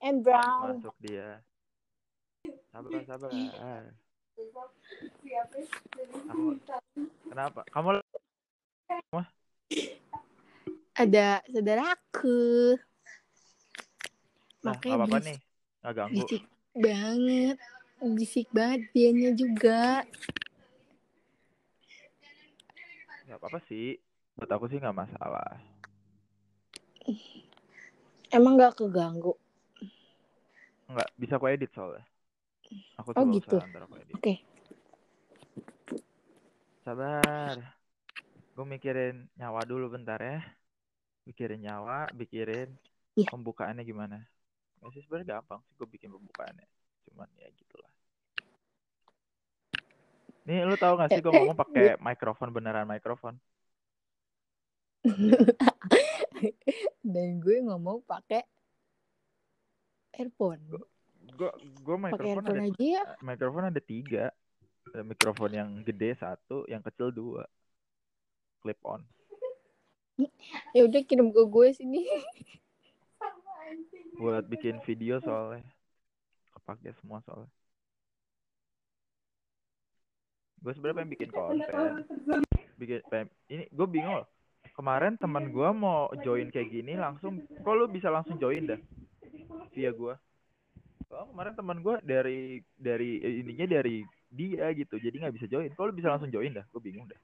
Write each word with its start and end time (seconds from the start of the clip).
and 0.00 0.24
brown. 0.24 0.80
Masuk 0.80 0.96
dia. 1.00 1.44
Sabar, 2.72 3.00
sabar. 3.04 3.30
Aku, 6.32 6.56
kenapa? 7.28 7.60
Kamu 7.68 8.00
Ada 10.96 11.40
saudaraku. 11.48 12.76
Nah, 14.60 14.76
Makanya 14.76 14.96
apa-apa 15.00 15.18
bis- 15.20 15.26
nih. 15.28 15.38
Nggak 15.80 15.92
ganggu. 15.96 16.16
Bisik 16.20 16.44
banget. 16.76 17.56
Bisik 18.00 18.48
banget 18.52 18.80
dianya 18.92 19.30
juga. 19.32 20.04
Nggak 23.28 23.38
apa-apa 23.40 23.58
sih. 23.68 23.96
Buat 24.36 24.50
aku 24.56 24.64
sih 24.68 24.80
nggak 24.80 24.96
masalah. 24.96 25.60
Emang 28.30 28.54
gak 28.54 28.78
keganggu. 28.78 29.34
Nggak, 30.90 31.08
bisa 31.14 31.32
aku 31.38 31.46
edit 31.46 31.70
soalnya. 31.70 32.02
Aku 32.98 33.14
Oh, 33.14 33.26
gitu. 33.30 33.56
Oke. 34.14 34.42
Sabar. 36.82 37.56
Gue 38.54 38.66
mikirin 38.66 39.30
nyawa 39.38 39.62
dulu 39.64 39.94
bentar 39.94 40.18
ya. 40.18 40.42
Mikirin 41.24 41.62
nyawa, 41.62 42.10
mikirin 42.12 42.74
Iya. 43.18 43.28
pembukaannya 43.30 43.82
gimana. 43.86 44.18
Ya 44.80 44.86
sih 44.94 45.02
sebenarnya 45.04 45.38
gampang 45.38 45.60
sih 45.66 45.74
gue 45.76 45.88
bikin 45.88 46.10
pembukaannya. 46.10 46.66
Cuman 47.08 47.28
ya 47.38 47.48
gitulah. 47.54 47.90
Nih 50.48 50.64
lu 50.64 50.74
tahu 50.80 50.96
gak 50.96 51.10
sih 51.12 51.20
gue 51.20 51.32
ngomong 51.32 51.58
pakai 51.58 51.94
mikrofon 52.08 52.50
beneran 52.50 52.88
mikrofon. 52.88 53.36
Dan 57.04 57.40
gue 57.40 57.56
ngomong 57.66 58.04
pakai 58.08 58.44
earphone. 60.14 60.60
Gue 61.36 61.50
gue 61.80 61.96
earphone 62.10 62.46
ada 62.46 62.62
aja 62.66 62.84
ya. 62.84 63.02
mikrofon 63.22 63.64
ada 63.70 63.80
tiga. 63.82 64.24
Ada 64.90 65.02
mikrofon 65.06 65.50
yang 65.54 65.68
gede 65.86 66.18
satu, 66.18 66.66
yang 66.66 66.82
kecil 66.82 67.14
dua. 67.14 67.44
Clip 68.64 68.80
on. 68.84 69.02
Ya 70.76 70.84
udah 70.84 71.00
kirim 71.00 71.32
ke 71.32 71.42
gue 71.48 71.68
sini. 71.72 72.04
Buat 74.20 74.52
bikin 74.52 74.76
video 74.84 75.16
soalnya. 75.24 75.64
Kepake 76.52 76.92
semua 77.00 77.24
soalnya. 77.24 77.48
Gue 80.60 80.76
sebenarnya 80.76 81.00
pengen 81.00 81.12
bikin 81.16 81.30
konten. 81.32 82.04
Bikin 82.76 83.00
pengen- 83.08 83.32
ini 83.48 83.64
gue 83.72 83.86
bingung 83.88 84.20
loh. 84.20 84.28
Kemarin 84.76 85.16
teman 85.16 85.48
gue 85.48 85.68
mau 85.72 86.12
join 86.20 86.52
kayak 86.52 86.68
gini 86.68 87.00
langsung, 87.00 87.40
kok 87.40 87.72
lu 87.72 87.88
bisa 87.88 88.12
langsung 88.12 88.36
join 88.36 88.76
dah 88.76 88.80
via 89.74 89.90
gue. 89.94 90.14
Oh, 91.10 91.26
kemarin 91.34 91.54
teman 91.58 91.78
gue 91.82 91.96
dari 92.06 92.62
dari 92.78 93.18
eh, 93.18 93.42
ininya 93.42 93.66
dari 93.66 94.06
dia 94.30 94.70
gitu, 94.78 94.94
jadi 94.94 95.26
nggak 95.26 95.34
bisa 95.42 95.46
join. 95.50 95.74
Lu 95.74 95.90
bisa 95.90 96.14
langsung 96.14 96.30
join 96.30 96.54
dah? 96.54 96.62
Gue 96.70 96.82
bingung 96.86 97.10
dah. 97.10 97.18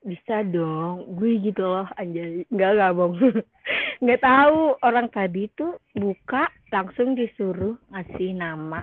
Bisa 0.00 0.40
dong, 0.48 1.12
gue 1.20 1.36
gitu 1.44 1.60
loh 1.60 1.84
anjay. 2.00 2.48
Enggak, 2.48 2.70
enggak 2.72 2.92
bohong. 2.96 3.36
Enggak 4.00 4.20
tahu 4.32 4.58
orang 4.80 5.12
tadi 5.12 5.44
tuh 5.52 5.76
buka 5.92 6.48
langsung 6.72 7.12
disuruh 7.12 7.76
ngasih 7.92 8.32
nama 8.32 8.80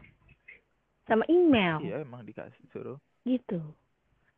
sama 1.08 1.24
email 1.32 1.80
Iya 1.82 2.04
emang 2.04 2.22
dikasih 2.22 2.68
suruh. 2.70 3.00
gitu. 3.26 3.64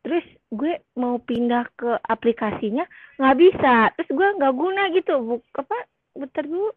Terus 0.00 0.24
gue 0.48 0.80
mau 0.96 1.20
pindah 1.20 1.68
ke 1.76 2.00
aplikasinya 2.08 2.88
nggak 3.20 3.36
bisa. 3.36 3.92
Terus 4.00 4.08
gue 4.16 4.28
nggak 4.40 4.54
guna 4.56 4.82
gitu. 4.96 5.14
Buk 5.20 5.44
apa? 5.60 5.76
Bentar 6.14 6.44
dulu 6.44 6.70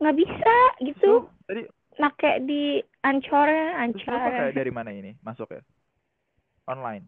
nggak 0.00 0.16
bisa 0.16 0.54
gitu. 0.82 1.28
Tadi 1.46 1.62
Make 1.94 2.42
di 2.42 2.82
terus 3.04 4.02
lu 4.02 4.18
pakai 4.18 4.50
dari 4.50 4.72
mana 4.74 4.90
ini? 4.90 5.14
Masuk 5.22 5.46
ya? 5.54 5.62
Online, 6.66 7.04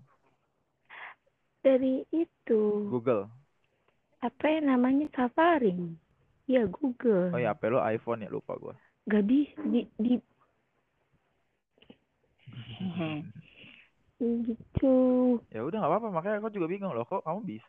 dari 1.64 2.04
itu 2.12 2.86
Google. 2.92 3.26
apa 4.20 4.44
ya 4.46 4.60
namanya 4.62 5.08
Safari. 5.16 5.74
Ya 6.46 6.62
Google. 6.68 7.34
Oh 7.34 7.40
ya, 7.40 7.56
HP 7.56 7.72
lu 7.72 7.80
iPhone 7.82 8.22
ya 8.22 8.30
lupa 8.30 8.54
gue. 8.60 8.76
Gak 9.10 9.24
bisa 9.26 9.58
di, 9.66 9.82
di 9.98 10.20
gitu. 14.20 14.94
ya 15.52 15.60
udah 15.60 15.76
nggak 15.76 15.92
apa-apa 15.92 16.08
makanya 16.08 16.36
aku 16.40 16.48
juga 16.48 16.66
bingung 16.72 16.92
loh 16.96 17.04
kok 17.04 17.20
kamu 17.24 17.44
bisa 17.44 17.68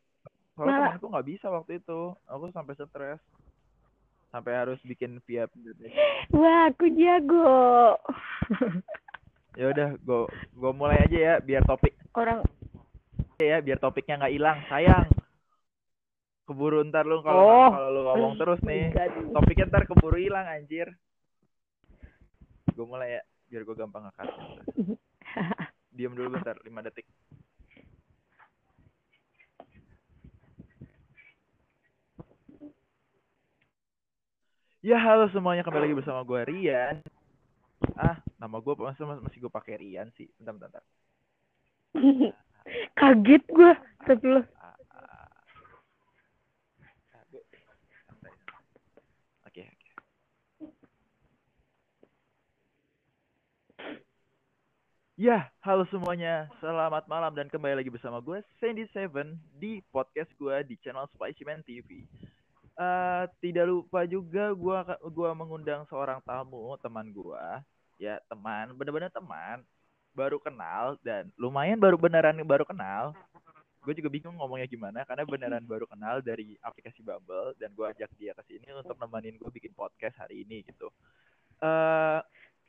soalnya 0.55 0.79
Malah- 0.79 0.95
temanku 0.95 1.07
nggak 1.11 1.27
bisa 1.27 1.47
waktu 1.51 1.71
itu 1.83 1.99
aku 2.23 2.43
sampai 2.55 2.73
stres 2.75 3.19
sampai 4.27 4.53
harus 4.53 4.79
bikin 4.83 5.19
via 5.23 5.47
Wah, 6.29 6.67
aku 6.67 6.85
jago. 6.91 7.95
ya 9.59 9.65
udah 9.67 9.89
gue 9.97 10.19
gue 10.53 10.71
mulai 10.71 11.01
aja 11.01 11.17
ya 11.17 11.33
biar 11.39 11.65
topik 11.65 11.97
Orang 12.13 12.45
ya 13.37 13.57
biar 13.59 13.77
topiknya 13.77 14.21
nggak 14.21 14.33
hilang. 14.33 14.57
Sayang. 14.67 15.07
Keburu 16.43 16.79
ntar 16.85 17.03
lu 17.03 17.19
kalau 17.21 17.41
Oh. 17.41 17.69
kalau 17.69 17.89
lu 17.89 18.01
ngomong 18.03 18.33
terus 18.35 18.59
Oh 18.59 18.65
my 18.65 18.71
nih 18.71 18.83
God. 18.91 19.11
topiknya 19.33 19.65
ntar 19.67 19.83
keburu 19.83 20.17
hilang 20.17 20.45
anjir. 20.45 20.87
Gue 22.71 22.85
mulai 22.85 23.17
ya 23.17 23.21
biar 23.47 23.63
gue 23.63 23.75
gampang 23.75 24.03
ngangkat 24.03 24.27
diam 25.95 26.13
dulu 26.13 26.35
bentar 26.35 26.53
5 26.53 26.67
detik 26.83 27.07
Ya 34.85 35.01
halo 35.01 35.25
semuanya 35.33 35.65
kembali 35.65 35.89
lagi 35.89 35.97
bersama 35.97 36.21
gue 36.21 36.37
Rian. 36.53 37.01
Ah 37.97 38.21
nama 38.37 38.61
gue 38.61 38.77
masih 38.77 39.09
masih 39.09 39.41
gue 39.41 39.49
pakai 39.49 39.81
Rian 39.81 40.13
sih. 40.13 40.29
Bentar 40.37 40.53
bentar. 40.53 40.85
bentar. 41.97 42.37
Kaget 42.99 43.43
gue. 43.49 43.73
Sebelum 44.05 44.45
Ah, 44.61 44.77
ah. 44.93 45.29
Ah, 47.09 47.25
santai. 48.05 48.33
Oke 49.49 49.65
oke. 49.65 49.89
Ya, 55.17 55.49
halo 55.65 55.89
semuanya. 55.89 56.53
Selamat 56.61 57.09
malam 57.09 57.33
dan 57.33 57.49
kembali 57.49 57.81
lagi 57.81 57.89
bersama 57.89 58.21
gue 58.21 58.45
Sandy 58.61 58.85
Seven 58.93 59.41
di 59.57 59.81
podcast 59.89 60.29
gue 60.37 60.61
di 60.69 60.77
channel 60.85 61.09
Spicyman 61.17 61.65
TV. 61.65 62.05
Eh 62.77 63.25
tidak 63.41 63.65
lupa 63.65 64.05
juga 64.05 64.53
gue 64.53 64.77
gua 65.09 65.31
mengundang 65.33 65.81
seorang 65.89 66.21
tamu 66.21 66.77
teman 66.77 67.09
gue, 67.09 67.45
ya 67.97 68.21
teman, 68.29 68.69
bener-bener 68.77 69.09
teman, 69.09 69.65
baru 70.13 70.37
kenal 70.37 70.93
dan 71.01 71.33
lumayan 71.41 71.81
baru 71.81 71.97
beneran 71.97 72.37
baru 72.45 72.65
kenal. 72.69 73.17
Gue 73.81 73.97
juga 73.97 74.13
bingung 74.13 74.37
ngomongnya 74.37 74.69
gimana 74.69 75.01
karena 75.09 75.23
beneran 75.25 75.65
baru 75.65 75.89
kenal 75.89 76.21
dari 76.21 76.53
aplikasi 76.61 77.01
Bumble 77.01 77.57
dan 77.57 77.73
gue 77.73 77.85
ajak 77.87 78.11
dia 78.19 78.35
ke 78.37 78.43
sini 78.45 78.69
untuk 78.75 78.93
nemenin 78.99 79.41
gue 79.41 79.49
bikin 79.49 79.73
podcast 79.73 80.13
hari 80.21 80.45
ini 80.45 80.61
gitu. 80.61 80.93
Eh 81.63 82.21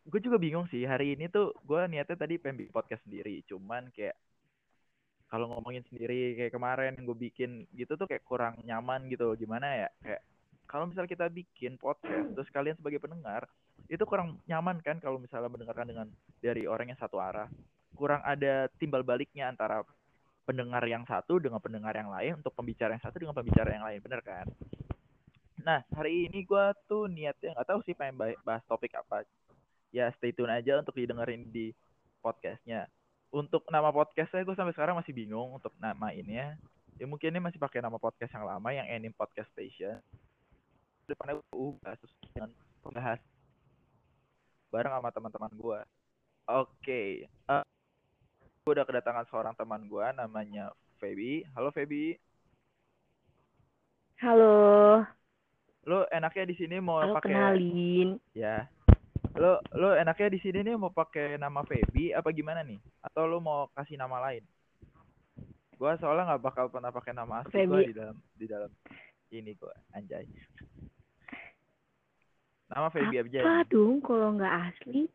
gue 0.08 0.20
juga 0.24 0.40
bingung 0.40 0.64
sih 0.72 0.88
hari 0.88 1.20
ini 1.20 1.28
tuh 1.28 1.52
gue 1.68 1.80
niatnya 1.84 2.16
tadi 2.16 2.40
pengen 2.40 2.64
bikin 2.64 2.72
podcast 2.72 3.04
sendiri 3.04 3.44
cuman 3.44 3.92
kayak 3.92 4.16
kalau 5.28 5.52
ngomongin 5.52 5.84
sendiri 5.92 6.34
kayak 6.34 6.52
kemarin 6.56 6.96
gue 6.96 7.16
bikin 7.16 7.68
gitu 7.76 7.94
tuh 8.00 8.08
kayak 8.08 8.24
kurang 8.24 8.56
nyaman 8.64 9.04
gitu. 9.12 9.36
Gimana 9.36 9.86
ya? 9.86 9.88
Kayak 10.00 10.22
kalau 10.64 10.84
misalnya 10.88 11.10
kita 11.12 11.26
bikin 11.28 11.76
podcast 11.76 12.32
terus 12.32 12.48
kalian 12.52 12.76
sebagai 12.76 13.00
pendengar 13.00 13.48
itu 13.88 14.04
kurang 14.04 14.36
nyaman 14.44 14.80
kan 14.84 15.00
kalau 15.00 15.16
misalnya 15.16 15.48
mendengarkan 15.48 15.88
dengan 15.88 16.06
dari 16.40 16.64
orang 16.64 16.92
yang 16.92 17.00
satu 17.00 17.20
arah. 17.20 17.48
Kurang 17.92 18.24
ada 18.24 18.68
timbal 18.76 19.04
baliknya 19.04 19.48
antara 19.48 19.84
pendengar 20.48 20.80
yang 20.88 21.04
satu 21.04 21.36
dengan 21.36 21.60
pendengar 21.60 21.92
yang 21.92 22.08
lain 22.08 22.40
untuk 22.40 22.56
pembicara 22.56 22.96
yang 22.96 23.04
satu 23.04 23.20
dengan 23.20 23.36
pembicara 23.36 23.68
yang 23.68 23.84
lain 23.84 24.00
bener 24.00 24.20
kan? 24.24 24.48
Nah 25.60 25.84
hari 25.92 26.24
ini 26.24 26.40
gue 26.48 26.64
tuh 26.88 27.04
niatnya 27.04 27.52
nggak 27.52 27.68
tahu 27.68 27.80
sih 27.84 27.92
pengen 27.92 28.16
ba- 28.16 28.40
bahas 28.44 28.64
topik 28.64 28.96
apa. 28.96 29.28
Ya 29.92 30.08
stay 30.16 30.32
tune 30.32 30.52
aja 30.52 30.80
untuk 30.80 30.96
didengerin 30.96 31.48
di 31.52 31.72
podcastnya. 32.24 32.88
Untuk 33.28 33.68
nama 33.68 33.92
podcastnya 33.92 34.40
gue 34.40 34.56
sampai 34.56 34.72
sekarang 34.72 34.96
masih 34.96 35.12
bingung 35.12 35.60
untuk 35.60 35.72
namainnya. 35.76 36.56
Ya 36.96 37.04
mungkin 37.04 37.28
ini 37.28 37.44
masih 37.44 37.60
pakai 37.60 37.84
nama 37.84 38.00
podcast 38.00 38.32
yang 38.32 38.48
lama 38.48 38.72
yang 38.72 38.88
Anim 38.88 39.12
Podcast 39.12 39.52
Station. 39.52 40.00
Depannya 41.04 41.36
gue 41.36 41.56
ubah 41.56 41.92
terus 42.00 42.14
dengan 42.32 42.50
bahas 42.88 43.20
bareng 44.72 44.92
sama 44.96 45.10
teman-teman 45.12 45.52
gue. 45.52 45.80
Oke, 46.48 47.28
eh, 47.28 47.64
gue 48.64 48.72
udah 48.72 48.88
kedatangan 48.88 49.28
seorang 49.28 49.52
teman 49.56 49.84
gue 49.84 50.06
namanya 50.16 50.72
Feby. 50.96 51.44
Halo 51.52 51.68
Feby, 51.72 52.16
halo, 54.24 55.04
lo 55.86 56.08
enaknya 56.10 56.48
di 56.48 56.56
sini 56.56 56.80
mau 56.80 57.04
halo 57.04 57.14
pakai 57.20 57.28
kenalin. 57.30 58.08
Ya. 58.32 58.66
Lo 59.38 59.62
lo 59.72 59.94
enaknya 59.94 60.34
di 60.34 60.38
sini 60.42 60.66
nih 60.66 60.74
mau 60.74 60.90
pakai 60.90 61.38
nama 61.38 61.62
Feby 61.62 62.10
apa 62.10 62.34
gimana 62.34 62.66
nih? 62.66 62.78
Atau 63.00 63.30
lo 63.30 63.38
mau 63.38 63.70
kasih 63.70 63.94
nama 63.94 64.18
lain? 64.18 64.42
Gua 65.78 65.94
soalnya 65.96 66.34
nggak 66.34 66.42
bakal 66.42 66.66
pernah 66.66 66.90
pakai 66.90 67.14
nama 67.14 67.46
asli 67.46 67.62
gua 67.62 67.78
Feby. 67.78 67.86
di 67.86 67.94
dalam 67.94 68.16
di 68.34 68.46
dalam 68.50 68.70
ini 69.30 69.54
gua 69.54 69.70
anjay. 69.94 70.26
Nama 72.68 72.90
Feby 72.90 73.14
Apa 73.14 73.22
Abjani. 73.24 73.70
dong 73.70 74.02
kalau 74.02 74.34
nggak 74.34 74.54
asli? 74.68 75.06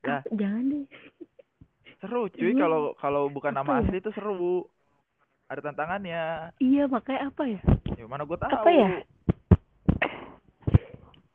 Ya. 0.00 0.24
Apa- 0.24 0.32
Jangan 0.32 0.64
deh. 0.72 0.84
Seru 1.96 2.28
cuy 2.28 2.50
Iya. 2.52 2.56
kalau 2.56 2.80
kalau 2.96 3.22
bukan 3.28 3.52
Apa 3.52 3.60
nama 3.60 3.72
ya? 3.78 3.80
asli 3.84 3.96
itu 4.00 4.10
seru. 4.12 4.64
Ada 5.46 5.60
tantangannya. 5.62 6.50
Iya 6.58 6.88
makanya 6.88 7.28
apa 7.30 7.42
ya? 7.46 7.60
Ya 7.94 8.04
mana 8.08 8.24
gue 8.24 8.34
tahu. 8.34 8.50
Apa 8.50 8.70
ya? 8.72 8.90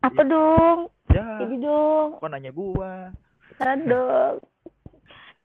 Apa 0.02 0.22
dong? 0.26 0.80
Ya, 1.12 1.44
Jadi 1.44 1.56
dong. 1.60 2.08
kok 2.24 2.30
nanya 2.32 2.52
gua. 2.56 3.12
Saran 3.60 3.84
dong. 3.92 4.40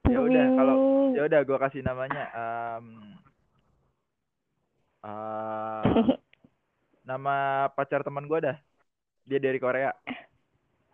Ya 0.06 0.18
udah, 0.22 0.46
kalau-. 0.54 0.80
Ya 1.18 1.22
udah 1.26 1.40
gua 1.42 1.58
kasih 1.66 1.82
namanya 1.82 2.24
um, 2.30 2.86
uh, 5.02 5.82
nama 7.08 7.66
pacar 7.74 8.06
teman 8.06 8.30
gua 8.30 8.38
dah. 8.38 8.56
Dia 9.26 9.42
dari 9.42 9.58
Korea. 9.58 9.90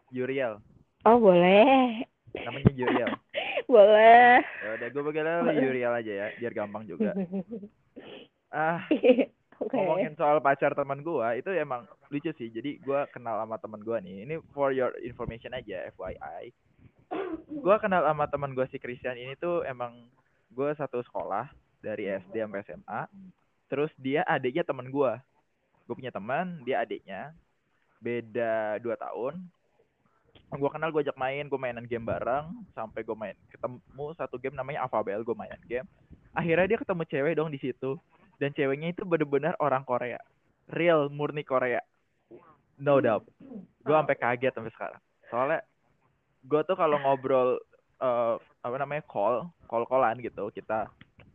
Yuriel. 0.08 0.60
Oh 1.04 1.20
boleh. 1.20 2.04
Namanya 2.32 2.72
Yuriel. 2.72 3.12
boleh. 3.72 4.40
Ya 4.40 4.70
udah 4.80 4.88
gua 4.88 5.02
aja 5.12 5.52
Yuriel 5.52 5.92
aja 5.92 6.12
ya, 6.12 6.26
biar 6.40 6.52
gampang 6.56 6.88
juga. 6.88 7.12
Ah. 8.48 8.88
Ngomongin 9.72 10.12
soal 10.14 10.38
pacar 10.38 10.76
teman 10.76 11.00
gua 11.00 11.34
itu 11.34 11.48
emang 11.52 11.88
lucu 12.12 12.30
sih. 12.36 12.48
Jadi 12.52 12.78
gua 12.84 13.08
kenal 13.08 13.40
sama 13.42 13.56
teman 13.58 13.80
gua 13.80 13.98
nih. 13.98 14.28
Ini 14.28 14.34
for 14.52 14.70
your 14.70 14.92
information 15.00 15.56
aja, 15.56 15.88
FYI. 15.96 16.52
Gua 17.60 17.80
kenal 17.80 18.04
sama 18.04 18.28
teman 18.28 18.52
gua 18.52 18.68
si 18.68 18.76
Christian 18.76 19.16
ini 19.16 19.34
tuh 19.40 19.64
emang 19.64 20.08
gua 20.52 20.76
satu 20.76 21.00
sekolah 21.02 21.48
dari 21.80 22.08
SD 22.08 22.38
sampai 22.38 22.62
SMA. 22.68 23.00
Terus 23.72 23.90
dia 23.96 24.22
adiknya 24.28 24.62
teman 24.62 24.92
gua. 24.92 25.18
Gue 25.88 25.98
punya 25.98 26.14
teman, 26.14 26.62
dia 26.62 26.84
adiknya. 26.84 27.34
Beda 27.98 28.78
dua 28.78 28.94
tahun. 28.94 29.40
Gua 30.52 30.68
kenal, 30.68 30.92
gue 30.92 31.00
ajak 31.00 31.16
main, 31.16 31.48
gue 31.48 31.56
mainan 31.56 31.88
game 31.88 32.04
bareng. 32.04 32.52
Sampai 32.76 33.02
gue 33.02 33.16
main, 33.16 33.32
ketemu 33.48 34.06
satu 34.14 34.36
game 34.36 34.52
namanya 34.52 34.84
Alphabel, 34.84 35.24
gue 35.24 35.32
mainan 35.32 35.60
game. 35.64 35.88
Akhirnya 36.36 36.76
dia 36.76 36.78
ketemu 36.80 37.02
cewek 37.08 37.34
dong 37.36 37.50
di 37.52 37.60
situ 37.60 37.96
dan 38.42 38.50
ceweknya 38.50 38.90
itu 38.90 39.06
bener-bener 39.06 39.54
orang 39.62 39.86
Korea. 39.86 40.18
Real 40.66 41.06
murni 41.06 41.46
Korea. 41.46 41.78
No 42.82 42.98
doubt. 42.98 43.22
Gue 43.86 43.94
sampai 43.94 44.18
kaget 44.18 44.50
sampai 44.50 44.74
sekarang. 44.74 45.02
Soalnya 45.30 45.62
gue 46.42 46.60
tuh 46.66 46.74
kalau 46.74 46.98
ngobrol 46.98 47.62
eh, 48.02 48.34
apa 48.42 48.76
namanya 48.82 49.06
call 49.06 49.46
call 49.70 49.86
callan 49.86 50.18
gitu 50.18 50.50
kita 50.50 50.90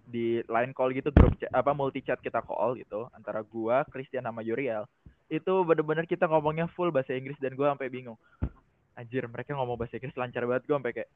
di 0.07 0.39
line 0.48 0.71
call 0.71 0.95
gitu 0.95 1.12
grup 1.12 1.36
chat, 1.36 1.51
apa 1.51 1.75
multi 1.75 2.00
chat 2.00 2.19
kita 2.24 2.39
call 2.39 2.80
gitu 2.80 3.12
antara 3.12 3.44
gua 3.44 3.83
Christian 3.92 4.24
sama 4.24 4.39
Yuriel 4.39 4.88
itu 5.27 5.51
bener-bener 5.68 6.07
kita 6.07 6.24
ngomongnya 6.31 6.71
full 6.71 6.88
bahasa 6.88 7.12
Inggris 7.12 7.36
dan 7.44 7.59
gua 7.59 7.75
sampai 7.75 7.92
bingung. 7.92 8.15
Anjir 8.95 9.27
mereka 9.27 9.51
ngomong 9.59 9.75
bahasa 9.75 10.00
Inggris 10.00 10.15
lancar 10.15 10.48
banget 10.48 10.63
gue 10.65 10.75
sampai 10.80 10.94
kayak 10.95 11.12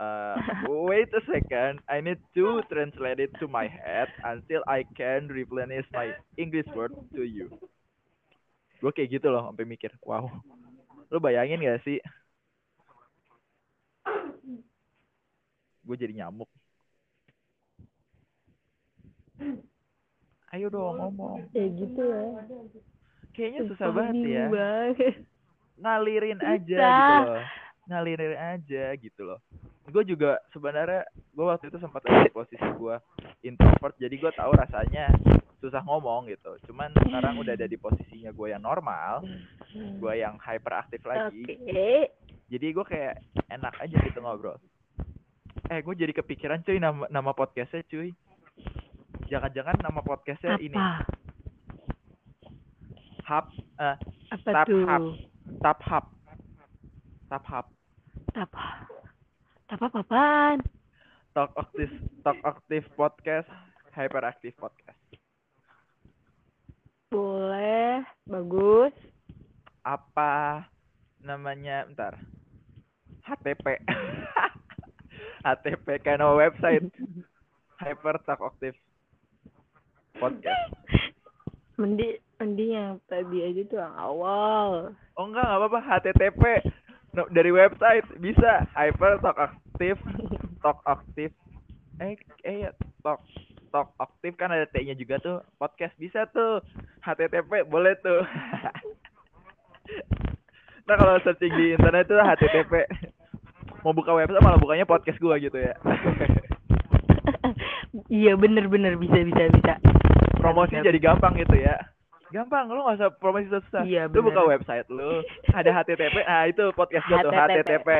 uh, 0.00 0.36
wait 0.68 1.08
a 1.12 1.22
second, 1.28 1.80
I 1.88 2.00
need 2.00 2.20
to 2.36 2.60
translate 2.68 3.20
it 3.20 3.32
to 3.40 3.46
my 3.48 3.68
head 3.68 4.08
until 4.24 4.64
I 4.68 4.84
can 4.96 5.28
replenish 5.28 5.86
my 5.92 6.12
English 6.36 6.68
word 6.72 6.92
to 7.14 7.22
you. 7.24 7.52
Gue 8.80 8.92
kayak 8.92 9.20
gitu 9.20 9.32
loh, 9.32 9.48
sampai 9.48 9.64
mikir, 9.64 9.92
wow. 10.04 10.28
Lu 11.08 11.16
bayangin 11.16 11.64
gak 11.64 11.80
sih? 11.86 11.98
Gue 15.86 15.96
jadi 15.96 16.12
nyamuk. 16.12 16.50
Ayo 20.54 20.72
dong 20.72 20.96
ngomong. 20.96 21.46
Ya 21.52 21.66
gitu 21.68 22.00
ya. 22.00 22.24
Kayaknya 23.36 23.60
susah 23.68 23.88
banget 23.92 24.14
ya. 24.24 24.46
banget. 24.48 25.14
Ngalirin 25.76 26.40
aja 26.40 26.78
gitu 26.80 27.12
loh. 27.28 27.44
Ngalirin 27.86 28.34
aja 28.34 28.84
gitu 28.98 29.22
loh. 29.22 29.38
Gue 29.86 30.02
juga 30.02 30.42
sebenarnya 30.50 31.06
gue 31.30 31.46
waktu 31.46 31.70
itu 31.70 31.78
sempat 31.78 32.02
ada 32.10 32.26
di 32.26 32.34
posisi 32.34 32.58
gue 32.58 32.96
introvert, 33.46 33.94
jadi 34.02 34.14
gue 34.18 34.32
tahu 34.34 34.50
rasanya 34.58 35.14
susah 35.62 35.78
ngomong 35.86 36.26
gitu. 36.26 36.58
Cuman 36.66 36.90
sekarang 37.06 37.38
udah 37.38 37.54
ada 37.54 37.70
di 37.70 37.78
posisinya 37.78 38.34
gue 38.34 38.50
yang 38.50 38.62
normal, 38.66 39.22
gue 39.74 40.12
yang 40.18 40.34
hyperaktif 40.42 41.00
lagi. 41.06 41.46
Oke. 41.46 42.10
Jadi 42.46 42.66
gue 42.70 42.84
kayak 42.86 43.14
enak 43.50 43.74
aja 43.78 43.96
gitu 44.06 44.18
ngobrol. 44.22 44.58
Eh, 45.70 45.82
gue 45.82 45.94
jadi 45.98 46.12
kepikiran 46.14 46.62
cuy 46.62 46.78
nama 46.78 47.06
nama 47.10 47.30
podcastnya 47.34 47.82
cuy. 47.90 48.14
Jangan-jangan 49.26 49.82
nama 49.82 50.00
podcastnya 50.02 50.54
Apa? 50.54 50.62
ini 50.62 50.78
Hub, 53.26 53.46
eh, 53.82 53.96
Apa 54.30 54.50
Tap 54.54 54.66
tuh? 54.70 54.86
Hub. 54.86 55.04
Tap 55.58 55.78
Hub, 55.82 56.04
Tap 57.26 57.44
Hub. 57.50 57.66
Apa? 58.36 58.84
Apa 59.72 59.88
apaan? 59.96 60.60
Talk 61.32 61.56
aktif, 61.56 61.88
talk 62.20 62.36
aktif 62.44 62.84
podcast, 62.92 63.48
hyperactive 63.96 64.52
podcast. 64.60 65.00
Boleh, 67.08 68.04
bagus. 68.28 68.92
Apa 69.80 70.68
namanya? 71.24 71.88
Bentar. 71.88 72.20
HTP. 73.24 73.80
HTP 75.40 75.86
nama 76.20 76.36
website. 76.36 76.92
Hyper 77.80 78.20
Talk 78.28 78.44
Active 78.52 78.76
Podcast. 80.20 80.76
Mending, 81.80 82.20
mending 82.36 82.70
yang 82.76 82.92
tadi 83.08 83.48
aja 83.48 83.62
tuh 83.64 83.80
yang 83.80 83.96
awal. 83.96 84.92
Oh 85.16 85.24
enggak, 85.24 85.40
enggak 85.40 85.60
apa-apa. 85.64 85.80
HTTP 85.88 86.42
No, 87.14 87.28
dari 87.30 87.54
website 87.54 88.06
bisa 88.18 88.66
Hyper 88.74 89.22
Talk 89.22 89.38
Active 89.38 90.00
Talk 90.64 90.82
Active 90.84 91.32
eh 91.96 92.18
eh 92.44 92.68
ya, 92.68 92.70
Talk 93.00 93.24
Talk 93.72 93.94
Active 93.96 94.36
kan 94.36 94.52
ada 94.52 94.68
T-nya 94.68 94.92
juga 94.96 95.16
tuh. 95.20 95.40
Podcast 95.56 95.96
bisa 95.96 96.28
tuh. 96.32 96.60
HTTP 97.04 97.64
boleh 97.68 97.96
tuh. 98.02 98.20
nah 100.86 100.94
kalau 100.94 101.18
searching 101.22 101.50
di 101.54 101.74
internet 101.74 102.06
tuh 102.06 102.18
HTTP 102.18 102.86
mau 103.82 103.94
buka 103.94 104.14
website 104.14 104.42
malah 104.42 104.58
bukanya 104.58 104.86
podcast 104.86 105.18
gua 105.18 105.38
gitu 105.38 105.56
ya. 105.58 105.74
iya 108.22 108.32
bener-bener 108.36 108.98
bisa 108.98 109.18
bisa 109.24 109.50
bisa. 109.50 109.74
promosi 110.36 110.78
Bisa, 110.78 110.86
jadi 110.92 110.98
gampang 111.00 111.34
gitu 111.42 111.58
ya 111.58 111.95
gampang 112.34 112.66
lu 112.66 112.82
gak 112.82 112.98
usah 112.98 113.10
promosi 113.22 113.46
susah 113.46 113.86
Iya, 113.86 114.10
lu 114.10 114.20
buka 114.26 114.42
website 114.42 114.86
lu 114.90 115.22
ada 115.54 115.70
HTTP 115.70 116.16
ah 116.26 116.44
itu 116.50 116.74
podcast 116.74 117.06
gua 117.06 117.22
tuh 117.22 117.30
HTTP 117.30 117.88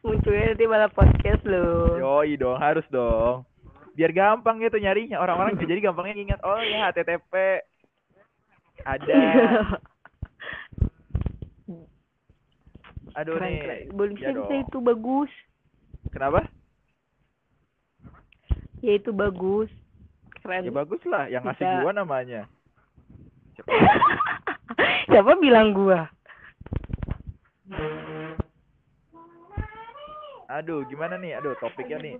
Munculnya 0.00 0.56
nanti 0.56 0.64
malah 0.64 0.90
podcast 0.90 1.44
lo. 1.44 2.00
yoi 2.00 2.34
dong 2.40 2.56
harus 2.56 2.82
dong. 2.88 3.44
Biar 3.92 4.10
gampang 4.16 4.56
gitu 4.58 4.80
nyarinya 4.80 5.20
orang-orang 5.20 5.60
jadi 5.60 5.92
gampangnya 5.92 6.16
ingat 6.16 6.40
oh 6.40 6.56
ya 6.56 6.88
HTTP 6.88 7.34
ada. 8.80 9.20
Aduh 13.20 13.36
keren, 13.36 13.50
nih. 13.52 13.60
keren. 13.60 13.80
Boleh 13.92 14.12
bisa 14.16 14.28
ya 14.32 14.40
bisa 14.40 14.54
itu 14.64 14.78
bagus. 14.80 15.30
kenapa? 16.10 16.48
Ya 18.80 18.96
itu 18.96 19.12
bagus. 19.12 19.68
Keren. 20.40 20.64
ya 20.64 20.72
bagus 20.72 21.02
lah 21.04 21.24
yang 21.26 21.44
ngasih 21.44 21.62
Bisa. 21.62 21.80
gua 21.80 21.92
namanya 21.92 22.42
Siapa? 23.54 23.68
Siapa 25.10 25.32
bilang 25.36 25.72
gua? 25.72 26.08
aduh 30.50 30.82
gimana 30.84 31.14
nih 31.14 31.38
aduh 31.38 31.54
topiknya 31.56 31.98
nih 32.00 32.14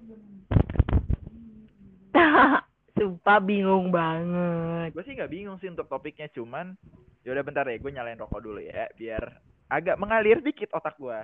Sumpah 2.94 3.40
bingung 3.40 3.88
banget. 3.88 4.92
gue 4.92 5.02
sih 5.02 5.16
nggak 5.16 5.32
bingung 5.32 5.56
sih 5.58 5.66
untuk 5.66 5.88
topiknya 5.88 6.28
cuman 6.30 6.76
ya 7.24 7.32
udah 7.32 7.42
bentar 7.42 7.64
ya 7.64 7.74
gue 7.74 7.90
nyalain 7.90 8.20
rokok 8.20 8.38
dulu 8.38 8.60
ya 8.60 8.86
biar 8.94 9.40
agak 9.66 9.96
mengalir 9.96 10.38
dikit 10.38 10.70
otak 10.70 10.94
gue 10.94 11.18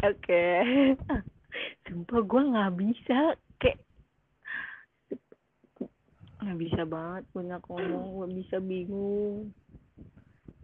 Oke. 0.00 0.44
Sumpah 1.84 2.20
gua 2.24 2.40
nggak 2.40 2.72
bisa 2.80 3.18
kayak 3.60 3.76
nggak 6.40 6.58
bisa 6.58 6.82
banget 6.88 7.24
banyak 7.36 7.60
ngomong 7.68 8.06
nggak 8.16 8.32
bisa 8.40 8.56
bingung. 8.60 9.52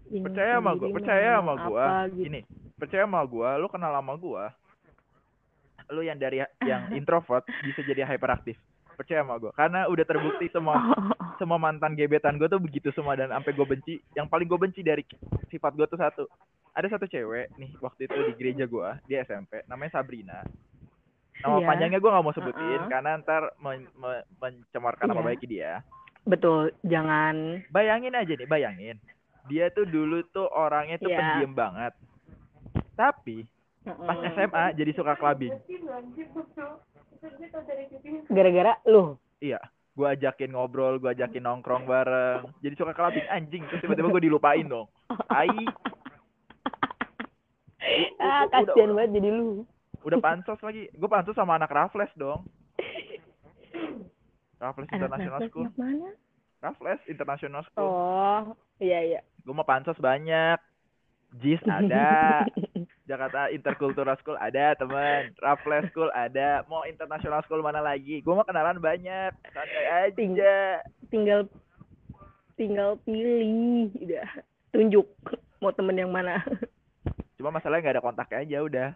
Bingung 0.06 0.26
percaya 0.30 0.62
sama 0.62 0.72
gue 0.78 0.88
percaya 0.94 1.28
sama 1.42 1.54
gue 1.66 1.84
gitu. 2.14 2.26
ini 2.30 2.40
percaya 2.78 3.02
sama 3.08 3.20
gue 3.26 3.48
lu 3.58 3.68
kenal 3.72 3.92
sama 3.96 4.14
gue 4.14 4.44
lu 5.90 6.00
yang 6.02 6.18
dari 6.18 6.42
yang 6.62 6.90
introvert 6.98 7.42
bisa 7.62 7.82
jadi 7.82 8.06
hyperaktif 8.06 8.54
percaya 8.96 9.26
sama 9.26 9.36
gue 9.36 9.52
karena 9.52 9.90
udah 9.90 10.04
terbukti 10.06 10.46
semua 10.54 10.94
semua 11.40 11.58
mantan 11.60 11.92
gebetan 11.98 12.40
gue 12.40 12.48
tuh 12.48 12.62
begitu 12.62 12.88
semua 12.96 13.18
dan 13.18 13.34
sampai 13.34 13.52
gue 13.52 13.66
benci 13.66 13.94
yang 14.16 14.30
paling 14.30 14.48
gue 14.48 14.58
benci 14.58 14.80
dari 14.80 15.04
sifat 15.52 15.72
gue 15.74 15.86
tuh 15.90 16.00
satu 16.00 16.24
ada 16.76 16.86
satu 16.88 17.04
cewek 17.08 17.52
nih 17.60 17.72
waktu 17.82 18.08
itu 18.08 18.16
di 18.30 18.32
gereja 18.38 18.64
gue 18.64 18.88
di 19.04 19.14
SMP 19.20 19.64
namanya 19.68 20.00
Sabrina 20.00 20.40
nama 21.38 21.58
Iya. 21.58 21.66
panjangnya 21.66 21.98
gue 21.98 22.10
nggak 22.10 22.24
mau 22.24 22.32
sebutin 22.32 22.64
Uh-uh. 22.78 22.88
karena 22.88 23.10
ntar 23.18 23.42
men- 23.58 23.92
me- 23.94 24.26
mencemarkan 24.36 25.06
nama 25.06 25.20
Iya. 25.20 25.26
baik 25.26 25.42
dia. 25.44 25.72
Betul 26.22 26.62
jangan. 26.82 27.62
Bayangin 27.68 28.12
aja 28.12 28.32
nih 28.32 28.46
bayangin. 28.46 28.96
Dia 29.46 29.70
tuh 29.70 29.84
dulu 29.84 30.26
tuh 30.26 30.48
orangnya 30.48 30.96
tuh 30.96 31.06
Iya. 31.06 31.18
pendiam 31.18 31.52
banget. 31.52 31.92
Tapi 32.94 33.44
pas 33.84 33.94
Mm-mm. 34.12 34.32
SMA 34.32 34.64
jadi 34.74 34.90
suka 34.92 35.14
clubbing. 35.14 35.54
Gara-gara 38.26 38.74
lu? 38.84 39.14
Iya 39.38 39.60
gue 39.92 40.04
ajakin 40.04 40.52
ngobrol 40.52 40.98
gue 40.98 41.08
ajakin 41.08 41.40
nongkrong 41.40 41.84
bareng. 41.84 42.52
Jadi 42.60 42.74
suka 42.74 42.92
clubbing. 42.92 43.24
Anjing 43.26 43.64
terus 43.64 43.80
tiba-tiba 43.80 44.10
gue 44.10 44.22
dilupain 44.22 44.64
dong. 44.64 44.88
Ai. 45.32 45.48
Ah 48.18 48.44
kasihan 48.50 48.92
banget 48.92 49.10
jadi 49.14 49.28
lu 49.30 49.62
udah 50.06 50.18
pansos 50.22 50.60
lagi. 50.62 50.86
Gue 50.94 51.10
pansos 51.10 51.34
sama 51.34 51.58
anak 51.58 51.70
Raffles 51.74 52.12
dong. 52.14 52.46
Raffles 54.62 54.86
anak 54.88 54.96
International 55.02 55.40
Raffles 55.42 55.50
School. 55.50 55.66
mana? 55.74 56.10
Raffles 56.62 57.02
International 57.10 57.62
School. 57.66 57.90
Oh 57.90 58.42
iya 58.78 59.02
iya. 59.02 59.20
Gue 59.42 59.54
mau 59.54 59.66
pansos 59.66 59.98
banyak. 59.98 60.62
JIS 61.36 61.60
ada. 61.66 62.46
Jakarta 63.10 63.50
Intercultural 63.50 64.16
School 64.22 64.38
ada 64.38 64.78
teman. 64.78 65.34
Raffles 65.42 65.90
School 65.90 66.08
ada. 66.14 66.62
Mau 66.70 66.86
International 66.86 67.42
School 67.42 67.66
mana 67.66 67.82
lagi? 67.82 68.22
Gue 68.22 68.32
mau 68.32 68.46
kenalan 68.46 68.78
banyak. 68.78 69.34
Santai 69.50 70.14
Ting- 70.14 70.38
aja 70.38 70.80
tinggal 71.10 71.40
tinggal 72.54 72.94
pilih. 73.02 73.90
Udah. 74.00 74.26
Tunjuk 74.70 75.06
mau 75.58 75.74
temen 75.74 75.98
yang 75.98 76.14
mana. 76.14 76.40
Cuma 77.36 77.52
masalahnya 77.52 77.90
nggak 77.90 77.96
ada 78.00 78.06
kontaknya 78.06 78.38
aja 78.40 78.58
udah 78.64 78.88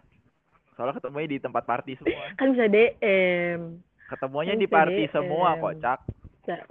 soalnya 0.73 0.97
ketemunya 0.97 1.27
di 1.27 1.39
tempat 1.39 1.63
party 1.63 1.93
semua. 1.97 2.23
Kan 2.35 2.53
bisa 2.53 2.65
DM 2.67 3.59
ketemunya 4.07 4.53
Kan 4.55 4.61
di 4.61 4.67
party 4.67 5.03
semua 5.09 5.49
DM. 5.55 5.61
kocak 5.61 5.99
Bisa- 6.41 6.67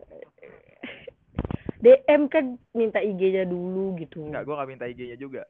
DM 1.81 2.23
kan 2.29 2.45
minta 2.73 3.01
IG-nya 3.01 3.45
dulu 3.45 3.97
gitu. 3.97 4.29
Nggak 4.29 4.45
gue 4.45 4.55
nggak 4.55 4.69
minta 4.69 4.85
IG-nya 4.85 5.17
juga. 5.17 5.45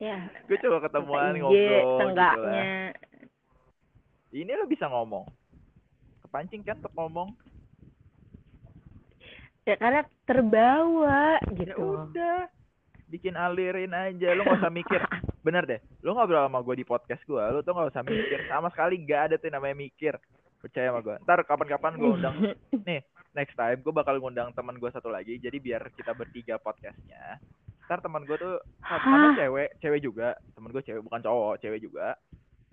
Ya. 0.00 0.16
Gue 0.48 0.56
coba 0.58 0.88
ketemuan 0.88 1.36
IG 1.36 1.40
ngobrol 1.40 2.08
gitu 2.10 2.16
lah. 2.16 2.90
ini 4.32 4.50
lo 4.50 4.64
bisa 4.66 4.88
ngomong. 4.88 5.28
Kepancing 6.24 6.64
kan 6.64 6.80
untuk 6.80 6.94
ngomong. 6.96 7.28
Ya 9.64 9.76
karena 9.76 10.02
terbawa 10.24 11.40
ya 11.40 11.52
gitu 11.56 11.76
udah 11.80 12.40
bikin 13.06 13.34
alirin 13.34 13.92
aja. 13.92 14.28
Lo 14.32 14.42
nggak 14.42 14.60
usah 14.60 14.72
mikir. 14.72 15.00
Bener 15.46 15.64
deh. 15.64 15.80
Lo 16.00 16.16
ngobrol 16.16 16.44
sama 16.44 16.64
gue 16.64 16.74
di 16.76 16.86
podcast 16.86 17.20
gue 17.24 17.40
lo 17.40 17.60
tuh 17.60 17.72
nggak 17.72 17.90
usah 17.92 18.02
mikir. 18.02 18.40
Sama 18.48 18.68
sekali 18.72 19.00
nggak 19.00 19.20
ada 19.20 19.34
tuh 19.36 19.46
yang 19.48 19.56
namanya 19.60 19.76
mikir. 19.76 20.14
Percaya 20.58 20.88
sama 20.88 21.00
gue 21.04 21.16
ntar 21.22 21.44
kapan-kapan 21.44 21.92
gue 21.94 22.10
undang. 22.10 22.36
Nih 22.88 23.04
next 23.36 23.52
time 23.52 23.78
gue 23.78 23.92
bakal 23.92 24.16
ngundang 24.16 24.54
teman 24.54 24.78
gue 24.78 24.88
satu 24.88 25.12
lagi 25.12 25.36
jadi 25.36 25.56
biar 25.60 25.92
kita 25.92 26.16
bertiga 26.16 26.56
podcastnya. 26.56 27.36
Ntar 27.84 28.00
teman 28.00 28.24
gue 28.24 28.36
tuh 28.40 28.56
Hah? 28.80 29.36
cewek 29.36 29.76
cewek 29.78 30.00
juga. 30.00 30.32
Temen 30.56 30.72
gue 30.72 30.80
cewek 30.80 31.04
bukan 31.04 31.20
cowok 31.20 31.60
cewek 31.60 31.84
juga. 31.84 32.16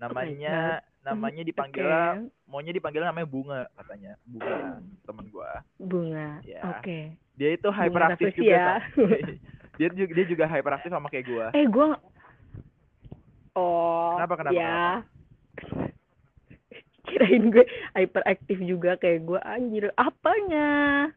Namanya 0.00 0.82
namanya 1.02 1.42
dipanggil 1.42 1.82
Oke, 1.86 2.26
maunya 2.46 2.72
dipanggil 2.72 3.02
namanya 3.04 3.28
bunga 3.28 3.60
katanya. 3.76 4.16
Bunga 4.24 4.80
temen 5.04 5.26
gue 5.28 5.50
bunga 5.78 6.28
Ya. 6.42 6.60
oke. 6.72 6.98
Dia 7.36 7.50
itu 7.52 7.68
hyperaktif 7.68 8.32
juga 8.34 8.80
Sa. 8.80 9.02
dia 9.82 10.06
juga 10.06 10.12
dia 10.14 10.26
juga 10.30 10.44
hyperaktif 10.46 10.90
sama 10.94 11.10
kayak 11.10 11.26
gue 11.26 11.46
eh 11.58 11.66
gue 11.66 11.86
oh 13.58 14.14
Kenapa, 14.22 14.34
kenapa, 14.38 14.54
ya. 14.54 14.82
kirain 17.12 17.44
gue 17.52 17.64
hyperaktif 17.98 18.58
juga 18.64 18.96
kayak 18.96 19.20
gue 19.26 19.40
anjir. 19.44 19.84
Apanya? 20.00 21.10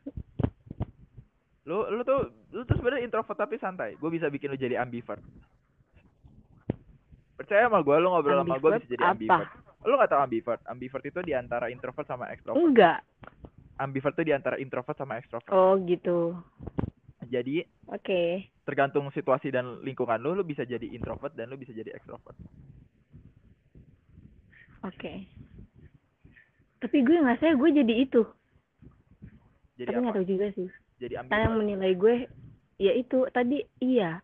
Lu 1.66 1.88
lu 1.90 2.02
tuh 2.04 2.30
lu 2.52 2.62
tuh 2.68 2.76
sebenarnya 2.78 3.06
introvert 3.08 3.38
tapi 3.38 3.56
santai. 3.58 3.96
Gue 3.98 4.12
bisa 4.12 4.28
bikin 4.28 4.52
lu 4.52 4.60
jadi 4.60 4.82
ambivert. 4.82 5.24
Percaya 7.36 7.68
sama 7.68 7.80
gue 7.84 7.96
lu 8.00 8.08
ngobrol 8.12 8.44
sama 8.44 8.58
gue 8.60 8.70
Ambivert 8.70 8.84
bisa 8.84 8.94
jadi 8.96 9.04
apa? 9.04 9.14
ambivert. 9.16 9.50
Lu 9.86 9.94
gak 10.02 10.10
tau 10.10 10.22
ambivert? 10.26 10.62
Ambivert 10.66 11.06
itu 11.06 11.20
di 11.22 11.34
antara 11.38 11.66
introvert 11.70 12.08
sama 12.10 12.26
extrovert? 12.34 12.58
Enggak. 12.58 13.00
Ambivert 13.78 14.16
itu 14.18 14.24
di 14.26 14.34
antara 14.34 14.56
introvert 14.58 14.98
sama 14.98 15.20
extrovert. 15.20 15.52
Oh 15.54 15.78
gitu. 15.86 16.34
Jadi 17.26 17.66
oke 17.90 18.55
tergantung 18.66 19.14
situasi 19.14 19.54
dan 19.54 19.80
lingkungan 19.86 20.18
lu 20.18 20.34
lu 20.34 20.44
bisa 20.44 20.66
jadi 20.66 20.90
introvert 20.90 21.38
dan 21.38 21.54
lu 21.54 21.56
bisa 21.56 21.70
jadi 21.72 21.94
extrovert. 21.94 22.34
Oke. 24.82 25.30
Tapi 26.82 26.98
gue 27.06 27.18
ngerasa 27.22 27.54
gue 27.54 27.70
jadi 27.72 27.94
itu. 27.94 28.22
Jadi 29.78 29.90
tapi 29.90 30.02
nggak 30.02 30.18
tahu 30.18 30.28
juga 30.28 30.48
sih. 30.58 30.70
Jadi 30.98 31.14
kan 31.30 31.40
yang 31.46 31.58
menilai 31.62 31.94
gue 31.94 32.16
ya 32.82 32.92
itu 32.98 33.30
tadi 33.30 33.62
iya. 33.82 34.18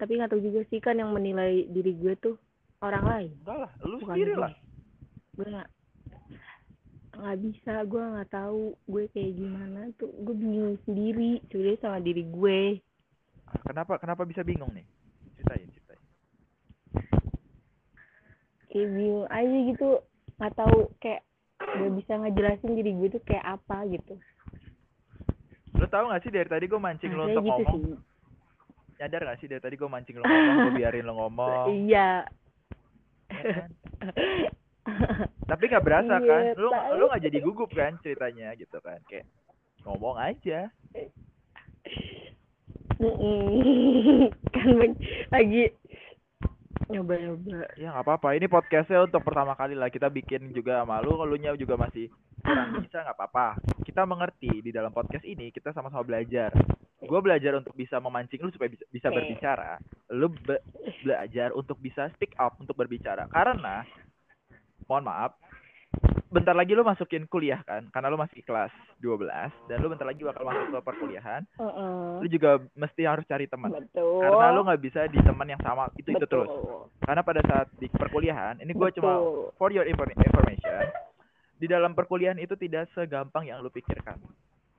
Tapi 0.00 0.16
nggak 0.16 0.32
tahu 0.32 0.40
juga 0.40 0.60
sih 0.72 0.80
kan 0.80 0.96
yang 0.96 1.12
menilai 1.12 1.68
diri 1.68 1.92
gue 1.96 2.16
tuh 2.16 2.36
orang 2.80 3.04
lain. 3.04 3.30
Enggak 3.44 3.58
lah 3.68 3.72
lu 3.84 3.96
bukan 4.00 4.14
sendiri 4.16 4.32
gue. 4.32 4.40
lah. 4.40 4.52
Gue 5.36 5.46
nggak 5.52 5.68
nggak 7.12 7.38
bisa 7.44 7.74
gue 7.84 8.04
nggak 8.08 8.30
tahu 8.32 8.62
gue 8.88 9.04
kayak 9.12 9.32
gimana 9.36 9.80
tuh. 10.00 10.12
Gue 10.24 10.34
bingung 10.36 10.80
sendiri 10.88 11.44
sebenarnya 11.52 11.80
sama 11.84 11.98
diri 12.00 12.24
gue 12.24 12.60
kenapa 13.60 14.00
kenapa 14.00 14.22
bisa 14.24 14.40
bingung 14.40 14.72
nih? 14.72 14.86
Ceritain 15.36 15.68
ceritain. 15.68 16.02
Kayak 18.66 18.88
bingung 18.90 19.28
aja 19.28 19.58
gitu. 19.68 19.88
Nggak 20.40 20.54
tahu 20.56 20.78
kayak 20.98 21.20
gak 21.62 21.92
bisa 21.94 22.12
ngejelasin 22.18 22.72
diri 22.74 22.92
gue 22.92 23.08
tuh 23.10 23.22
kayak 23.22 23.44
apa 23.46 23.86
gitu. 23.86 24.14
Lu 25.78 25.86
tahu 25.86 26.10
gak 26.10 26.22
sih 26.22 26.32
dari 26.32 26.48
tadi 26.48 26.66
gue 26.66 26.76
mancing 26.76 27.12
Rasanya 27.12 27.28
untuk 27.30 27.42
gitu 27.44 27.62
ngomong? 27.62 27.80
sih. 27.80 27.94
Nyadar 28.98 29.20
gak 29.24 29.38
sih 29.38 29.48
dari 29.48 29.62
tadi 29.62 29.74
gue 29.76 29.88
mancing 29.88 30.16
lu 30.18 30.24
ngomong 30.24 30.56
gue 30.58 30.74
biarin 30.76 31.04
lu 31.06 31.14
ngomong? 31.16 31.66
Iya. 31.70 32.10
Ya 33.32 33.42
kan? 33.56 33.70
tapi 35.46 35.70
nggak 35.70 35.84
berasa 35.86 36.18
Iya, 36.18 36.26
kan? 36.26 36.42
Tahu. 36.58 36.98
lu 36.98 37.04
nggak 37.06 37.22
jadi 37.22 37.38
gugup 37.38 37.70
kan 37.70 37.94
ceritanya 38.02 38.50
gitu 38.58 38.82
kan? 38.82 38.98
Kayak 39.06 39.30
ngomong 39.86 40.18
aja. 40.18 40.68
kan 44.54 44.68
lagi- 45.32 45.74
nyoba-nyoba. 46.92 47.72
Ya 47.80 47.88
nggak 47.94 48.04
apa-apa. 48.04 48.28
Ini 48.36 48.46
podcastnya 48.52 49.06
untuk 49.06 49.24
pertama 49.24 49.56
kali 49.56 49.72
lah 49.72 49.88
kita 49.88 50.12
bikin 50.12 50.52
juga 50.52 50.84
malu 50.84 51.16
kalau 51.16 51.34
nya 51.40 51.56
juga 51.56 51.80
masih 51.80 52.12
kurang 52.44 52.78
bisa 52.84 53.00
nggak 53.00 53.16
apa-apa. 53.16 53.46
Kita 53.86 54.04
mengerti 54.04 54.60
di 54.60 54.70
dalam 54.70 54.92
podcast 54.92 55.24
ini 55.24 55.48
kita 55.48 55.72
sama-sama 55.72 56.04
belajar. 56.04 56.52
Gue 57.02 57.18
belajar 57.18 57.58
untuk 57.58 57.74
bisa 57.74 57.98
memancing 57.98 58.38
lu 58.46 58.52
supaya 58.54 58.70
bisa, 58.70 58.84
bisa 58.92 59.08
Oke. 59.10 59.16
berbicara. 59.18 59.80
Lu 60.14 60.30
be- 60.30 60.62
belajar 61.02 61.50
untuk 61.56 61.80
bisa 61.82 62.06
speak 62.14 62.36
up 62.38 62.54
untuk 62.62 62.78
berbicara. 62.78 63.26
Karena 63.26 63.82
mohon 64.86 65.06
maaf 65.06 65.34
bentar 66.32 66.56
lagi 66.56 66.72
lu 66.72 66.80
masukin 66.80 67.28
kuliah 67.28 67.60
kan 67.68 67.92
karena 67.92 68.08
lu 68.08 68.16
masih 68.16 68.40
kelas 68.40 68.72
12 69.04 69.28
dan 69.68 69.76
lu 69.84 69.92
bentar 69.92 70.08
lagi 70.08 70.24
bakal 70.24 70.48
masuk 70.48 70.72
ke 70.72 70.80
perkuliahan. 70.80 71.44
Heeh. 71.60 72.24
lu 72.24 72.26
juga 72.32 72.56
mesti 72.72 73.04
harus 73.04 73.28
cari 73.28 73.44
teman. 73.44 73.68
Karena 73.92 74.48
lu 74.56 74.64
nggak 74.64 74.80
bisa 74.80 75.04
di 75.12 75.20
teman 75.20 75.44
yang 75.44 75.60
sama 75.60 75.92
itu 76.00 76.08
itu 76.08 76.16
Betul. 76.16 76.48
terus 76.48 76.52
karena 77.04 77.20
pada 77.20 77.40
saat 77.44 77.68
di 77.76 77.86
perkuliahan 77.92 78.64
ini 78.64 78.72
gue 78.72 78.88
cuma 78.96 79.20
for 79.60 79.68
your 79.68 79.84
infor- 79.84 80.08
information 80.16 80.88
di 81.60 81.68
dalam 81.68 81.92
perkuliahan 81.92 82.40
itu 82.40 82.56
tidak 82.56 82.88
segampang 82.96 83.44
yang 83.46 83.60
lu 83.60 83.68
pikirkan. 83.68 84.16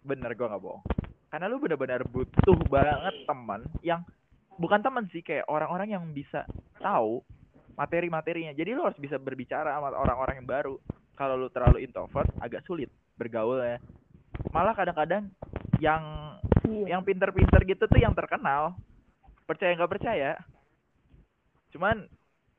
Bener 0.02 0.34
gue 0.34 0.48
nggak 0.50 0.60
bohong. 0.60 0.82
Karena 1.30 1.46
lu 1.48 1.62
benar-benar 1.62 2.02
butuh 2.10 2.58
banget 2.66 3.14
teman 3.30 3.62
yang 3.86 4.02
bukan 4.58 4.82
teman 4.82 5.06
sih 5.14 5.22
kayak 5.22 5.46
orang-orang 5.46 5.94
yang 5.94 6.04
bisa 6.10 6.50
tahu 6.82 7.22
materi-materinya. 7.78 8.58
Jadi 8.58 8.70
lu 8.74 8.86
harus 8.86 8.98
bisa 8.98 9.22
berbicara 9.22 9.74
sama 9.78 9.94
orang-orang 9.94 10.42
yang 10.42 10.50
baru 10.50 10.76
kalau 11.14 11.38
lu 11.38 11.48
terlalu 11.50 11.86
introvert 11.86 12.30
agak 12.42 12.66
sulit 12.66 12.90
bergaulnya. 13.16 13.78
Malah 14.50 14.74
kadang-kadang 14.74 15.30
yang 15.78 16.04
Iya. 16.64 16.96
yang 16.96 17.02
pinter-pinter 17.04 17.60
gitu 17.68 17.84
tuh 17.92 18.00
yang 18.00 18.16
terkenal. 18.16 18.72
Percaya 19.44 19.76
nggak 19.76 19.92
percaya. 20.00 20.40
Cuman 21.76 22.08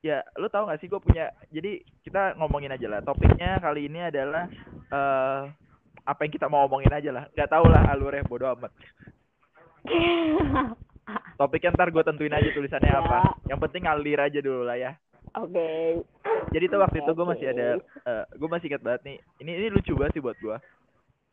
ya 0.05 0.21
lu 0.37 0.53
tahu 0.53 0.69
nggak 0.69 0.81
sih 0.85 0.89
gue 0.93 1.01
punya 1.01 1.33
jadi 1.49 1.81
kita 2.05 2.37
ngomongin 2.37 2.77
aja 2.77 2.85
lah. 2.85 3.01
Topiknya 3.01 3.57
kali 3.65 3.89
ini 3.89 4.05
adalah 4.05 4.45
eh 4.93 5.41
apa 6.05 6.21
yang 6.21 6.33
kita 6.37 6.53
mau 6.53 6.69
ngomongin 6.69 6.93
aja 6.93 7.11
lah. 7.17 7.25
Nggak 7.33 7.49
tahu 7.49 7.65
lah 7.73 7.83
alurnya 7.89 8.29
bodo 8.29 8.45
amat. 8.53 8.73
Topiknya 11.41 11.73
ntar 11.77 11.89
gue 11.93 12.05
tentuin 12.05 12.33
aja 12.33 12.49
tulisannya 12.53 12.93
Ya. 12.93 13.01
apa 13.01 13.19
yang 13.49 13.61
penting 13.61 13.85
ngalir 13.85 14.21
aja 14.21 14.39
dulu 14.41 14.65
lah 14.65 14.77
ya 14.81 14.93
Oke. 15.35 15.99
jadi 16.55 16.65
tuh 16.71 16.79
waktu 16.79 17.03
itu 17.03 17.11
gue 17.11 17.27
masih 17.27 17.47
ada 17.51 17.67
gue 18.31 18.49
masih 18.49 18.67
ingat 18.71 18.83
banget 18.83 19.03
nih. 19.03 19.17
Ini 19.43 19.51
ini 19.59 19.67
lucu 19.75 19.93
banget 19.99 20.15
sih 20.15 20.23
buat 20.23 20.39
gue 20.39 20.57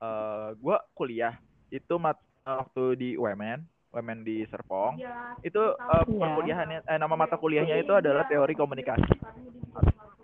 eh 0.01 0.47
gue 0.57 0.77
kuliah 0.97 1.37
itu 1.69 1.93
mat 2.01 2.17
eh, 2.41 2.57
waktu 2.57 2.83
di 2.97 3.09
UMN 3.13 3.61
UMN 3.93 4.19
di 4.25 4.41
Serpong. 4.49 4.97
Itu 5.45 5.77
eh, 5.77 6.03
Iya. 6.09 6.17
perkuliahannya 6.17 6.79
eh, 6.81 6.97
nama 6.97 7.13
mata 7.13 7.37
kuliahnya 7.37 7.77
itu 7.77 7.93
adalah 7.93 8.25
teori 8.25 8.57
komunikasi. 8.57 9.13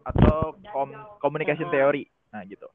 Atau 0.01 0.57
kom 0.73 0.89
communication 1.19 1.69
theory. 1.69 2.09
Nah 2.33 2.41
gitu. 2.47 2.65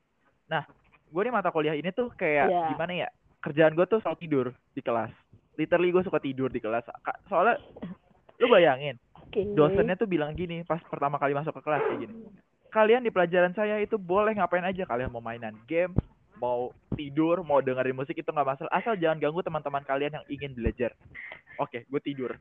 Nah 0.46 0.62
gue 1.10 1.22
nih 1.26 1.34
mata 1.34 1.50
kuliah 1.50 1.74
ini 1.74 1.90
tuh 1.90 2.14
kayak 2.14 2.46
Iya. 2.46 2.62
gimana 2.76 2.92
ya? 2.94 3.08
Kerjaan 3.42 3.74
gue 3.74 3.86
tuh 3.90 3.98
selalu 3.98 4.18
tidur 4.22 4.46
di 4.70 4.80
kelas. 4.80 5.10
Literally 5.58 5.90
gue 5.90 6.06
suka 6.06 6.22
tidur 6.22 6.46
di 6.46 6.62
kelas. 6.62 6.86
Soalnya 7.26 7.58
lu 8.38 8.46
bayangin 8.46 8.94
Oke. 9.32 9.48
dosennya 9.48 9.96
tuh 9.96 10.04
bilang 10.04 10.36
gini 10.36 10.60
pas 10.60 10.76
pertama 10.84 11.16
kali 11.16 11.32
masuk 11.32 11.56
ke 11.56 11.62
kelas 11.62 11.80
kayak 11.82 12.00
gini. 12.04 12.14
Kalian 12.68 13.00
di 13.00 13.08
pelajaran 13.08 13.52
saya 13.52 13.80
itu 13.80 13.96
boleh 13.96 14.32
ngapain 14.32 14.60
aja. 14.60 14.84
Kalian 14.84 15.08
mau 15.08 15.20
mainan 15.20 15.56
game 15.64 15.96
mau 16.36 16.68
tidur 16.92 17.40
mau 17.40 17.58
dengerin 17.58 17.94
musik 17.94 18.12
itu 18.12 18.26
nggak 18.26 18.44
masalah. 18.46 18.68
Asal 18.70 18.96
jangan 18.96 19.16
ganggu 19.18 19.40
teman-teman 19.40 19.80
kalian 19.82 20.12
yang 20.12 20.26
ingin 20.28 20.52
belajar. 20.52 20.92
Oke 21.56 21.84
gue 21.84 22.00
tidur. 22.00 22.36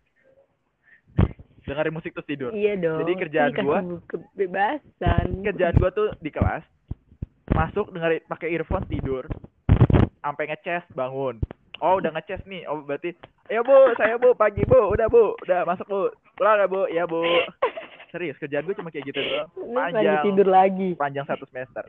Dengerin 1.62 1.94
musik 1.94 2.12
terus 2.12 2.26
tidur. 2.26 2.52
Iya 2.52 2.76
dong. 2.76 3.00
Jadi 3.02 3.14
kerjaan 3.18 3.50
Dikasih 3.54 3.64
gua- 3.64 4.04
kebebasan. 4.06 5.26
kerjaan 5.46 5.76
gue 5.78 5.92
tuh 5.94 6.10
di 6.20 6.28
kelas. 6.28 6.64
Masuk 7.52 7.92
dengerin 7.92 8.24
pakai 8.26 8.52
earphone 8.52 8.84
tidur. 8.86 9.24
Sampai 10.20 10.50
ngeces 10.50 10.84
bangun. 10.92 11.40
Oh 11.80 11.98
udah 11.98 12.12
ngeces 12.12 12.44
nih. 12.46 12.66
Oh 12.66 12.82
berarti 12.82 13.16
ya 13.48 13.62
bu 13.62 13.74
saya 13.96 14.18
bu 14.18 14.34
pagi 14.34 14.66
bu. 14.66 14.90
Udah 14.90 15.08
bu. 15.08 15.38
Udah 15.40 15.64
masuk 15.64 15.88
bu 15.88 16.02
pulang 16.36 16.58
ya 16.60 16.68
bu. 16.68 16.82
Ya 16.92 17.04
bu. 17.08 17.22
Serius 18.12 18.36
kerjaan 18.44 18.68
gue 18.68 18.76
cuma 18.76 18.92
kayak 18.92 19.08
gitu 19.08 19.20
doang. 19.24 19.50
Lu 19.56 19.72
lagi 19.72 19.96
panjang. 19.96 20.24
tidur 20.28 20.48
lagi. 20.52 20.90
panjang 21.00 21.26
satu 21.28 21.48
semester. 21.48 21.88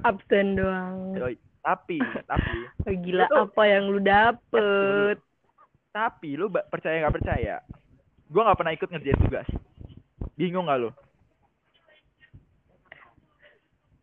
Absen 0.00 0.56
doang. 0.56 0.96
Tapi 1.60 1.98
tapi. 2.24 2.58
Oh, 2.88 2.94
gila 3.04 3.24
Lu 3.28 3.36
apa 3.48 3.62
yang 3.68 3.84
lu 3.92 4.00
dapet? 4.00 5.18
tapi 5.88 6.38
lu 6.38 6.46
percaya 6.52 7.02
nggak 7.02 7.16
percaya? 7.18 7.56
Gue 8.30 8.42
nggak 8.44 8.58
pernah 8.60 8.72
ikut 8.76 8.88
ngerjain 8.88 9.18
tugas. 9.18 9.48
Bingung 10.38 10.70
nggak 10.70 10.78
lu? 10.78 10.90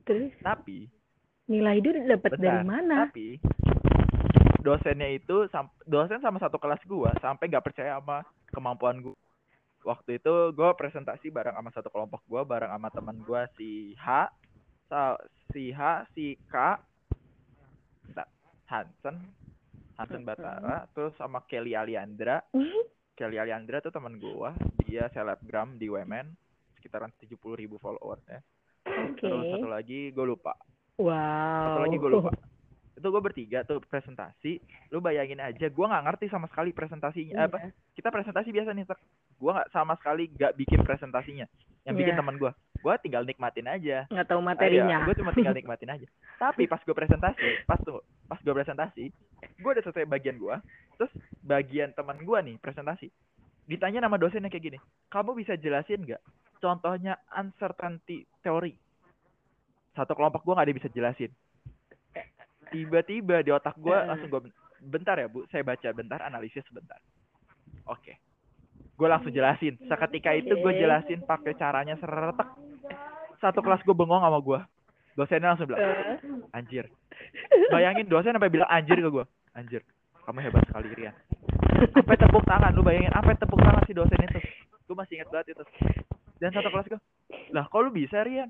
Terus? 0.06 0.34
Tapi. 0.44 0.86
Nilai 1.46 1.78
itu 1.78 1.90
dapat 2.10 2.32
dari 2.42 2.62
mana? 2.66 3.10
Tapi 3.10 3.38
dosennya 4.66 5.14
itu 5.14 5.46
dosen 5.86 6.18
sama 6.26 6.42
satu 6.42 6.58
kelas 6.58 6.82
gua 6.90 7.14
sampai 7.22 7.46
nggak 7.54 7.70
percaya 7.70 8.02
sama 8.02 8.26
kemampuan 8.50 8.98
gua. 9.06 9.14
Waktu 9.86 10.18
itu 10.18 10.34
gua 10.58 10.74
presentasi 10.74 11.30
bareng 11.30 11.54
sama 11.54 11.70
satu 11.70 11.94
kelompok 11.94 12.26
gua 12.26 12.42
bareng 12.42 12.74
sama 12.74 12.90
teman 12.90 13.22
gua 13.22 13.46
si 13.54 13.94
H, 13.94 14.34
si 15.54 15.70
H, 15.70 16.10
si 16.18 16.34
K, 16.50 16.82
Hansen, 18.66 19.22
Hansen 19.94 20.26
Batara, 20.26 20.90
terus 20.90 21.14
sama 21.22 21.46
Kelly 21.46 21.78
Aliandra. 21.78 22.42
Kelly 23.14 23.38
Aliandra 23.38 23.78
tuh 23.78 23.94
teman 23.94 24.18
gua, 24.18 24.58
dia 24.90 25.06
selebgram 25.14 25.78
di 25.78 25.86
Women, 25.86 26.34
sekitaran 26.82 27.14
70.000 27.22 27.62
ribu 27.62 27.78
followersnya. 27.78 28.42
Oke. 28.90 29.22
Terus 29.22 29.54
satu 29.54 29.70
lagi 29.70 30.10
gue 30.10 30.26
lupa, 30.26 30.58
Wow. 30.98 31.62
satu 31.62 31.80
lagi 31.86 31.98
gue 32.02 32.10
lupa 32.10 32.32
itu 32.96 33.04
gue 33.06 33.22
bertiga 33.22 33.60
tuh 33.62 33.84
presentasi. 33.84 34.64
Lu 34.90 35.00
bayangin 35.00 35.40
aja 35.40 35.68
gue 35.68 35.86
nggak 35.86 36.04
ngerti 36.08 36.26
sama 36.32 36.48
sekali 36.48 36.72
presentasinya 36.72 37.36
Iya. 37.36 37.48
apa 37.48 37.58
kita 37.92 38.08
presentasi 38.08 38.50
biasa 38.50 38.72
nih 38.72 38.86
gue 39.36 39.52
nggak 39.52 39.70
sama 39.70 40.00
sekali 40.00 40.32
nggak 40.32 40.56
bikin 40.56 40.80
presentasinya. 40.82 41.46
Yang 41.84 41.96
bikin 42.00 42.14
Iya. 42.16 42.20
teman 42.24 42.36
gue 42.40 42.52
gue 42.56 42.94
tinggal 43.02 43.24
nikmatin 43.26 43.68
aja. 43.68 44.06
Nggak 44.08 44.28
tahu 44.30 44.42
materinya. 44.42 45.04
gue 45.04 45.16
cuma 45.18 45.32
tinggal 45.34 45.54
nikmatin 45.54 45.90
aja. 45.92 46.08
Tapi 46.40 46.66
pas 46.66 46.80
gue 46.80 46.96
presentasi 46.96 47.68
pas 47.68 47.80
tuh 47.84 48.00
pas 48.26 48.40
gue 48.40 48.54
presentasi 48.54 49.04
gue 49.56 49.70
udah 49.70 49.84
selesai 49.86 50.10
bagian 50.10 50.40
gue 50.40 50.56
terus 50.98 51.12
bagian 51.44 51.94
teman 51.94 52.18
gue 52.18 52.40
nih 52.42 52.56
presentasi 52.58 53.12
ditanya 53.66 54.06
nama 54.06 54.18
dosennya 54.18 54.50
kayak 54.50 54.66
gini 54.66 54.80
kamu 55.10 55.38
bisa 55.38 55.54
jelasin 55.56 56.02
nggak 56.02 56.22
contohnya 56.58 57.20
uncertainty 57.32 58.26
teori 58.42 58.74
satu 59.94 60.12
kelompok 60.14 60.42
gue 60.42 60.54
nggak 60.54 60.66
ada 60.66 60.72
yang 60.72 60.80
bisa 60.82 60.92
jelasin 60.92 61.32
tiba-tiba 62.76 63.40
di 63.40 63.50
otak 63.50 63.76
gue 63.78 63.94
Eh. 63.94 64.04
langsung 64.04 64.28
gue 64.28 64.42
bentar 64.82 65.16
ya 65.16 65.26
bu. 65.26 65.48
Saya 65.48 65.64
baca 65.64 65.88
bentar 65.90 66.20
analisis 66.22 66.62
sebentar. 66.66 67.00
Oke. 67.86 68.20
Gue 68.94 69.08
langsung 69.08 69.32
jelasin. 69.32 69.80
Seketika 69.82 70.32
itu 70.32 70.52
gue 70.52 70.74
jelasin 70.74 71.20
pakai 71.22 71.56
caranya 71.56 71.96
seretek 71.96 72.48
satu 73.38 73.60
kelas 73.60 73.80
gue 73.82 73.92
bengong 73.92 74.20
sama 74.20 74.40
gue 74.40 74.60
dosennya 75.14 75.54
langsung 75.54 75.68
bilang 75.68 75.80
Eh, 75.80 76.20
anjir. 76.52 76.92
Bayangin 77.68 78.04
dosen 78.06 78.32
sampai 78.32 78.50
bilang 78.50 78.68
anjir 78.68 78.96
ke 78.96 79.08
gue 79.08 79.26
anjir 79.54 79.82
kamu 80.24 80.42
hebat 80.42 80.66
sekali 80.66 80.90
Rian. 80.92 81.14
Sampai 81.94 82.18
tepuk 82.18 82.44
tangan 82.44 82.74
lu 82.74 82.82
bayangin 82.82 83.14
sampai 83.14 83.38
tepuk 83.38 83.62
tangan 83.62 83.84
si 83.86 83.94
dosen 83.94 84.18
itu? 84.18 84.40
Gue 84.84 84.96
masih 84.96 85.20
ingat 85.20 85.30
banget 85.30 85.54
itu. 85.54 85.64
Dan 86.36 86.50
satu 86.52 86.68
kelas 86.68 86.88
gue 86.90 87.00
lah 87.52 87.64
kok 87.66 87.80
lu 87.80 87.92
bisa 87.92 88.24
Rian 88.24 88.50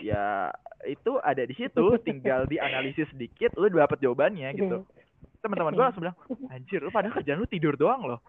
ya 0.00 0.50
itu 0.84 1.16
ada 1.20 1.42
di 1.44 1.54
situ 1.56 1.84
tinggal 2.08 2.44
dianalisis 2.48 3.08
sedikit 3.12 3.56
lu 3.56 3.68
dapat 3.72 4.00
jawabannya 4.00 4.52
gitu. 4.56 4.84
Teman-teman 5.44 5.76
gue 5.76 5.84
langsung 5.84 6.02
bilang 6.04 6.18
anjir 6.48 6.80
lu 6.80 6.88
pada 6.88 7.12
kerjaan 7.12 7.40
lu 7.40 7.48
tidur 7.48 7.76
doang 7.76 8.04
loh. 8.08 8.20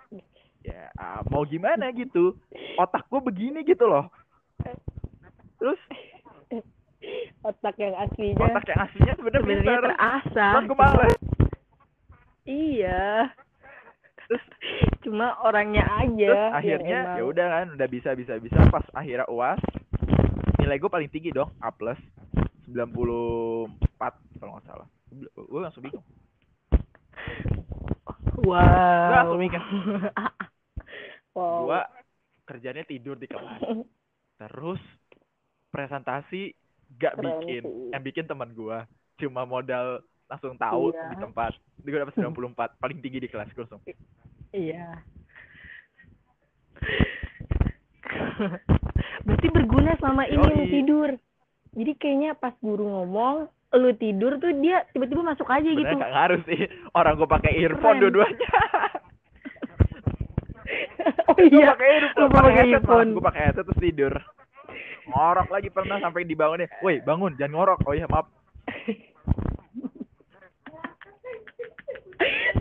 Ya 0.65 0.89
ah, 0.98 1.22
mau 1.30 1.46
gimana 1.46 1.91
gitu? 1.94 2.36
Otak 2.76 3.08
gue 3.08 3.22
begini 3.24 3.63
gitu 3.63 3.86
loh. 3.88 4.10
Terus? 5.62 5.80
Otak 7.46 7.78
yang 7.78 7.96
aslinya. 7.96 8.41
Otak 8.41 8.65
yang 8.74 8.80
aslinya 8.82 9.13
sebenarnya 9.15 9.78
terasah. 9.80 10.52
cuman 10.58 10.65
gue 10.65 10.78
males 10.78 11.15
Iya. 12.46 13.34
terus? 14.26 14.44
Cuma 15.06 15.38
orangnya 15.46 15.86
aja. 16.02 16.30
terus 16.34 16.58
akhirnya 16.58 17.00
emang- 17.06 17.18
ya 17.18 17.24
udah 17.30 17.48
kan 17.48 17.68
udah 17.78 17.88
bisa 17.88 18.10
bisa 18.18 18.34
bisa. 18.41 18.58
Pas 18.74 18.86
akhirnya 18.98 19.30
uas 19.30 19.62
nilai 20.65 20.75
gue 20.75 20.89
paling 20.89 21.08
tinggi 21.08 21.30
dong 21.30 21.54
A 21.60 21.69
plus 21.69 21.97
94 22.65 23.69
kalau 24.36 24.51
nggak 24.51 24.65
salah 24.65 24.88
gue 25.32 25.62
langsung 25.62 25.86
bingung 25.86 26.06
Wow. 28.36 28.51
Gua 28.51 28.67
langsung 29.15 29.39
mikir. 29.39 29.62
wow. 31.38 31.63
gue 31.63 31.80
kerjanya 32.43 32.84
tidur 32.84 33.15
di 33.15 33.25
kelas 33.25 33.63
terus 34.36 34.82
presentasi 35.69 36.51
gak 36.93 37.15
Keren 37.15 37.23
bikin 37.23 37.63
sih. 37.63 37.89
yang 37.89 38.04
bikin 38.04 38.25
teman 38.25 38.51
gue 38.51 38.78
cuma 39.17 39.45
modal 39.45 40.04
langsung 40.28 40.60
tahu 40.60 40.91
Iya. 40.91 41.08
di 41.08 41.17
tempat 41.17 41.51
gue 41.80 41.95
dapat 41.95 42.12
94 42.13 42.75
paling 42.75 42.99
tinggi 42.99 43.23
di 43.23 43.30
kelas 43.32 43.47
gue 43.49 43.63
langsung 43.63 43.82
Iya. 44.51 44.99
Berarti 49.46 49.62
berguna 49.62 49.94
selama 50.02 50.26
ini 50.26 50.42
Yoi. 50.42 50.74
tidur. 50.74 51.10
Jadi 51.76 51.92
kayaknya 52.02 52.32
pas 52.34 52.56
guru 52.64 52.88
ngomong, 52.88 53.46
lu 53.76 53.92
tidur 54.00 54.40
tuh 54.42 54.50
dia 54.58 54.88
tiba-tiba 54.96 55.22
masuk 55.22 55.46
aja 55.52 55.68
gitu. 55.68 55.84
sebenarnya 55.84 56.00
gak 56.00 56.14
ngaruh 56.16 56.40
sih 56.48 56.60
orang 56.96 57.20
gue 57.20 57.28
pakai 57.28 57.52
earphone 57.60 58.00
dua-duanya 58.00 58.48
oh 61.28 61.36
gue 61.36 61.52
iya. 61.52 61.76
pakai 61.76 61.90
earphone 62.00 62.32
pakai 62.32 62.72
earphone. 62.72 63.10
gue 63.20 63.26
pakai 63.28 63.42
headset 63.44 63.68
terus 63.68 63.84
tidur 63.84 64.16
ngorok 65.12 65.52
lagi 65.52 65.68
pernah 65.76 66.00
sampai 66.00 66.24
dibangunin 66.24 66.72
woi 66.80 67.04
bangun 67.04 67.36
jangan 67.36 67.52
ngorok 67.52 67.84
oh 67.84 67.92
iya 67.92 68.08
maaf 68.08 68.32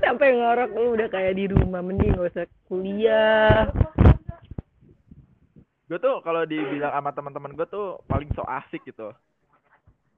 Sampai 0.03 0.35
ngorok 0.35 0.71
lu 0.75 0.99
udah 0.99 1.09
kayak 1.09 1.39
di 1.39 1.45
rumah 1.49 1.81
mending 1.81 2.19
gak 2.19 2.35
usah 2.35 2.47
kuliah. 2.67 3.71
Gue 5.85 5.99
tuh 6.01 6.25
kalau 6.25 6.49
dibilang 6.49 6.93
sama 6.93 7.13
teman-teman 7.13 7.53
gue 7.53 7.67
tuh 7.69 8.01
paling 8.09 8.33
so 8.33 8.41
asik 8.49 8.81
gitu 8.89 9.13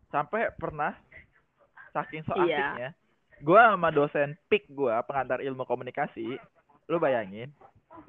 sampai 0.08 0.54
pernah 0.54 0.94
saking 1.90 2.22
so 2.22 2.32
Iya. 2.38 2.46
asiknya 2.46 2.88
gue 3.42 3.60
sama 3.60 3.88
dosen 3.90 4.38
pik 4.46 4.70
gue 4.70 4.94
pengantar 5.04 5.42
ilmu 5.42 5.66
komunikasi 5.66 6.38
lu 6.86 6.96
bayangin 6.96 7.50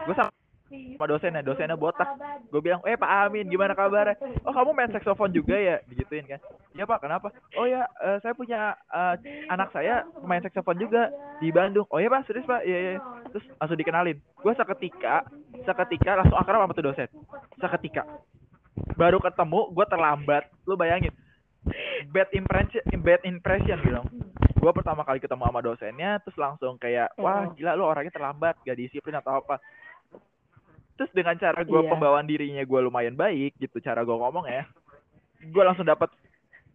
gue 0.06 0.16
sama 0.16 0.32
sama 0.68 1.06
dosennya 1.08 1.42
dosennya 1.42 1.80
botak. 1.80 2.08
Gue 2.52 2.60
bilang 2.60 2.84
eh 2.84 3.00
pak 3.00 3.08
Amin 3.28 3.48
gimana 3.48 3.72
kabarnya? 3.72 4.20
Oh 4.44 4.52
kamu 4.52 4.76
main 4.76 4.92
saksofon 4.92 5.32
juga 5.32 5.56
ya? 5.56 5.80
Digituin 5.88 6.28
kan. 6.28 6.40
Iya 6.76 6.84
pak 6.84 7.00
kenapa? 7.02 7.32
Oh 7.56 7.64
ya 7.64 7.88
eh, 8.04 8.20
saya 8.20 8.36
punya 8.36 8.76
eh, 8.92 9.16
anak 9.48 9.72
saya 9.72 10.04
main 10.24 10.44
saksofon 10.44 10.78
juga 10.78 11.08
di 11.40 11.50
Bandung. 11.50 11.88
Oh 11.88 12.00
iya 12.00 12.12
pak 12.12 12.28
serius 12.28 12.44
pak? 12.44 12.68
Iya 12.68 12.78
iya. 12.78 12.92
Terus 13.32 13.46
langsung 13.58 13.80
dikenalin. 13.80 14.18
Gue 14.44 14.54
seketika 14.54 15.24
seketika 15.64 16.12
langsung 16.20 16.38
akrab 16.38 16.68
sama 16.68 16.74
tuh 16.76 16.86
dosen. 16.92 17.08
Seketika. 17.60 18.04
Baru 19.00 19.24
ketemu 19.24 19.72
gue 19.72 19.86
terlambat. 19.88 20.44
Lu 20.68 20.76
bayangin. 20.76 21.16
Bad 22.12 22.32
impression 22.32 22.82
bad 23.04 23.22
impression 23.28 23.80
gitu. 23.84 24.02
Gue 24.58 24.72
pertama 24.74 25.04
kali 25.06 25.20
ketemu 25.22 25.44
sama 25.48 25.60
dosennya 25.62 26.18
terus 26.24 26.38
langsung 26.40 26.76
kayak 26.76 27.14
wah 27.16 27.46
Oh. 27.48 27.54
gila 27.54 27.78
lu 27.78 27.86
orangnya 27.86 28.10
terlambat 28.12 28.58
gak 28.66 28.76
disiplin 28.76 29.16
atau 29.16 29.40
apa 29.40 29.62
terus 30.98 31.14
dengan 31.14 31.38
cara 31.38 31.62
gue 31.62 31.78
Iya. 31.78 31.90
pembawaan 31.90 32.26
dirinya 32.26 32.62
gue 32.62 32.80
lumayan 32.82 33.14
baik 33.14 33.54
gitu 33.56 33.78
cara 33.80 34.02
gue 34.02 34.12
ngomong 34.12 34.46
ya 34.46 34.66
gue 35.40 35.64
langsung 35.64 35.86
dapat 35.86 36.10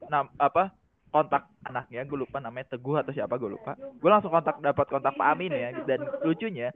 nam 0.07 0.31
apa 0.37 0.71
kontak 1.11 1.45
anaknya 1.63 2.03
gue 2.03 2.17
lupa 2.17 2.39
namanya 2.39 2.73
teguh 2.73 2.97
atau 2.97 3.13
siapa 3.13 3.37
gue 3.37 3.53
lupa. 3.53 3.77
Gue 3.77 4.09
langsung 4.09 4.33
kontak 4.33 4.57
dapat 4.59 4.89
kontak 4.89 5.13
Pak 5.13 5.29
Amin 5.29 5.53
ya 5.53 5.77
dan 5.85 6.01
lucunya 6.23 6.73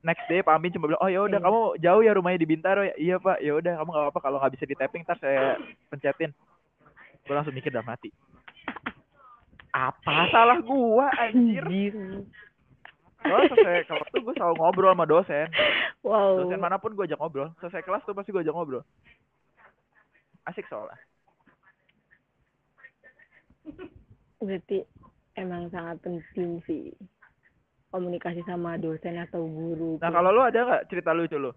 next 0.00 0.24
day 0.24 0.40
Pak 0.40 0.56
Amin 0.56 0.72
cuma 0.72 0.88
bilang 0.88 1.02
oh 1.04 1.10
ya 1.10 1.20
udah 1.20 1.36
Hmm. 1.36 1.46
kamu 1.46 1.60
jauh 1.78 2.00
ya 2.00 2.16
rumahnya 2.16 2.40
di 2.40 2.48
Bintaro 2.48 2.80
ya? 2.80 2.94
Iya 2.96 3.16
Pak. 3.20 3.44
Ya 3.44 3.52
udah 3.52 3.72
kamu 3.76 3.90
nggak 3.92 4.04
apa-apa 4.08 4.20
kalau 4.22 4.38
nggak 4.40 4.54
bisa 4.56 4.64
di 4.64 4.72
tapping 4.72 5.04
ntar 5.04 5.20
saya 5.20 5.60
pencetin. 5.86 6.32
Gue 7.22 7.34
langsung 7.34 7.52
mikir 7.52 7.68
dalam 7.68 7.84
hati 7.86 8.08
apa 9.68 10.32
salah 10.32 10.58
gua 10.64 11.12
Anjir. 11.20 11.60
Soalnya 13.26 13.50
selesai 13.52 13.86
kelas 13.90 14.08
tuh 14.14 14.20
gue 14.22 14.34
selalu 14.38 14.54
ngobrol 14.58 14.92
sama 14.94 15.06
dosen. 15.06 15.46
Wow. 16.06 16.46
dosen 16.46 16.60
mana 16.62 16.78
pun 16.78 16.94
gue 16.94 17.04
ajak 17.06 17.18
ngobrol. 17.18 17.50
Selesai 17.58 17.82
kelas 17.82 18.02
tuh 18.06 18.14
pasti 18.14 18.30
gue 18.30 18.42
ajak 18.42 18.54
ngobrol. 18.54 18.86
Asik 20.46 20.66
soalnya. 20.70 20.94
Berarti 24.38 24.86
emang 25.34 25.66
sangat 25.74 25.98
penting 26.06 26.62
sih 26.64 26.94
komunikasi 27.90 28.44
sama 28.44 28.76
dosen 28.76 29.16
atau 29.16 29.46
guru. 29.46 29.96
nah 30.02 30.12
kalau 30.12 30.28
lu 30.34 30.42
ada 30.44 30.58
nggak 30.60 30.86
cerita 30.92 31.16
lucu 31.16 31.38
lu 31.40 31.50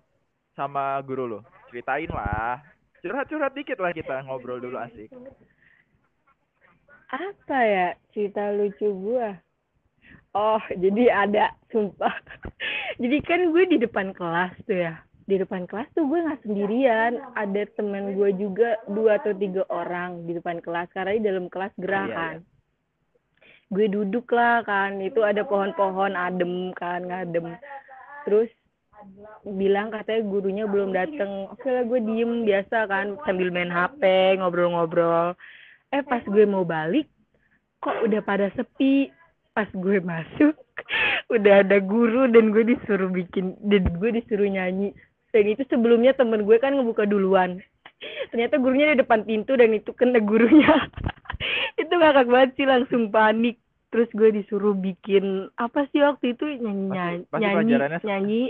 sama 0.55 0.99
guru 1.03 1.25
lu? 1.27 1.39
Ceritain 1.69 2.09
lah. 2.09 2.63
Curhat 2.99 3.31
curhat 3.31 3.53
dikit 3.55 3.79
lah 3.79 3.95
kita 3.95 4.23
ngobrol 4.27 4.59
dulu 4.59 4.75
asik. 4.79 5.11
Apa 7.09 7.59
ya 7.65 7.87
cerita 8.13 8.53
lucu 8.53 8.87
gua? 8.91 9.39
Oh, 10.37 10.61
jadi 10.69 11.09
ada, 11.09 11.57
sumpah. 11.73 12.13
jadi 13.01 13.17
kan 13.25 13.49
gue 13.49 13.63
di 13.65 13.77
depan 13.81 14.13
kelas 14.13 14.53
tuh 14.69 14.77
ya. 14.77 15.01
Di 15.25 15.41
depan 15.41 15.65
kelas 15.65 15.89
tuh 15.97 16.05
gue 16.05 16.19
nggak 16.21 16.45
sendirian. 16.45 17.17
Ada 17.33 17.65
teman 17.73 18.13
gue 18.13 18.29
juga 18.37 18.77
dua 18.89 19.17
atau 19.17 19.33
tiga 19.33 19.65
orang 19.73 20.29
di 20.29 20.37
depan 20.37 20.61
kelas. 20.61 20.89
Karena 20.93 21.17
di 21.17 21.23
dalam 21.25 21.45
kelas 21.49 21.73
gerah 21.81 22.05
Iya, 22.05 22.15
kan. 22.15 22.35
Gue 23.73 23.85
duduk 23.89 24.29
lah 24.29 24.61
kan. 24.61 25.01
Itu 25.01 25.25
ada 25.25 25.41
pohon-pohon 25.41 26.13
adem 26.13 26.73
kan, 26.77 27.09
ngadem. 27.09 27.57
Terus 28.25 28.49
bilang 29.45 29.89
katanya 29.89 30.21
gurunya 30.29 30.65
belum 30.69 30.93
dateng. 30.93 31.49
Oke 31.49 31.73
lah 31.73 31.83
gue 31.89 31.99
diem 32.05 32.45
biasa 32.45 32.85
kan 32.85 33.17
sambil 33.25 33.49
main 33.49 33.71
HP, 33.71 34.01
ngobrol-ngobrol. 34.37 35.33
Eh 35.89 36.05
pas 36.05 36.21
gue 36.21 36.45
mau 36.45 36.61
balik, 36.61 37.09
kok 37.81 38.05
udah 38.05 38.21
pada 38.21 38.53
sepi. 38.53 39.09
Pas 39.53 39.67
gue 39.71 39.97
masuk, 39.99 40.53
udah 41.35 41.65
ada 41.65 41.77
guru 41.81 42.29
dan 42.29 42.53
gue 42.53 42.63
disuruh 42.63 43.09
bikin, 43.09 43.57
dan 43.65 43.83
gue 43.97 44.09
disuruh 44.15 44.47
nyanyi. 44.47 44.93
Dan 45.29 45.45
itu 45.45 45.61
sebelumnya 45.69 46.17
temen 46.17 46.45
gue 46.45 46.57
kan 46.57 46.73
ngebuka 46.73 47.05
duluan. 47.05 47.61
Ternyata 48.33 48.57
gurunya 48.57 48.95
di 48.95 49.01
depan 49.03 49.27
pintu 49.27 49.53
dan 49.59 49.73
itu 49.75 49.91
kena 49.93 50.21
gurunya. 50.21 50.89
itu 51.81 51.91
ngakak 51.91 52.27
banget 52.29 52.49
sih 52.55 52.65
langsung 52.65 53.09
panik. 53.09 53.59
Terus 53.89 54.09
gue 54.13 54.29
disuruh 54.29 54.77
bikin 54.77 55.49
apa 55.57 55.89
sih 55.89 56.01
waktu 56.05 56.37
itu 56.37 56.45
nyanyi 56.61 56.93
nyanyi 56.93 57.23
Pasti- 57.25 57.41
nyanyi, 57.41 57.73
nyanyi. 58.05 58.43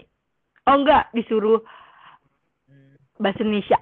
Oh 0.68 0.76
enggak, 0.76 1.08
disuruh 1.16 1.64
bahasa 3.16 3.44
Indonesia. 3.44 3.80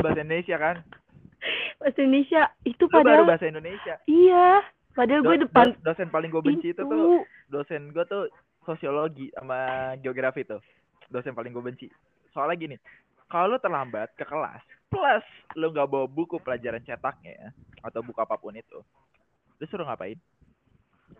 bahasa 0.00 0.20
Indonesia 0.22 0.56
kan 0.56 0.76
bahasa 1.80 1.98
Indonesia 2.04 2.42
itu 2.62 2.84
lu 2.86 3.02
baru 3.02 3.24
bahasa 3.26 3.48
Indonesia 3.48 3.98
iya 4.06 4.62
padahal 5.00 5.22
gue 5.24 5.36
depan 5.40 5.66
do- 5.66 5.80
dosen 5.82 6.08
paling 6.08 6.28
gue 6.28 6.42
benci 6.44 6.68
itu 6.70 6.82
tuh 6.82 7.24
dosen 7.48 7.88
gue 7.90 8.04
tuh 8.04 8.28
sosiologi 8.62 9.32
sama 9.32 9.58
geografi 9.98 10.44
tuh. 10.44 10.60
Dosen 11.08 11.32
paling 11.32 11.50
gue 11.50 11.64
benci. 11.64 11.86
Soalnya 12.30 12.60
gini 12.60 12.76
kalau 13.26 13.54
lu 13.54 13.58
terlambat 13.58 14.12
ke 14.14 14.22
kelas 14.22 14.60
plus 14.86 15.24
lu 15.54 15.70
nggak 15.70 15.86
bawa 15.86 16.04
buku 16.04 16.36
pelajaran 16.36 16.82
cetaknya 16.82 17.32
ya, 17.32 17.48
atau 17.80 18.02
buku 18.02 18.18
apa 18.18 18.34
pun 18.36 18.52
itu 18.52 18.84
lu 19.56 19.64
suruh 19.66 19.86
ngapain? 19.86 20.18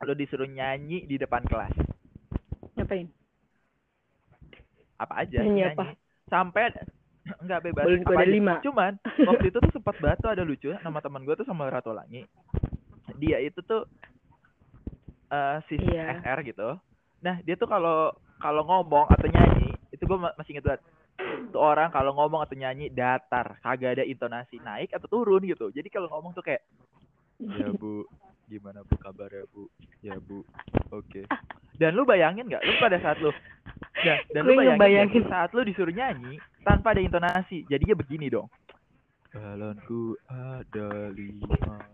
Lu 0.01 0.13
disuruh 0.13 0.47
nyanyi 0.47 1.05
di 1.05 1.17
depan 1.17 1.43
kelas. 1.45 1.75
Ngapain? 2.77 3.09
Apa 4.97 5.25
aja 5.25 5.41
Nyanyi 5.41 5.61
nyanyi. 5.65 5.75
apa? 5.75 5.85
sampai 6.31 6.71
nggak 7.45 7.61
bebas 7.63 7.85
ada 8.07 8.25
lima. 8.25 8.55
cuman 8.63 8.93
waktu 9.27 9.51
itu 9.51 9.59
tuh 9.59 9.73
sempat 9.75 9.99
batu 9.99 10.27
ada 10.31 10.41
lucu 10.41 10.71
nama 10.81 11.03
teman 11.03 11.27
gue 11.27 11.35
tuh 11.35 11.45
sama 11.45 11.67
Ratu 11.69 11.91
Langi 11.91 12.23
dia 13.21 13.39
itu 13.45 13.61
tuh 13.63 13.85
eh 15.31 15.61
sis 15.69 15.79
Iya. 15.79 16.19
SR 16.25 16.39
gitu. 16.49 16.69
Nah 17.21 17.37
dia 17.45 17.55
tuh 17.55 17.69
kalau 17.69 18.11
kalau 18.41 18.65
ngomong 18.65 19.13
atau 19.13 19.29
nyanyi 19.29 19.77
itu 19.93 20.03
gue 20.03 20.19
masih 20.19 20.57
inget 20.57 20.65
banget. 20.65 20.83
Tuh 21.53 21.61
orang 21.61 21.93
kalau 21.93 22.17
ngomong 22.17 22.41
atau 22.41 22.57
nyanyi 22.57 22.89
datar 22.89 23.61
kagak 23.61 24.01
ada 24.01 24.05
intonasi 24.09 24.57
naik 24.65 24.91
atau 24.97 25.07
turun 25.07 25.45
gitu. 25.45 25.69
Jadi 25.71 25.93
kalau 25.93 26.09
ngomong 26.09 26.33
tuh 26.33 26.43
kayak 26.43 26.65
ya 27.41 27.69
bu 27.77 28.09
gimana 28.49 28.81
bu 28.83 28.97
kabar 28.99 29.29
ya 29.29 29.45
bu? 29.53 29.69
Ya 30.01 30.17
bu 30.17 30.43
oke. 30.91 31.29
Dan 31.77 31.95
lu 31.95 32.09
bayangin 32.09 32.49
nggak? 32.49 32.65
Lu 32.65 32.73
pada 32.81 32.99
saat 32.99 33.21
lu 33.21 33.31
dan, 34.01 34.21
dan 34.33 34.43
lu 34.49 34.57
bayangin, 34.57 34.77
ngebayangin. 34.77 35.13
sih, 35.13 35.29
saat 35.29 35.51
lu 35.53 35.61
disuruh 35.65 35.93
nyanyi 35.93 36.41
tanpa 36.65 36.97
ada 36.97 37.01
intonasi 37.05 37.69
jadinya 37.69 37.97
begini 37.97 38.33
dong. 38.33 38.49
Balonku 39.31 40.19
ada 40.27 41.13
lima 41.15 41.87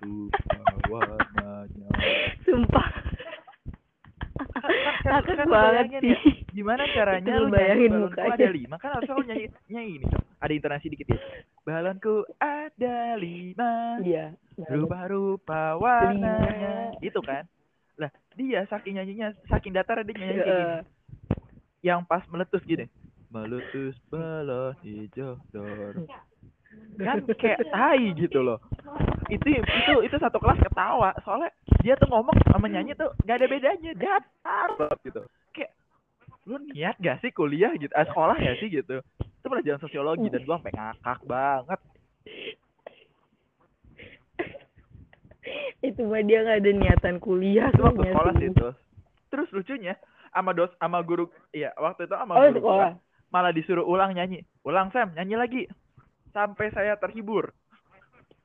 rupa 0.00 0.56
warnanya 0.88 1.88
sumpah. 2.44 2.88
Kan- 4.54 4.72
Ngakak 5.04 5.36
kan 5.36 5.46
banget 5.46 5.72
bayangin 5.86 6.00
sih. 6.00 6.10
ya, 6.10 6.18
gimana 6.50 6.82
caranya 6.90 7.32
lu 7.36 7.46
bayangin 7.52 7.70
nyanyi 7.70 7.88
balonku 7.92 8.08
mukanya. 8.10 8.34
ada 8.34 8.48
lima? 8.50 8.76
Kan 8.80 8.90
harusnya 8.96 9.14
lu 9.14 9.24
nyanyi 9.24 9.46
nyanyi 9.68 9.92
ini 10.00 10.06
ada 10.40 10.52
intonasi 10.52 10.86
dikit 10.88 11.06
ya. 11.12 11.18
Balonku 11.62 12.14
ada 12.40 12.96
lima. 13.14 13.72
Iya 14.00 14.26
rupa-rupa 14.66 15.76
warnanya. 15.76 16.96
Itu 16.98 17.20
kan? 17.20 17.44
Lah 17.94 18.10
dia 18.34 18.66
saking 18.66 18.98
nyanyinya 18.98 19.36
saking 19.46 19.70
datar 19.70 20.02
dia 20.02 20.14
nyanyi 20.14 20.34
kayak 20.34 20.46
gini. 20.46 20.50
Heeh. 20.50 20.78
yang 21.84 22.00
pas 22.02 22.24
meletus 22.32 22.64
gini. 22.64 22.88
Meletus 23.28 23.94
balon 24.08 24.72
hijau 24.82 25.36
dor 25.52 26.08
kan 26.98 27.22
kayak 27.38 27.70
tai 27.70 28.10
gitu 28.18 28.42
loh 28.42 28.58
itu 29.30 29.46
itu 29.60 29.94
itu 30.04 30.16
satu 30.20 30.38
kelas 30.40 30.60
ketawa. 30.60 31.10
Soalnya 31.24 31.50
dia 31.80 31.94
tuh 31.96 32.08
ngomong 32.10 32.36
sama 32.48 32.66
nyanyi 32.68 32.96
tuh 32.96 33.12
gak 33.24 33.40
ada 33.40 33.46
bedanya. 33.48 33.92
Datar 33.96 34.68
banget 34.76 34.98
gitu. 35.06 35.20
Kayak 35.54 35.70
lu 36.44 36.56
niat 36.72 36.96
gak 37.00 37.20
sih 37.24 37.30
kuliah 37.32 37.72
gitu? 37.76 37.92
Eh, 37.92 38.06
sekolah 38.08 38.36
gak 38.36 38.58
sih 38.60 38.68
gitu. 38.68 39.00
Itu 39.20 39.46
pelajaran 39.48 39.80
sosiologi 39.80 40.28
dan 40.32 40.42
gua 40.44 40.56
sampai 40.60 40.74
ngakak 40.76 41.20
banget. 41.28 41.80
Itu 45.84 46.00
mah 46.08 46.24
dia 46.24 46.40
nggak 46.40 46.58
ada 46.64 46.70
niatan 46.72 47.16
kuliah 47.20 47.68
itu 47.68 47.84
waktu 47.84 48.02
sekolah 48.08 48.32
sih. 48.40 48.48
itu. 48.48 48.68
Terus 49.28 49.48
lucunya 49.52 49.94
sama 50.32 50.56
dos 50.56 50.72
sama 50.80 50.98
guru 51.04 51.28
iya 51.54 51.70
waktu 51.78 52.10
itu 52.10 52.14
sama 52.16 52.34
oh 52.34 52.48
guru 52.48 52.58
sekolah. 52.58 52.90
malah 53.28 53.52
disuruh 53.52 53.84
ulang 53.84 54.16
nyanyi. 54.16 54.40
Ulang 54.64 54.88
Sam 54.90 55.12
nyanyi 55.12 55.36
lagi. 55.36 55.62
Sampai 56.32 56.72
saya 56.72 56.96
terhibur 56.98 57.52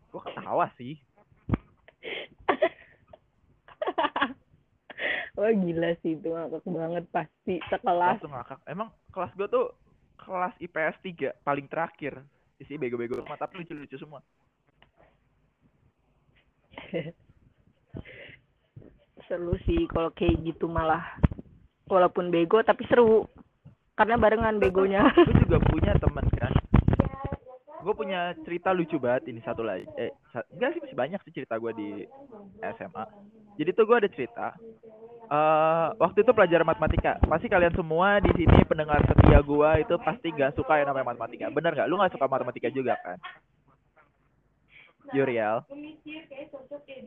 gua 0.09 0.25
ketawa 0.25 0.65
sih. 0.75 0.97
Wah 5.39 5.55
gila 5.55 5.95
sih 6.03 6.19
itu 6.19 6.35
ngakak 6.35 6.67
banget 6.67 7.07
pasti 7.13 7.63
sekelas. 7.71 8.19
langsung 8.19 8.35
ngakak. 8.35 8.59
Emang 8.67 8.91
kelas 9.15 9.31
gua 9.39 9.47
tuh 9.47 9.71
kelas 10.19 10.51
IPS 10.59 10.99
3 11.39 11.47
paling 11.47 11.71
terakhir. 11.71 12.19
Isi 12.59 12.75
bego-bego 12.75 13.15
semua 13.15 13.39
tapi 13.39 13.63
lucu-lucu 13.63 13.95
semua. 13.95 14.19
Seru 19.31 19.55
sih 19.63 19.87
kalau 19.87 20.11
kayak 20.11 20.43
gitu 20.43 20.67
malah. 20.67 21.15
Walaupun 21.87 22.27
bego 22.33 22.59
tapi 22.65 22.83
seru. 22.91 23.23
Karena 23.95 24.19
barengan 24.19 24.59
begonya. 24.59 25.07
gue 25.15 25.43
juga 25.43 25.59
punya 25.59 25.91
temen 25.99 26.23
kan 26.35 26.58
gue 27.79 27.93
punya 27.95 28.35
cerita 28.43 28.69
lucu 28.71 28.99
banget 28.99 29.31
ini 29.31 29.39
satu 29.39 29.63
lagi. 29.63 29.87
Eh 29.95 30.11
sa- 30.29 30.45
enggak 30.51 30.75
sih 30.75 30.81
masih 30.83 30.97
banyak 30.97 31.19
sih 31.23 31.33
cerita 31.33 31.55
gue 31.55 31.71
di 31.71 31.89
SMA 32.61 33.05
jadi 33.55 33.71
tuh 33.71 33.83
gue 33.83 33.97
ada 33.97 34.09
cerita 34.11 34.47
eh 35.29 35.87
waktu 35.95 36.25
itu 36.25 36.31
pelajaran 36.33 36.65
matematika. 36.65 37.21
Pasti 37.21 37.47
kalian 37.47 37.71
semua 37.71 38.17
di 38.17 38.33
sini 38.33 38.65
pendengar 38.65 38.99
setia 39.05 39.39
gue 39.39 39.69
itu 39.79 39.95
pasti 40.01 40.27
gak 40.33 40.57
suka 40.57 40.81
yang 40.81 40.89
namanya 40.89 41.13
matematika. 41.13 41.47
Bener 41.49 41.71
gak 41.71 41.87
lu 41.87 41.95
gak 41.97 42.11
suka 42.11 42.25
matematika 42.25 42.67
juga 42.67 42.97
kan? 42.99 43.17
Yuriel. 45.13 45.61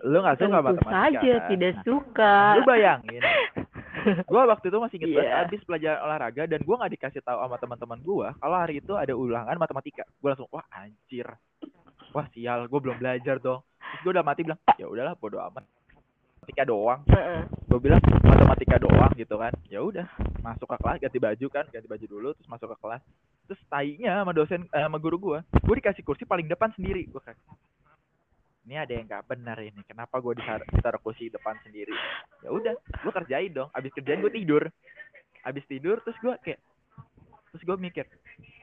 Lu 0.03 0.19
gak 0.23 0.39
suka 0.39 0.59
Tentu 0.59 0.67
matematika 0.71 0.95
saja 1.19 1.35
kan? 1.39 1.49
tidak 1.51 1.73
Nah, 1.75 1.83
suka. 1.83 2.35
lu 2.55 2.63
bayangin 2.63 3.23
gua 4.29 4.43
waktu 4.49 4.67
itu 4.69 4.79
masih 4.79 4.97
inget 4.99 5.11
banget 5.15 5.27
Iya. 5.29 5.39
habis 5.45 5.61
pelajaran 5.65 6.01
olahraga 6.03 6.43
dan 6.49 6.61
gua 6.63 6.77
nggak 6.83 6.93
dikasih 6.99 7.21
tahu 7.23 7.39
sama 7.41 7.57
teman-teman 7.59 7.99
gua 8.03 8.29
kalau 8.39 8.57
hari 8.57 8.79
itu 8.79 8.93
ada 8.97 9.13
ulangan 9.15 9.57
matematika. 9.57 10.05
Gua 10.19 10.35
langsung 10.35 10.51
wah 10.51 10.67
anjir. 10.71 11.29
Wah 12.13 12.27
sial 12.35 12.67
gua 12.69 12.81
belum 12.83 12.97
belajar 12.99 13.39
dong. 13.39 13.63
Terus 13.79 14.01
gua 14.03 14.13
udah 14.21 14.25
mati 14.25 14.41
bilang 14.43 14.61
ya 14.77 14.87
udahlah 14.89 15.15
bodo 15.17 15.39
amat. 15.41 15.65
Matematika 16.43 16.65
doang. 16.67 17.01
Gua 17.71 17.79
bilang 17.79 18.01
matematika 18.27 18.77
doang 18.83 19.13
gitu 19.15 19.35
kan. 19.39 19.53
Ya 19.71 19.81
udah 19.81 20.07
masuk 20.43 20.67
ke 20.67 20.77
kelas 20.83 20.97
ganti 20.99 21.19
baju 21.23 21.47
kan 21.49 21.65
ganti 21.71 21.87
baju 21.87 22.07
dulu 22.11 22.29
terus 22.35 22.49
masuk 22.51 22.69
ke 22.75 22.77
kelas. 22.83 23.03
Terus 23.47 23.61
tainya 23.71 24.23
sama 24.23 24.33
dosen 24.35 24.67
eh, 24.71 24.83
sama 24.83 24.99
guru 24.99 25.17
gua 25.19 25.39
gua 25.63 25.75
dikasih 25.79 26.03
kursi 26.03 26.27
paling 26.27 26.51
depan 26.51 26.75
sendiri. 26.75 27.07
Gua 27.09 27.23
kayak 27.23 27.39
ini 28.63 28.75
ada 28.79 28.93
yang 28.93 29.07
nggak 29.07 29.27
benar 29.27 29.59
ini. 29.59 29.83
Kenapa 29.83 30.19
gua 30.19 30.33
ditaruh, 30.33 30.67
ditaruh 30.69 31.01
kursi 31.03 31.27
depan 31.29 31.59
sendiri? 31.61 31.91
Ya 32.41 32.51
udah 32.51 32.75
gua 33.03 33.13
kerjain 33.13 33.51
dong. 33.51 33.69
Abis 33.75 33.91
kerjain 33.93 34.23
gua 34.23 34.31
tidur. 34.31 34.63
Abis 35.43 35.65
tidur 35.67 35.99
terus 36.01 36.19
gua 36.23 36.39
kayak 36.39 36.63
terus 37.51 37.63
gua 37.67 37.77
mikir 37.77 38.07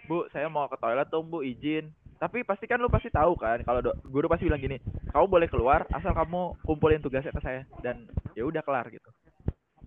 bu 0.09 0.25
saya 0.33 0.49
mau 0.49 0.65
ke 0.65 0.77
toilet 0.77 1.07
dong 1.07 1.27
bu 1.27 1.43
izin. 1.43 1.91
Tapi 2.19 2.43
pasti 2.43 2.67
kan 2.67 2.79
lu 2.79 2.91
pasti 2.91 3.07
tahu 3.07 3.35
kan 3.35 3.63
kalau 3.63 3.79
guru 4.03 4.27
pasti 4.27 4.43
bilang 4.43 4.59
gini 4.59 4.75
kamu 5.09 5.25
boleh 5.29 5.47
keluar 5.47 5.87
asal 5.95 6.11
kamu 6.11 6.51
kumpulin 6.63 6.99
tugasnya 6.99 7.35
ke 7.35 7.41
saya. 7.43 7.61
Dan 7.79 8.07
ya 8.35 8.43
udah 8.43 8.63
kelar 8.63 8.87
gitu. 8.89 9.07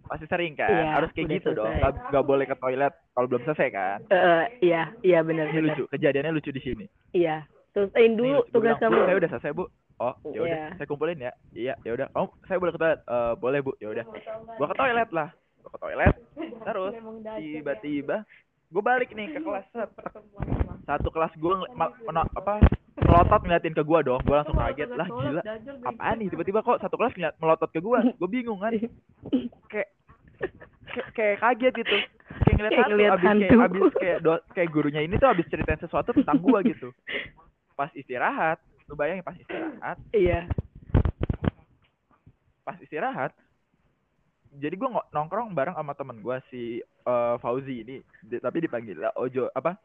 Pasti 0.03 0.29
sering 0.29 0.53
kan 0.53 0.69
Iya, 0.69 0.85
harus 0.93 1.11
kayak 1.17 1.41
gitu 1.41 1.57
dong. 1.57 1.69
selesai. 1.69 1.81
nggak 1.81 1.93
nggak 2.13 2.25
boleh 2.25 2.45
ke 2.45 2.57
toilet 2.57 2.93
kalau 3.13 3.27
belum 3.33 3.43
selesai 3.45 3.69
kan? 3.73 3.99
Eh, 4.09 4.45
iya, 4.65 4.83
iya 5.01 5.21
benar 5.25 5.49
lucu 5.53 5.89
kejadiannya 5.89 6.33
lucu 6.37 6.53
di 6.53 6.61
sini. 6.61 6.85
Iya. 7.17 7.49
Selesaiin 7.73 8.21
dulu 8.21 8.45
tugas 8.53 8.77
bilang, 8.77 8.93
"Bu, 8.93 8.97
kamu. 9.01 9.07
saya 9.09 9.17
udah 9.17 9.31
selesai 9.33 9.53
bu 9.57 9.65
oh 10.03 10.15
ya 10.29 10.41
udah 10.43 10.59
Iya. 10.59 10.75
saya 10.75 10.87
kumpulin 10.87 11.19
ya. 11.21 11.33
Iya 11.53 11.75
ya 11.81 11.91
udah. 11.95 12.09
Oh 12.13 12.35
saya 12.45 12.59
boleh 12.59 12.75
ke 12.75 12.81
toilet? 12.81 13.01
Eh, 13.01 13.33
boleh 13.39 13.59
bu. 13.61 13.73
Ya 13.79 13.89
udah. 13.89 14.05
Gua 14.59 14.67
ke 14.67 14.77
toilet 14.77 15.11
lah. 15.11 15.29
Gua 15.63 15.71
ke 15.71 15.79
toilet. 15.79 16.15
Terus 16.61 16.95
tiba-tiba 17.39 18.17
gua 18.69 18.83
balik 18.83 19.11
nih 19.13 19.31
ke 19.31 19.39
kelas. 19.39 19.67
Satu 20.83 21.09
kelas 21.09 21.31
gua 21.39 21.63
apa 21.71 22.53
melotot 22.99 23.41
ngeliatin 23.41 23.73
ke 23.73 23.83
gua 23.83 24.03
dong. 24.03 24.21
Gua 24.23 24.43
langsung 24.43 24.59
kaget 24.59 24.91
lah 24.91 25.07
gila. 25.07 25.43
apaan 25.87 26.17
nih 26.19 26.29
tiba-tiba 26.29 26.61
kok 26.61 26.81
satu 26.81 26.97
kelas 26.97 27.15
ngeliat 27.15 27.35
melotot 27.39 27.71
ke 27.71 27.79
gua? 27.79 28.03
Gua 28.19 28.29
bingung 28.29 28.59
kan. 28.59 28.75
Kayak 29.71 29.89
kayak, 31.15 31.37
kaget 31.39 31.73
gitu. 31.79 31.97
Kayak 32.43 32.55
ngeliat 32.59 32.73
Kayak 32.73 32.83
hantu 32.83 32.93
ngeliat 32.93 33.13
abis 33.13 33.29
kayak 33.31 33.61
abis 33.63 33.93
kayak 33.95 34.19
do- 34.21 34.45
kayak 34.51 34.69
gurunya 34.69 35.01
ini 35.01 35.15
tuh 35.15 35.29
abis 35.31 35.47
ceritain 35.47 35.79
sesuatu 35.79 36.11
tentang 36.13 36.41
gua 36.41 36.59
gitu. 36.65 36.91
Pas 37.73 37.89
istirahat 37.93 38.59
lu 38.93 38.95
bayangin 38.95 39.25
pas 39.25 39.33
istirahat 39.35 39.97
Iya. 40.13 40.41
pas 42.63 42.77
istirahat 42.77 43.33
jadi 44.53 44.77
ngo- 44.77 45.09
nongkrong 45.09 45.51
bareng 45.51 45.73
sama 45.73 45.97
temen 45.97 46.21
gua 46.21 46.45
si 46.47 46.77
eh, 46.79 47.35
Fauzi 47.41 47.81
ini 47.81 47.97
Di- 48.21 48.37
tapi 48.37 48.61
dipanggil 48.61 49.01
Ojo 49.17 49.49
apa 49.51 49.81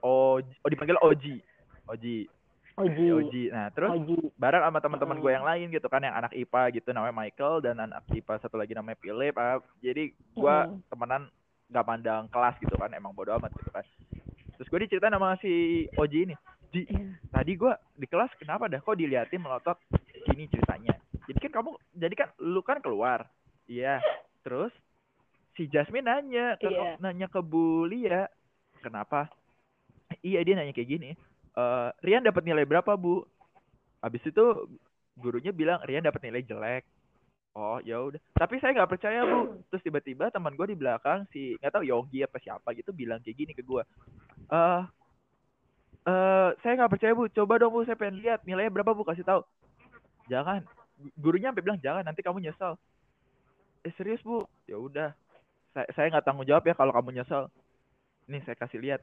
oh 0.00 0.38
oh 0.38 0.68
dipanggil 0.70 0.94
Oji 1.02 1.42
Oji 1.84 2.30
Oji. 2.78 3.06
Oji 3.10 3.42
nah 3.50 3.68
terus 3.68 3.90
Oji. 3.90 4.30
bareng 4.32 4.62
sama 4.62 4.78
teman-teman 4.78 5.18
gue 5.18 5.34
yang 5.34 5.42
lain 5.42 5.66
gitu 5.68 5.90
kan 5.90 5.98
yang 5.98 6.14
anak 6.14 6.30
IPA 6.30 6.62
gitu 6.72 6.94
namanya 6.94 7.18
Michael 7.18 7.58
dan 7.58 7.82
anak 7.82 8.06
IPA 8.06 8.38
satu 8.38 8.54
lagi 8.54 8.70
namanya 8.70 9.02
Philip 9.02 9.34
ah. 9.34 9.58
jadi 9.82 10.14
gua 10.30 10.70
Hmm. 10.70 10.78
temenan 10.86 11.22
nggak 11.68 11.84
pandang 11.84 12.22
kelas 12.30 12.54
gitu 12.56 12.78
kan 12.78 12.94
emang 12.94 13.10
bodo 13.10 13.34
amat 13.34 13.50
gitu 13.52 13.68
kan 13.68 13.82
terus 14.54 14.70
gue 14.70 14.78
diceritain 14.80 15.10
sama 15.10 15.34
si 15.36 15.52
Oji 15.92 16.24
ini 16.24 16.34
Ji 16.68 16.84
Iya. 16.84 17.16
tadi 17.32 17.52
gua 17.56 17.74
di 17.92 18.04
kelas 18.04 18.28
kenapa 18.36 18.68
dah 18.68 18.78
kok 18.78 18.92
diliatin 18.92 19.40
melotot 19.40 19.80
gini 20.26 20.44
ceritanya? 20.46 20.92
Jadi 21.24 21.38
kan 21.48 21.52
kamu 21.60 21.70
jadi 21.94 22.14
kan 22.14 22.28
lu 22.40 22.60
kan 22.60 22.78
keluar. 22.78 23.24
Iya. 23.64 24.04
Terus 24.44 24.72
si 25.56 25.64
Jasmine 25.66 26.04
nanya 26.04 26.56
ke 26.56 26.68
Iya. 26.68 27.00
nanya 27.00 27.26
ke 27.26 27.40
Bu 27.40 27.88
Lia 27.88 28.28
kenapa? 28.80 29.32
Iya 30.20 30.44
dia 30.44 30.54
nanya 30.54 30.72
kayak 30.72 30.88
gini 30.88 31.10
eh 31.58 31.88
Rian 32.04 32.22
dapat 32.22 32.44
nilai 32.44 32.62
berapa 32.62 32.94
bu? 32.94 33.24
Habis 33.98 34.22
itu 34.22 34.44
gurunya 35.16 35.50
bilang 35.50 35.80
Rian 35.82 36.04
dapat 36.04 36.22
nilai 36.22 36.44
jelek. 36.44 36.84
Oh 37.56 37.80
ya 37.82 37.98
udah. 37.98 38.20
Tapi 38.36 38.60
saya 38.60 38.76
nggak 38.76 38.92
percaya 38.92 39.24
bu. 39.24 39.58
Terus 39.66 39.82
tiba-tiba 39.82 40.30
teman 40.30 40.54
gue 40.54 40.68
di 40.68 40.78
belakang 40.78 41.24
si 41.32 41.56
nggak 41.58 41.74
tahu 41.74 41.84
Yogi 41.88 42.22
apa 42.22 42.38
siapa 42.38 42.70
gitu 42.76 42.92
bilang 42.92 43.18
kayak 43.24 43.36
gini 43.36 43.52
ke 43.56 43.64
gue 43.64 43.82
eh 44.48 44.82
eh 46.08 46.48
saya 46.64 46.72
nggak 46.80 46.92
percaya 46.96 47.12
bu. 47.12 47.28
Coba 47.28 47.60
dong 47.60 47.72
bu 47.76 47.84
saya 47.84 47.98
pengen 48.00 48.24
lihat 48.24 48.40
nilainya 48.48 48.72
berapa 48.72 48.96
bu. 48.96 49.04
Kasih 49.04 49.26
tahu. 49.26 49.44
Jangan. 50.32 50.64
Gu- 50.96 51.14
gurunya 51.20 51.52
sampai 51.52 51.64
bilang 51.64 51.80
jangan 51.84 52.02
nanti 52.04 52.24
kamu 52.24 52.40
nyesel. 52.40 52.80
Eh 53.84 53.92
serius 54.00 54.24
bu? 54.24 54.48
Ya 54.64 54.80
udah. 54.80 55.12
Saya 55.76 55.88
saya 55.92 56.06
nggak 56.08 56.24
tanggung 56.24 56.48
jawab 56.48 56.64
ya 56.64 56.72
kalau 56.72 56.96
kamu 56.96 57.20
nyesel. 57.20 57.52
Nih 58.24 58.40
saya 58.48 58.56
kasih 58.56 58.80
lihat. 58.80 59.00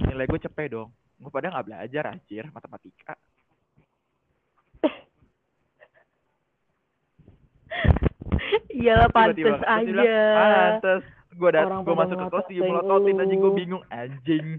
Nilai 0.00 0.24
gue 0.24 0.40
cepet 0.40 0.72
dong. 0.72 0.88
Gue 1.20 1.30
pada 1.32 1.52
nggak 1.52 1.66
belajar 1.68 2.04
anjir 2.16 2.48
matematika. 2.54 3.18
Iyalah 8.72 9.10
bilang, 9.34 9.60
aja. 9.60 10.20
pantes 10.80 11.17
gue 11.38 11.50
dat 11.54 11.70
gue 11.70 11.94
masuk 11.94 12.16
ke 12.18 12.26
kelas 12.26 12.46
dia 12.50 12.62
melototin 12.66 13.22
aja 13.22 13.34
gue 13.38 13.52
bingung 13.54 13.84
anjing. 13.94 14.46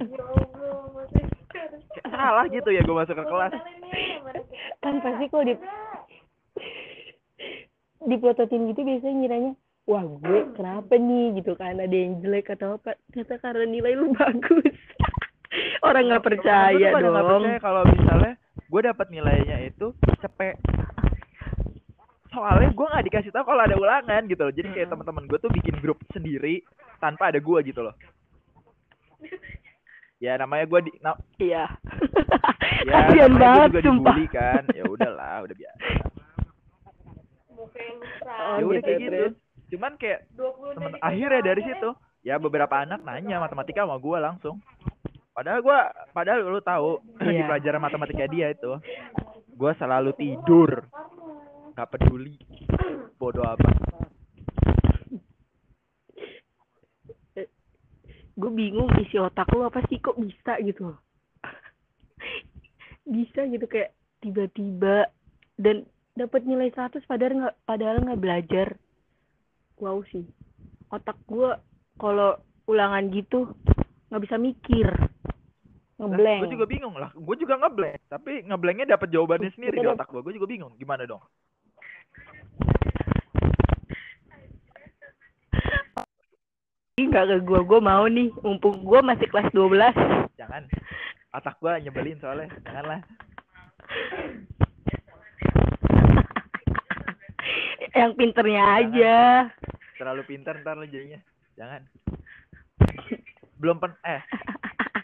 Kayak 1.89 2.07
salah 2.13 2.45
gitu 2.47 2.69
ya 2.71 2.81
gue 2.85 2.95
masuk 2.95 3.15
ke 3.19 3.25
kelas. 3.27 3.53
Kan 4.79 4.95
pasti 5.03 5.25
kalau 5.27 5.43
di 5.43 5.55
di 7.99 8.15
plototin 8.15 8.71
gitu 8.71 8.81
biasanya 8.87 9.15
ngiranya 9.19 9.51
wah 9.83 10.03
gue 10.07 10.39
kenapa 10.55 10.95
nih? 10.95 11.35
Gitu 11.43 11.51
kan 11.59 11.75
ada 11.75 11.91
yang 11.91 12.23
jelek 12.23 12.55
atau 12.55 12.79
apa. 12.79 12.95
Ternyata 13.11 13.35
karena 13.43 13.65
nilai 13.67 13.93
lu 13.99 14.13
bagus. 14.19 14.75
Orang 15.83 16.07
nggak 16.07 16.23
percaya 16.23 16.87
dong 16.95 17.15
percaya 17.17 17.59
kalau 17.59 17.83
misalnya 17.83 18.33
gue 18.69 18.81
dapat 18.85 19.07
nilainya 19.09 19.57
itu 19.65 19.91
cepet 20.21 20.55
soalnya 22.39 22.71
gue 22.71 22.87
nggak 22.87 23.05
dikasih 23.05 23.31
tahu 23.31 23.43
kalau 23.45 23.61
ada 23.61 23.75
ulangan 23.75 24.21
gitu 24.25 24.41
loh. 24.41 24.51
Jadi 24.51 24.67
kayak 24.69 24.87
Hmm. 24.87 24.93
teman-teman 24.95 25.23
gue 25.25 25.37
tuh 25.37 25.51
bikin 25.51 25.75
grup 25.77 25.99
sendiri 26.09 26.63
tanpa 26.97 27.29
ada 27.29 27.39
gue 27.39 27.59
gitu 27.63 27.81
loh. 27.81 27.95
Ya 30.19 30.35
namanya 30.35 30.67
gue 30.67 30.79
di 30.83 30.91
na- 30.99 31.15
iya. 31.37 31.63
Ya 32.87 33.07
kasian 33.07 33.31
namanya 33.31 33.39
banget 33.39 33.67
gue 33.69 33.71
juga 33.71 33.87
sumpah. 33.87 34.13
dibully 34.13 34.27
kan. 34.29 34.63
Ya 34.69 34.83
udahlah 34.85 35.35
udah 35.41 35.55
biasa. 35.55 35.83
Oh, 38.29 38.55
ya 38.55 38.63
udah 38.63 38.75
gitu, 38.75 38.83
kayak 38.83 38.99
gitu. 38.99 39.23
cuman 39.69 39.91
kayak 39.95 40.19
temen 40.73 40.91
akhirnya 40.99 41.41
dari 41.45 41.61
situ 41.61 41.89
ya 42.21 42.35
beberapa 42.35 42.73
anak 42.73 42.99
nanya 42.99 43.37
matematika 43.37 43.83
sama 43.83 43.95
gue 43.95 44.17
langsung. 44.17 44.55
Padahal 45.31 45.59
gue 45.61 45.79
padahal 46.11 46.39
lu 46.43 46.59
tahu 46.59 46.89
di 47.17 47.37
Iya. 47.37 47.45
pelajaran 47.45 47.79
matematika 47.79 48.25
dia 48.27 48.47
itu 48.49 48.71
gue 49.49 49.71
selalu 49.77 50.11
tidur 50.15 50.83
nggak 51.79 51.95
peduli. 51.95 52.35
Bodoh 53.15 53.47
apa 53.47 53.71
gue 58.39 58.51
bingung 58.55 58.87
isi 59.03 59.19
otak 59.19 59.51
lu 59.51 59.67
apa 59.67 59.83
sih 59.91 59.99
kok 59.99 60.15
bisa 60.15 60.55
gitu? 60.63 60.95
Bisa 63.03 63.43
gitu 63.51 63.67
kayak 63.67 63.91
tiba-tiba 64.23 65.11
dan 65.59 65.83
dapat 66.15 66.47
nilai 66.47 66.71
100 66.71 67.03
padahal 67.03 67.35
nggak 67.35 67.55
padahal 67.67 67.97
nggak 67.99 68.21
belajar. 68.23 68.67
Wow 69.75 70.07
sih. 70.07 70.23
Otak 70.87 71.19
gue 71.27 71.51
kalau 71.99 72.39
ulangan 72.71 73.11
gitu 73.11 73.51
nggak 74.07 74.23
bisa 74.23 74.35
mikir. 74.39 74.87
Ngeblank 75.99 76.47
gue 76.47 76.55
juga 76.55 76.67
bingung 76.71 76.95
lah. 76.95 77.11
Gue 77.11 77.35
juga 77.35 77.59
ngeblank 77.59 77.99
tapi 78.07 78.47
ngeblanknya 78.47 78.95
dapat 78.95 79.11
jawabannya 79.11 79.51
sendiri 79.51 79.83
di 79.83 79.87
otak 79.91 80.07
gue 80.07 80.23
gue 80.23 80.39
juga 80.39 80.47
bingung 80.47 80.79
gimana 80.79 81.03
dong 81.03 81.19
nggak 87.07 87.25
ke 87.29 87.37
gue 87.47 87.61
gue 87.63 87.79
mau 87.79 88.03
nih. 88.09 88.27
Mumpung 88.43 88.83
gue 88.83 88.99
masih 88.99 89.31
kelas 89.31 89.47
12 89.55 90.19
jangan. 90.39 90.63
Otak 91.35 91.61
gue 91.61 91.73
nyebelin 91.85 92.17
soalnya. 92.17 92.49
Janganlah. 92.65 93.01
Yang 97.99 98.11
pinternya 98.15 98.63
Jangan. 98.63 98.79
aja. 98.79 99.15
terlalu 99.99 100.23
pintar 100.23 100.55
ntar 100.63 100.79
lo 100.79 100.87
jadinya. 100.87 101.19
Jangan. 101.59 101.83
Belum 103.59 103.75
pen 103.83 103.91
eh. 104.07 104.23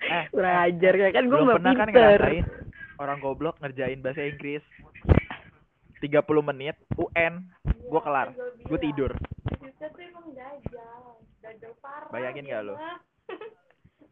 Eh 0.08 0.24
kurang 0.34 0.56
eh, 0.56 0.66
ajar 0.72 0.94
ya 0.96 1.10
kan 1.12 1.28
gue 1.28 1.36
belum 1.36 1.60
pernah 1.60 1.74
kan 1.76 1.90
ngerasain 1.92 2.46
orang 2.96 3.20
goblok 3.20 3.60
ngerjain 3.60 4.00
bahasa 4.00 4.24
Inggris. 4.24 4.64
30 6.00 6.16
menit 6.48 6.80
UN 6.96 7.44
gue 7.64 8.02
kelar. 8.02 8.32
Gue 8.64 8.80
tidur 8.80 9.12
bayangin 12.16 12.48
gak 12.48 12.64
lo? 12.64 12.76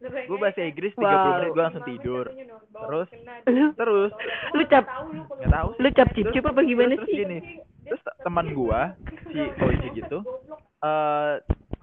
Gue 0.04 0.36
bahasa 0.36 0.60
Inggris 0.60 0.92
30 0.92 1.00
Wow. 1.00 1.24
menit 1.32 1.48
gue 1.48 1.64
langsung 1.64 1.86
tidur. 1.86 2.24
terus? 2.28 3.08
lu 3.46 3.64
terus? 3.72 4.12
Lu 4.52 4.62
cap 4.66 4.84
nggak 4.84 5.48
tahu 5.48 5.68
sih. 5.70 5.80
lu 5.80 5.88
cap 5.90 6.08
cip 6.10 6.24
Terus- 6.24 6.34
cip 6.34 6.44
apa 6.44 6.60
gimana 6.62 6.92
terus 6.94 7.08
sih? 7.08 7.18
gini 7.18 7.38
terus 7.80 8.00
te- 8.00 8.16
teman 8.18 8.46
gua 8.50 8.96
si 9.26 9.40
Oji 9.40 9.88
gitu 9.94 10.18
eh 10.78 11.34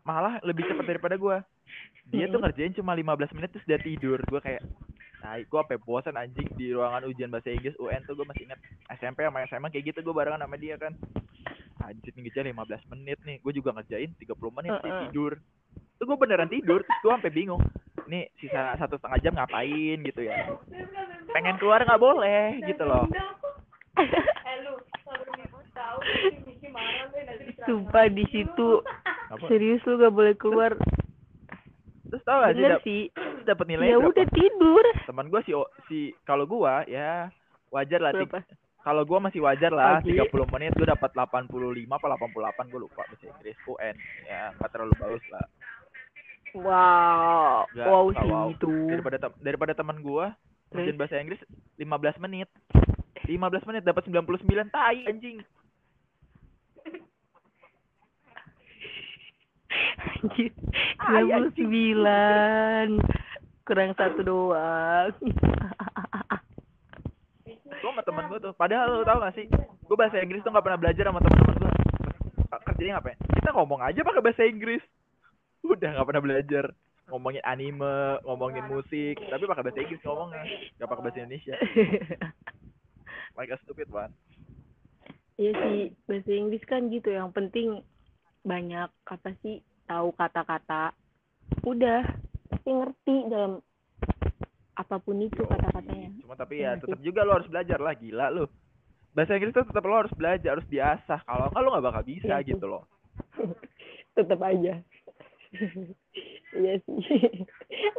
malah 0.02 0.38
lebih 0.42 0.66
cepat 0.66 0.86
daripada 0.88 1.16
gua. 1.16 1.42
Dia 2.08 2.26
tuh 2.28 2.38
ngerjain 2.38 2.74
cuma 2.74 2.94
15 2.94 3.10
menit 3.34 3.50
terus 3.50 3.66
dia 3.66 3.80
tidur. 3.80 4.22
Gua 4.24 4.38
kayak 4.40 4.62
nah 5.22 5.38
gua 5.44 5.62
sampai 5.64 5.78
bosan 5.80 6.14
anjing 6.16 6.46
di 6.52 6.70
ruangan 6.70 7.06
ujian 7.06 7.30
bahasa 7.30 7.50
Inggris 7.50 7.74
UN 7.76 8.02
tuh 8.04 8.14
gua 8.14 8.26
masih 8.28 8.46
ingat 8.46 8.60
SMP 8.92 9.22
sama 9.22 9.42
SMA 9.46 9.70
kayak 9.70 9.86
gitu 9.88 10.00
gua 10.04 10.14
barengan 10.16 10.42
sama 10.42 10.58
dia 10.58 10.78
kan. 10.78 10.94
Anjir 11.80 12.14
nih 12.14 12.22
ngerjain 12.24 12.50
15 12.52 12.86
menit 12.92 13.18
nih. 13.24 13.38
Gua 13.40 13.50
juga 13.50 13.70
ngerjain 13.72 14.14
30 14.16 14.30
menit 14.52 14.74
dia 14.76 14.86
Heeh. 14.88 15.02
tidur 15.08 15.42
tuh 16.02 16.10
gua 16.10 16.18
beneran 16.18 16.50
tidur 16.50 16.82
terus 16.82 17.00
gua 17.06 17.22
sampai 17.22 17.30
bingung 17.30 17.62
nih 18.10 18.26
sisa 18.42 18.74
satu 18.82 18.98
setengah 18.98 19.20
jam 19.22 19.34
ngapain? 19.38 20.02
Gitu 20.02 20.26
ya. 20.26 20.50
Pengen 21.30 21.62
keluar 21.62 21.86
nggak 21.86 22.02
boleh 22.02 22.58
gitu 22.66 22.82
loh. 22.82 23.06
Sumpah 27.62 28.10
di 28.10 28.26
situ 28.34 28.82
serius 29.46 29.86
lu 29.86 30.02
gak 30.02 30.16
boleh 30.18 30.34
keluar. 30.34 30.74
Terus 32.10 32.24
tau 32.26 32.42
gak 32.44 32.58
sih 32.58 32.64
dap- 32.66 32.84
sih. 32.84 33.02
terus 33.14 33.46
dapet 33.48 33.66
ya 33.72 33.78
berapa? 33.80 34.10
udah 34.12 34.26
tidur. 34.34 34.86
Teman 35.08 35.30
gue 35.30 35.42
si 35.46 35.52
masih 35.56 36.06
kalau 36.26 36.44
gua 36.50 36.84
ya 36.90 37.30
wajar 37.70 38.02
lah. 38.02 38.12
Kalau 38.82 39.06
gua 39.06 39.22
masih 39.22 39.46
wajar 39.46 39.70
lah, 39.70 40.02
Pagi. 40.02 40.18
30 40.18 40.34
menit 40.58 40.74
gua 40.74 40.98
dapat 40.98 41.14
85 41.14 41.86
apa 41.86 42.06
88 42.18 42.72
gua 42.74 42.82
lupa 42.82 43.06
bahasa 43.06 43.26
Inggris 43.30 43.58
UN. 43.70 43.96
Ya, 44.26 44.52
nggak 44.58 44.70
terlalu 44.74 44.94
bagus 44.98 45.24
lah. 45.30 45.46
Wow, 46.52 47.64
wow 47.72 48.06
sih 48.12 48.28
wow. 48.28 48.52
itu. 48.52 48.68
Daripada 48.92 49.18
tem- 49.18 49.40
daripada 49.40 49.74
teman 49.76 50.04
gua 50.04 50.36
ujian 50.72 50.96
bahasa 51.00 51.20
Inggris 51.20 51.40
15 51.80 52.20
menit. 52.24 52.48
15 53.28 53.68
menit 53.70 53.84
dapat 53.88 54.04
99 54.08 54.68
tai 54.72 55.08
anjing. 55.08 55.40
Anjir, 60.22 60.52
Ay, 61.00 61.26
anjing. 61.32 61.72
99 61.72 63.00
kurang 63.64 63.96
satu 63.96 64.22
doang. 64.26 65.14
Gua 67.82 67.90
sama 67.96 68.02
temen 68.04 68.26
gua 68.28 68.40
tuh. 68.44 68.54
Padahal 68.54 69.02
lu 69.02 69.04
tau 69.08 69.24
gak 69.24 69.36
sih? 69.40 69.48
Gua 69.88 69.98
bahasa 69.98 70.20
Inggris 70.20 70.44
tuh 70.44 70.52
nggak 70.52 70.66
pernah 70.66 70.80
belajar 70.80 71.04
sama 71.08 71.20
temen-temen 71.24 71.56
gua. 71.64 71.72
Kerjanya 72.68 73.00
ngapain? 73.00 73.18
Kita 73.40 73.50
ngomong 73.56 73.80
aja 73.80 74.00
pakai 74.04 74.22
bahasa 74.22 74.44
Inggris. 74.44 74.84
Udah 75.66 75.90
nggak 75.94 76.08
pernah 76.08 76.24
belajar. 76.24 76.66
Ngomongin 77.12 77.44
anime, 77.44 78.24
ngomongin 78.24 78.66
musik, 78.72 79.20
tapi 79.28 79.44
pakai 79.44 79.64
bahasa 79.68 79.84
Inggris 79.84 80.06
ngomongnya, 80.06 80.44
nggak 80.80 80.90
pakai 80.90 81.04
bahasa 81.04 81.20
Indonesia. 81.20 81.56
Like 83.38 83.52
a 83.52 83.58
stupid 83.64 83.90
one. 83.92 84.14
Iya 85.36 85.52
sih, 85.58 85.80
bahasa 86.08 86.32
Inggris 86.32 86.64
kan 86.64 86.88
gitu. 86.88 87.12
Yang 87.12 87.32
penting 87.36 87.68
banyak 88.48 88.88
apa 88.88 89.30
sih 89.44 89.60
tahu 89.90 90.14
kata-kata. 90.16 90.96
Udah, 91.68 92.06
pasti 92.48 92.70
ngerti 92.72 93.16
dalam 93.28 93.60
apa 94.78 94.96
pun 95.04 95.20
itu 95.20 95.42
kata-katanya. 95.44 96.10
Cuma 96.24 96.34
tapi 96.40 96.64
ya 96.64 96.78
Iya 96.78 96.82
tetap 96.82 97.00
juga 97.04 97.28
lo 97.28 97.32
harus 97.38 97.50
belajar 97.52 97.80
lah, 97.82 97.94
gila 97.98 98.28
lu. 98.32 98.46
Bahasa 99.12 99.36
Inggris 99.36 99.52
tuh 99.52 99.68
tetap 99.68 99.84
lo 99.84 100.00
harus 100.00 100.14
belajar, 100.16 100.56
harus 100.56 100.70
diasah. 100.72 101.20
Kalau 101.28 101.52
enggak 101.52 101.62
lo 101.64 101.70
nggak 101.76 101.86
bakal 101.92 102.04
bisa 102.08 102.36
Iya 102.40 102.48
gitu 102.48 102.66
loh. 102.68 102.84
Tetap 104.16 104.40
aja. 104.44 104.80
iya 106.62 106.74
sih, 106.84 107.46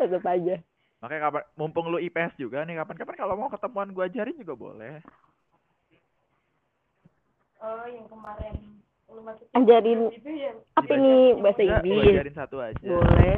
tetap 0.00 0.24
aja. 0.24 0.56
Makanya 1.02 1.20
kapan 1.28 1.42
mumpung 1.58 1.90
lu 1.90 1.98
IPS 1.98 2.38
juga 2.38 2.62
nih 2.62 2.78
kapan-kapan 2.78 3.16
kalau 3.18 3.34
mau 3.34 3.50
ketemuan 3.50 3.90
gua 3.90 4.06
ajarin 4.06 4.38
juga 4.38 4.54
boleh. 4.54 5.02
Oh, 7.62 7.86
yang 7.86 8.06
kemarin 8.06 8.54
lu 9.10 9.20
masuk 9.22 9.46
Ajarin 9.54 10.00
itu 10.14 10.30
ya. 10.30 10.52
apa 10.78 10.94
nih 10.94 11.22
bahasa 11.42 11.62
Inggris? 11.62 12.10
ajarin 12.14 12.36
satu 12.38 12.56
aja. 12.62 12.86
Boleh. 12.86 13.36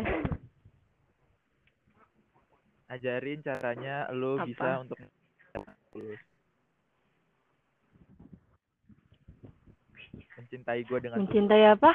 Ajarin 2.92 3.40
caranya 3.42 4.06
lu 4.12 4.38
Apa? 4.38 4.46
bisa 4.46 4.68
untuk. 4.84 4.98
Mencintai 10.36 10.84
gua 10.84 10.98
dengan 11.00 11.16
Mencintai 11.24 11.64
apa? 11.72 11.90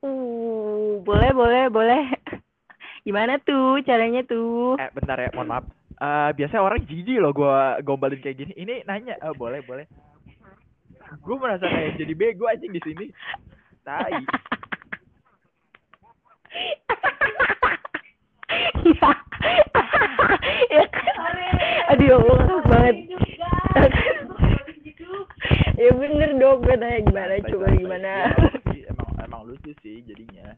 Uh, 0.00 0.96
boleh, 1.04 1.30
boleh, 1.36 1.64
boleh. 1.68 2.04
Gimana 3.06 3.36
tuh 3.40 3.84
caranya 3.84 4.24
tuh? 4.24 4.80
Eh, 4.80 4.88
bentar 4.96 5.20
ya, 5.20 5.28
mohon 5.36 5.48
maaf. 5.52 5.64
Eh, 6.00 6.30
biasanya 6.32 6.64
orang 6.64 6.80
jijik 6.88 7.20
loh 7.20 7.36
gua 7.36 7.76
gombalin 7.84 8.20
kayak 8.24 8.40
gini. 8.40 8.52
Ini 8.56 8.88
nanya, 8.88 9.20
eh, 9.20 9.34
boleh, 9.36 9.60
boleh. 9.60 9.84
Gue 11.20 11.36
merasa 11.36 11.68
kayak 11.68 12.00
jadi 12.00 12.14
bego 12.16 12.48
anjing 12.48 12.72
di 12.72 12.80
sini. 12.80 13.06
Tai. 13.84 14.14
Aduh, 21.90 22.06
ya 22.06 22.16
Allah, 22.16 22.62
banget. 22.70 22.96
ya 25.74 25.90
bener 25.92 26.30
dong, 26.38 26.62
gue 26.62 26.74
nanya 26.78 26.98
gimana, 27.02 27.34
coba 27.50 27.66
gimana. 27.74 28.12
Ya, 29.40 29.48
emang 29.48 29.56
lucu 29.56 29.72
sih 29.80 30.04
jadinya. 30.04 30.52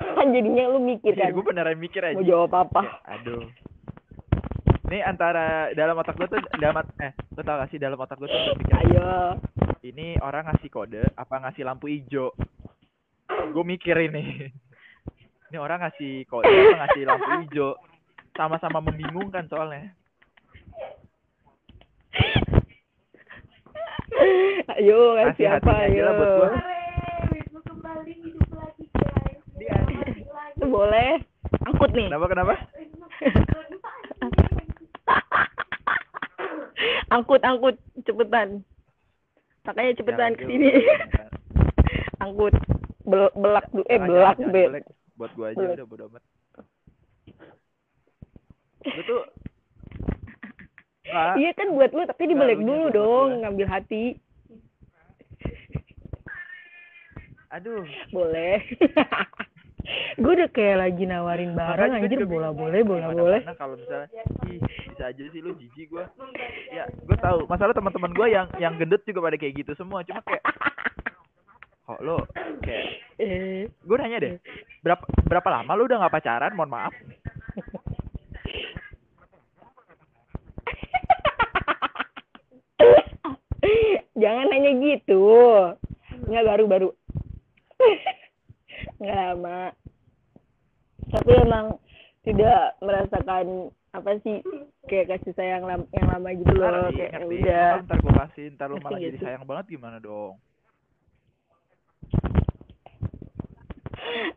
kan 0.00 0.26
jadinya 0.34 0.64
lu 0.74 0.80
mikir 0.82 1.14
Iya, 1.14 1.30
kan, 1.30 1.34
gue 1.38 1.44
beneran 1.46 1.78
mikir 1.78 2.02
aja. 2.02 2.18
mau 2.18 2.26
jawab 2.26 2.52
apa. 2.58 2.80
Kayak, 2.82 3.14
aduh. 3.22 3.42
Ini 4.90 4.98
antara 5.06 5.70
dalam 5.78 5.94
otak 6.02 6.18
gue 6.18 6.26
tuh 6.26 6.42
dalam 6.58 6.82
eh 6.98 7.14
lo 7.38 7.40
tau 7.46 7.62
gak 7.62 7.70
sih 7.70 7.78
dalam 7.78 7.94
otak 7.94 8.18
gue 8.18 8.26
tuh 8.26 8.58
mikir 8.58 8.74
Ayo. 8.74 9.38
ini 9.86 10.18
orang 10.18 10.50
ngasih 10.50 10.66
kode 10.66 11.06
apa 11.14 11.34
ngasih 11.46 11.62
lampu 11.62 11.86
hijau. 11.86 12.34
Gue 13.54 13.62
mikir 13.62 13.94
ini. 14.02 14.50
Ini 15.50 15.56
orang 15.62 15.86
ngasih 15.86 16.26
kode 16.26 16.50
apa 16.50 16.74
ngasih 16.82 17.02
lampu 17.06 17.30
hijau. 17.46 17.70
Sama-sama 18.34 18.82
membingungkan 18.82 19.46
soalnya. 19.46 19.94
ayo 24.72 24.98
kasih 25.16 25.24
Kasih 25.40 25.46
apa 25.52 25.72
ayo 25.84 26.00
lah 26.00 26.12
buat 26.12 26.30
gua. 26.32 26.48
Wisnu 27.30 27.60
kembali 27.62 28.12
hidup 28.16 28.48
lagi 28.52 28.84
guys. 28.92 29.40
Lagi. 29.56 30.24
boleh 30.62 31.10
angkut 31.64 31.90
nih 31.92 32.06
Kenapa 32.06 32.26
kenapa? 32.28 32.54
angkut 37.10 37.42
angkut 37.42 37.76
cepetan 38.00 38.62
makanya 39.62 39.94
cepetan 39.94 40.34
ke 40.34 40.44
sini 40.44 40.70
angkut 42.24 42.54
Bel- 43.02 43.32
belak 43.34 43.66
du- 43.70 43.84
eh 43.84 43.88
Jangan, 43.94 44.08
belak 44.08 44.36
jangan, 44.38 44.52
be. 44.52 44.62
Buat 45.16 45.30
gua 45.34 45.46
aja 45.48 45.56
Belak. 45.58 45.74
udah 45.74 45.84
bodo 45.84 46.04
amat. 46.06 46.22
Gue 48.80 49.02
tuh 49.02 49.22
iya 51.38 51.50
kan 51.54 51.68
buat 51.74 51.90
lu 51.92 52.02
tapi 52.06 52.30
dibalik 52.30 52.58
lu 52.58 52.66
dulu 52.66 52.86
dong 52.94 53.28
ngambil 53.44 53.66
hati. 53.66 54.16
Aduh. 57.50 57.82
boleh. 58.14 58.62
Gue 60.22 60.32
udah 60.38 60.46
kayak 60.54 60.76
lagi 60.86 61.02
nawarin 61.08 61.56
barang 61.56 61.90
Makanya 61.90 62.06
anjir 62.06 62.22
bola 62.28 62.54
boleh 62.54 62.84
bola 62.86 63.10
boleh. 63.10 63.42
kalau 63.58 63.74
misalnya 63.74 64.22
ih 64.46 64.60
bisa 64.86 65.10
aja 65.10 65.22
sih 65.34 65.40
lu 65.42 65.56
jijik 65.58 65.90
gua. 65.90 66.06
Ya 66.70 66.86
gue 66.86 67.16
tahu 67.18 67.48
masalah 67.50 67.74
teman-teman 67.74 68.12
gua 68.14 68.30
yang 68.30 68.46
yang 68.60 68.78
gendut 68.78 69.02
juga 69.02 69.26
pada 69.26 69.40
kayak 69.40 69.66
gitu 69.66 69.72
semua 69.74 70.06
cuma 70.06 70.22
kayak 70.22 70.44
kok 71.90 72.00
lo 72.06 72.22
kayak 72.62 72.86
eh. 73.18 73.66
Gue 73.82 73.96
nanya 73.98 74.22
deh 74.22 74.34
berapa 74.84 75.02
berapa 75.26 75.48
lama 75.50 75.72
lu 75.74 75.90
udah 75.90 76.06
nggak 76.06 76.14
pacaran? 76.22 76.54
Mohon 76.54 76.70
maaf 76.70 76.94
jangan 84.20 84.46
nanya 84.46 84.72
gitu. 84.78 85.24
Nggak 86.28 86.46
baru 86.46 86.64
baru 86.68 86.88
nggak 89.00 89.16
lama. 89.16 89.60
Tapi 91.10 91.30
emang 91.40 91.66
tidak 92.22 92.76
merasakan 92.78 93.46
apa 93.90 94.10
sih 94.22 94.38
kayak 94.86 95.18
kasih 95.18 95.34
sayang 95.34 95.66
lam 95.66 95.82
yang 95.90 96.06
lama 96.06 96.30
gitu 96.30 96.52
loh 96.54 96.70
ngerti 96.86 96.94
kayak 96.94 97.12
ngerti. 97.18 97.36
udah. 97.42 97.70
Ntar 97.82 97.98
gue 97.98 98.14
kasih 98.14 98.44
ntar 98.54 98.66
lu 98.70 98.78
malah 98.78 99.00
jadi 99.00 99.16
gitu. 99.18 99.24
sayang 99.24 99.44
banget 99.48 99.64
gimana 99.74 99.98
dong? 99.98 100.38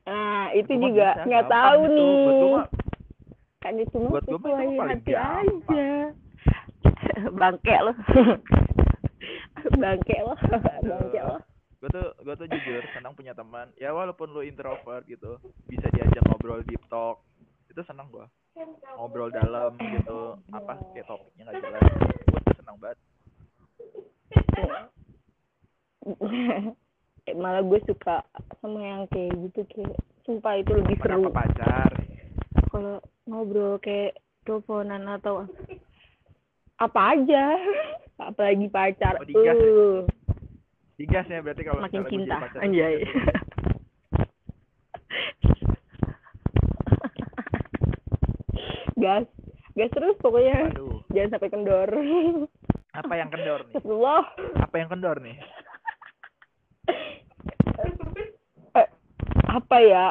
Nah 0.08 0.50
itu 0.60 0.72
Gua 0.74 0.80
mah 0.80 0.89
juga 0.89 1.10
nggak 1.24 1.46
tahu 1.48 1.80
itu. 1.84 1.93
nih. 1.93 2.15
Buat 2.17 2.34
gua 2.34 2.50
mah 2.50 2.67
kan 3.63 3.74
itu 3.80 3.96
mah 3.96 4.10
gua 4.10 4.12
mah 4.12 4.19
itu 4.19 4.34
sesuai 4.34 4.65
mah 4.65 4.76
paling 4.76 4.91
hati 4.98 5.12
gampang. 5.13 5.48
aja. 5.54 5.91
Bangke 7.39 7.75
lo 7.79 7.94
bangke 9.78 10.17
lo 10.24 10.34
bangke 10.88 11.21
lo 11.21 11.38
gue 11.84 11.92
tuh 11.92 12.08
gue 12.24 12.36
tuh 12.40 12.48
jujur 12.48 12.80
senang 12.96 13.12
punya 13.12 13.36
teman. 13.36 13.67
Ya 13.76 13.92
walaupun 13.92 14.32
lu 14.32 14.40
introvert 14.40 15.04
gitu 15.04 15.36
bisa 15.67 15.92
diajak 15.92 16.24
ngobrol 16.32 16.63
deep 16.63 16.80
talk 16.88 17.19
itu 17.67 17.84
senang 17.84 18.08
gua. 18.08 18.32
Ngobrol 18.96 19.36
dalam 19.36 19.76
gitu 19.76 20.40
apa 20.56 20.80
kayak 20.96 21.12
topiknya 21.12 21.52
nggak 21.52 21.60
jelas. 21.60 21.84
Gue 22.24 22.40
tuh 22.40 22.56
senang 22.63 22.78
banget. 22.80 22.98
Eh, 27.24 27.32
malah 27.40 27.63
gue 27.63 27.80
suka 27.88 28.19
sama 28.60 28.84
yang 28.84 29.08
kayak 29.08 29.32
gitu 29.48 29.63
kayak 29.71 29.96
sumpah 30.28 30.60
itu 30.60 30.76
lebih 30.76 31.00
seru. 31.00 31.24
kenapa 31.24 31.48
pacar. 31.48 31.92
Kalau 32.67 33.00
ngobrol 33.24 33.80
kayak 33.80 34.19
teleponan 34.44 35.08
atau 35.08 35.48
apa 36.84 37.15
aja 37.15 37.56
apalagi 38.30 38.67
pacar. 38.71 39.19
Oh, 39.19 39.26
digas, 39.28 39.58
uh. 39.58 39.63
ya. 39.63 40.08
digas 41.00 41.26
ya 41.28 41.40
berarti 41.44 41.62
kalau 41.65 41.82
makin 41.84 42.04
cinta. 42.08 42.38
anjay. 42.62 43.04
Gas. 49.04 49.28
Gas 49.76 49.92
terus 49.92 50.15
pokoknya. 50.24 50.71
Aduh. 50.71 51.04
jangan 51.12 51.30
sampai 51.36 51.50
kendor. 51.52 51.90
Apa 52.94 53.13
yang 53.17 53.30
kendor 53.34 53.60
nih? 53.65 53.76
Apa 54.54 54.76
yang 54.78 54.90
kendor 54.94 55.17
nih? 55.26 55.36
Eh, 58.78 58.88
apa 59.50 59.78
ya? 59.82 60.06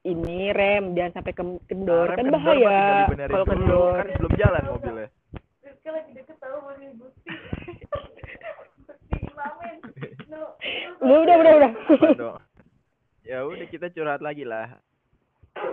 Ini 0.00 0.50
rem 0.56 0.96
jangan 0.96 1.22
sampai 1.22 1.32
kendor. 1.68 2.08
Nah, 2.08 2.16
kan 2.18 2.24
kendor 2.24 2.40
bahaya. 2.40 2.82
kalau 3.30 3.46
kan 3.46 3.58
kendor. 3.62 4.02
kan 4.04 4.16
belum 4.18 4.34
jalan 4.36 4.62
mobilnya 4.74 5.08
udah 11.00 11.36
udah 11.36 11.54
udah 11.56 11.70
udah? 12.14 12.34
Ya 13.24 13.46
udah 13.46 13.66
kita 13.70 13.90
curhat 13.94 14.20
lagi 14.22 14.42
lah. 14.42 14.78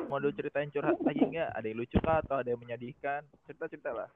Mau 0.09 0.17
lu 0.21 0.33
ceritain 0.33 0.69
curhat 0.69 0.97
lagi 1.01 1.21
nggak? 1.25 1.49
Ada 1.53 1.65
yang 1.65 1.77
lucu 1.77 1.97
kah 2.01 2.21
atau 2.21 2.41
ada 2.41 2.49
yang 2.53 2.61
menyedihkan? 2.61 3.25
Cerita-cerita 3.45 3.91
lah. 3.93 4.09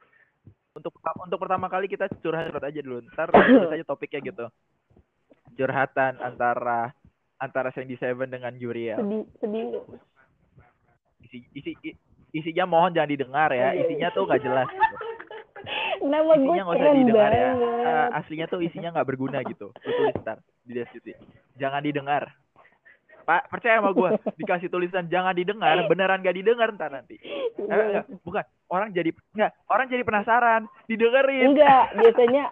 Untuk 0.71 0.95
untuk 1.01 1.39
pertama 1.41 1.67
kali 1.67 1.91
kita 1.91 2.07
curhat-curhat 2.21 2.63
aja 2.63 2.79
dulu. 2.81 3.03
Ntar 3.11 3.27
tulis 3.35 3.73
aja 3.75 3.85
topiknya 3.85 4.19
gitu. 4.23 4.45
Curhatan 5.57 6.21
antara 6.23 6.95
antara 7.41 7.73
Sandy 7.73 7.97
Seven 7.97 8.29
dengan 8.29 8.53
Juriel. 8.55 9.01
sedih 9.01 9.25
sedih 9.41 9.65
Isi, 11.21 11.47
isi, 11.55 11.71
isinya 12.35 12.67
mohon 12.67 12.91
jangan 12.91 13.11
didengar 13.13 13.49
ya. 13.55 13.71
Isinya 13.77 14.11
tuh 14.11 14.27
gak 14.27 14.43
jelas. 14.43 14.67
Gitu. 14.67 15.20
Nama 16.03 16.33
gue 16.33 16.45
Isinya 16.47 16.65
keren 16.67 16.95
didengar 16.97 17.31
ya. 17.31 17.49
banget 17.51 17.83
Eh, 17.83 18.07
aslinya 18.15 18.45
tuh 18.47 18.59
isinya 18.59 18.89
nggak 18.91 19.07
berguna 19.07 19.39
gitu. 19.43 19.69
Lu 19.71 19.91
tulis 19.91 20.15
ntar 20.17 20.37
di 20.61 20.73
deskripsi. 20.73 21.13
Jangan 21.55 21.81
didengar. 21.81 22.23
Pak, 23.21 23.47
percaya 23.47 23.77
sama 23.77 23.91
gue. 23.91 24.09
Dikasih 24.35 24.67
tulisan 24.67 25.05
jangan 25.05 25.31
didengar, 25.31 25.77
beneran 25.85 26.19
gak 26.19 26.33
didengar 26.33 26.69
ntar 26.71 26.89
nanti. 26.91 27.21
Eh, 27.21 27.61
enggak, 27.61 28.05
bukan. 28.19 28.43
Orang 28.67 28.89
jadi 28.89 29.13
enggak, 29.29 29.51
orang 29.67 29.85
jadi 29.87 30.01
penasaran, 30.01 30.61
didengerin. 30.85 31.53
enggak 31.53 31.83
biasanya 31.93 32.43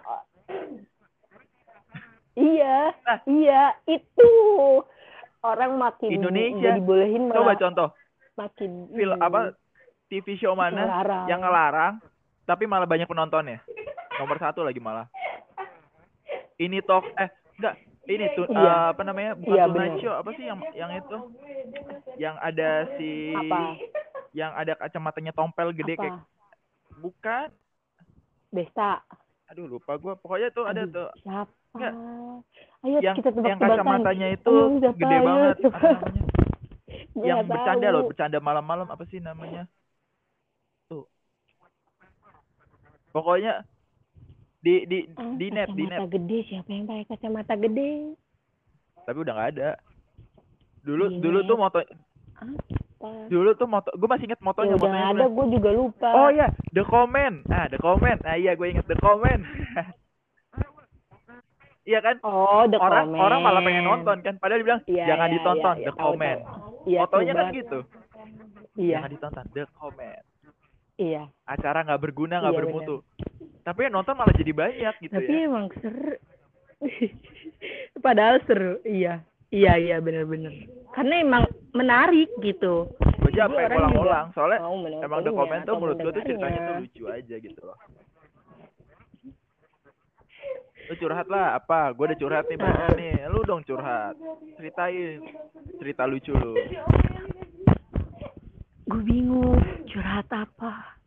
iya 2.36 2.94
Nah. 3.00 3.18
iya 3.26 3.62
itu 3.84 4.30
orang 5.40 5.74
makin 5.76 6.08
Indonesia. 6.12 6.62
jadi 6.70 6.80
bolehin 6.80 7.28
Coba 7.28 7.42
malah 7.44 7.58
contoh, 7.58 7.88
makin 8.34 8.70
film 8.88 9.18
apa 9.18 9.40
TV 10.06 10.36
show 10.36 10.54
mana 10.54 10.86
ngelarang. 10.86 11.24
yang 11.26 11.40
ngelarang 11.40 11.94
tapi 12.50 12.66
malah 12.66 12.82
banyak 12.82 13.06
penontonnya. 13.06 13.62
Nomor 14.18 14.36
satu 14.36 14.66
lagi 14.66 14.82
malah. 14.82 15.06
Ini 16.58 16.82
talk 16.82 17.06
eh 17.14 17.30
enggak, 17.56 17.74
ini 18.04 18.26
tuh 18.34 18.50
Iya. 18.50 18.58
eh, 18.58 18.86
apa 18.90 19.02
namanya? 19.06 19.32
Bukan 19.38 19.54
Iya, 19.54 19.64
Tonight. 19.64 19.96
Show, 20.02 20.14
apa 20.18 20.30
sih 20.34 20.44
yang 20.44 20.58
yang 20.74 20.90
itu? 20.92 21.16
Yang 22.18 22.36
ada 22.42 22.70
si 22.98 23.10
apa 23.32 23.60
yang 24.30 24.50
ada 24.52 24.72
kacamatanya 24.76 25.30
tompel 25.30 25.70
gede 25.72 25.94
apa 25.94 26.02
kayak 26.04 26.16
bukan 26.98 27.48
Desta 28.50 29.02
aduh 29.46 29.66
lupa 29.66 29.98
gua 29.98 30.14
pokoknya 30.14 30.54
tuh 30.54 30.62
ada 30.62 30.86
Aduh, 30.86 30.94
tuh 30.94 31.08
siapa 31.18 31.50
Enggak. 31.74 31.94
ayo 32.82 32.98
yang 33.00 33.14
kita 33.18 33.30
yang 33.42 33.58
tebak-tebakan 33.58 33.82
kacamatanya 33.82 34.28
itu 34.30 34.54
Ayo, 34.54 34.90
gede 34.92 35.16
banget 35.18 35.56
apa 35.66 35.78
namanya 35.82 36.22
yang 37.30 37.38
bercanda 37.42 37.82
tahu. 37.82 37.94
loh 37.96 38.02
bercanda 38.06 38.38
malam-malam 38.38 38.86
apa 38.86 39.02
sih 39.06 39.18
namanya 39.18 39.66
tuh 40.86 41.10
pokoknya 43.10 43.62
di 44.60 44.84
di 44.84 44.98
Ah, 45.16 45.32
di 45.34 45.46
net 45.48 45.68
di 45.72 45.84
net. 45.84 46.04
gede 46.06 46.38
siapa 46.46 46.68
yang 46.68 46.84
pakai 46.84 47.04
kacamata 47.08 47.54
gede? 47.56 48.12
Tapi 49.02 49.18
udah 49.18 49.32
nggak 49.32 49.50
ada. 49.56 49.70
Dulu 50.80 51.04
Di 51.08 51.16
dulu 51.18 51.38
tuh 51.42 51.56
net. 51.56 51.62
moto 51.62 51.78
apa? 52.40 53.08
dulu 53.32 53.56
tuh 53.56 53.64
moto 53.64 53.88
gue 53.96 54.04
masih 54.04 54.28
inget 54.28 54.36
ya 54.36 54.44
motonya 54.44 54.74
udah 54.76 54.84
motonya 54.84 55.08
ada 55.08 55.24
gue 55.26 55.46
juga 55.50 55.70
lupa. 55.72 56.08
Oh 56.12 56.28
ya 56.28 56.46
the 56.70 56.84
comment. 56.84 57.40
Ah 57.48 57.64
the 57.66 57.80
comment. 57.80 58.20
Ah 58.22 58.36
iya 58.36 58.52
gue 58.52 58.68
inget 58.68 58.84
the 58.84 58.96
comment. 59.00 59.40
Iya 61.80 61.98
kan? 62.04 62.20
Oh 62.22 62.68
the 62.68 62.76
orang 62.76 63.08
comment. 63.08 63.24
orang 63.24 63.40
malah 63.40 63.62
pengen 63.64 63.82
nonton 63.82 64.20
kan? 64.20 64.36
Padahal 64.36 64.60
dibilang 64.62 64.82
Iya, 64.84 65.04
jangan 65.10 65.26
iya, 65.26 65.34
ditonton 65.34 65.74
iya, 65.74 65.80
the 65.80 65.90
iya, 65.90 65.98
comment. 65.98 66.38
iya 66.84 66.98
fotonya 67.02 67.32
kan 67.32 67.46
gitu. 67.56 67.78
Iya. 68.76 68.94
Jangan 69.00 69.10
ditonton 69.10 69.44
the 69.56 69.64
comment 69.74 70.22
iya. 71.00 71.24
Acara 71.44 71.80
nggak 71.82 72.02
berguna 72.02 72.38
nggak 72.38 72.52
Iya, 72.52 72.60
bermutu. 72.60 72.96
tapi 73.60 73.88
yang 73.88 73.96
nonton 73.96 74.14
malah 74.14 74.36
jadi 74.36 74.52
banyak 74.52 74.94
gitu 75.00 75.12
tapi 75.14 75.32
ya. 75.32 75.48
emang 75.48 75.66
seru. 75.80 76.14
Padahal 78.04 78.36
seru. 78.44 78.76
Iya. 78.84 79.24
Iya 79.50 79.72
iya 79.76 79.96
bener-bener 79.98 80.54
karena 80.94 81.14
emang 81.18 81.42
menarik 81.70 82.30
gitu. 82.38 82.86
Gue 83.18 83.30
aja 83.34 83.50
juga 83.50 83.66
ulang-ulang. 83.66 84.26
Soalnya 84.30 84.62
emang 85.02 85.22
the 85.22 85.30
comment 85.30 85.62
tuh 85.62 85.74
atau 85.74 85.80
menurut 85.82 85.98
gue 85.98 86.12
tuh 86.12 86.22
ceritanya 86.22 86.60
tuh 86.62 86.74
lucu 86.82 87.04
aja 87.06 87.34
gitu 87.34 87.60
loh. 87.60 87.74
Lu 90.86 90.94
curhat 90.98 91.26
lah 91.26 91.54
apa? 91.54 91.90
Gue 91.94 92.10
udah 92.10 92.18
curhat 92.18 92.44
nih 92.46 92.58
Nah. 92.58 92.90
nih 92.94 93.26
lu 93.26 93.42
dong 93.42 93.62
curhat. 93.62 94.14
Ceritain 94.54 95.22
cerita 95.78 96.06
lucu 96.06 96.30
lu 96.30 96.54
gue 98.90 99.02
bingung 99.06 99.54
curhat 99.86 100.26
apa? 100.34 100.98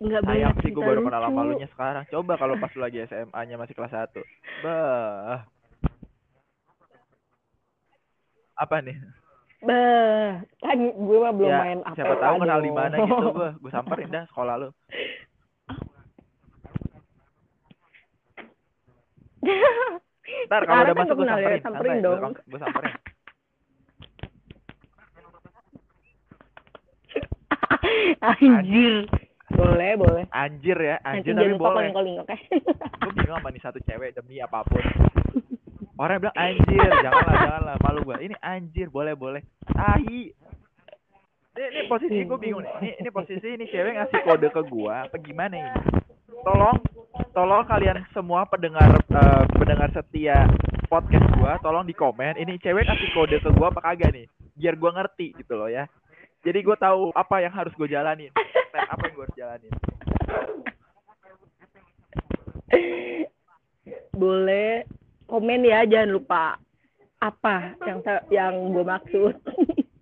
Nggak 0.00 0.24
banyak 0.24 0.48
sayang 0.48 0.64
sih 0.64 0.72
gue 0.72 0.80
baru 0.80 1.04
kenal 1.04 1.28
sama 1.28 1.44
lucu. 1.44 1.52
lu 1.52 1.60
nya 1.60 1.68
sekarang. 1.76 2.04
Coba 2.08 2.32
kalau 2.40 2.56
pas 2.56 2.72
lu 2.72 2.80
lagi 2.80 3.04
SMA 3.04 3.40
nya 3.44 3.60
masih 3.60 3.76
kelas 3.76 3.92
1 3.92 4.16
bah. 4.64 5.44
Apa 8.56 8.80
nih? 8.80 8.96
Bah, 9.62 10.42
kan 10.58 10.74
gue 10.80 11.18
mah 11.22 11.32
belum 11.36 11.52
ya 11.52 11.60
main 11.62 11.80
apa 11.86 11.94
siapa 11.94 12.14
tahu 12.18 12.34
kenal 12.42 12.60
di 12.64 12.72
mana 12.72 12.96
gitu 12.96 13.28
bah. 13.44 13.52
Gue 13.60 13.70
samperin 13.70 14.08
dah 14.08 14.24
sekolah 14.32 14.54
lu. 14.56 14.68
Ntar 20.48 20.62
kalau 20.64 20.80
udah 20.80 20.94
kan 20.96 21.02
masuk 21.04 21.16
gue 21.20 21.24
kenal 21.28 21.36
ya, 21.36 21.60
samperin. 21.60 21.60
samperin 21.60 22.00
dong. 22.00 22.32
gue 22.40 22.56
samperin 22.58 23.11
Anjir. 28.28 29.08
Boleh, 29.52 29.92
boleh. 30.00 30.24
anjir 30.32 30.76
ya 30.80 30.96
Nanti 31.04 31.28
anjir 31.28 31.32
jangan 31.36 31.44
tapi 31.44 31.60
boleh. 31.60 31.76
calling-calling, 31.76 32.16
oke? 32.24 32.36
gue 33.04 33.12
bingung 33.20 33.36
sama 33.36 33.48
nih 33.52 33.62
satu 33.62 33.78
cewek 33.84 34.10
demi 34.16 34.40
apa 34.40 34.64
pun. 34.64 34.80
Orang 36.00 36.24
bilang 36.24 36.36
anjir 36.40 36.88
janganlah 37.04 37.36
janganlah 37.36 37.76
malu 37.84 38.00
gue 38.08 38.16
ini 38.24 38.34
anjir 38.40 38.88
boleh 38.88 39.12
boleh. 39.12 39.42
Tahi. 39.68 40.32
Ini, 41.52 41.66
ini 41.68 41.80
posisi 41.84 42.24
gue 42.24 42.38
bingung 42.40 42.64
nih. 42.64 42.72
Ini, 42.80 42.90
ini 43.04 43.08
posisi 43.12 43.48
ini 43.52 43.68
cewek 43.68 43.92
ngasih 43.92 44.18
kode 44.24 44.48
ke 44.48 44.62
gue 44.64 44.92
apa 44.92 45.16
gimana 45.20 45.54
ini? 45.60 45.70
Tolong 46.42 46.80
tolong 47.36 47.64
kalian 47.68 48.00
semua 48.16 48.48
pendengar 48.48 48.88
eh, 49.04 49.42
pendengar 49.52 49.92
setia 49.92 50.48
podcast 50.88 51.28
gue 51.28 51.52
tolong 51.60 51.84
di 51.84 51.92
komen 51.92 52.40
ini 52.40 52.56
cewek 52.56 52.88
ngasih 52.88 53.08
kode 53.12 53.36
ke 53.36 53.50
gue 53.52 53.66
apa 53.68 53.80
kagak 53.84 54.16
nih? 54.16 54.24
Biar 54.56 54.80
gue 54.80 54.90
ngerti 54.96 55.26
gitu 55.36 55.60
loh 55.60 55.68
ya 55.68 55.84
jadi 56.42 56.58
gue 56.58 56.76
tahu 56.76 57.14
apa 57.14 57.36
yang 57.38 57.54
harus 57.54 57.70
gue 57.78 57.86
jalanin. 57.86 58.34
Apa 58.74 59.02
yang 59.06 59.14
gue 59.14 59.24
harus 59.24 59.38
jalanin. 59.38 59.72
Boleh 64.12 64.82
komen 65.30 65.62
ya, 65.62 65.86
jangan 65.86 66.10
lupa 66.10 66.44
apa 67.22 67.78
yang 67.86 67.98
yang 68.34 68.54
gue 68.74 68.84
maksud. 68.84 69.34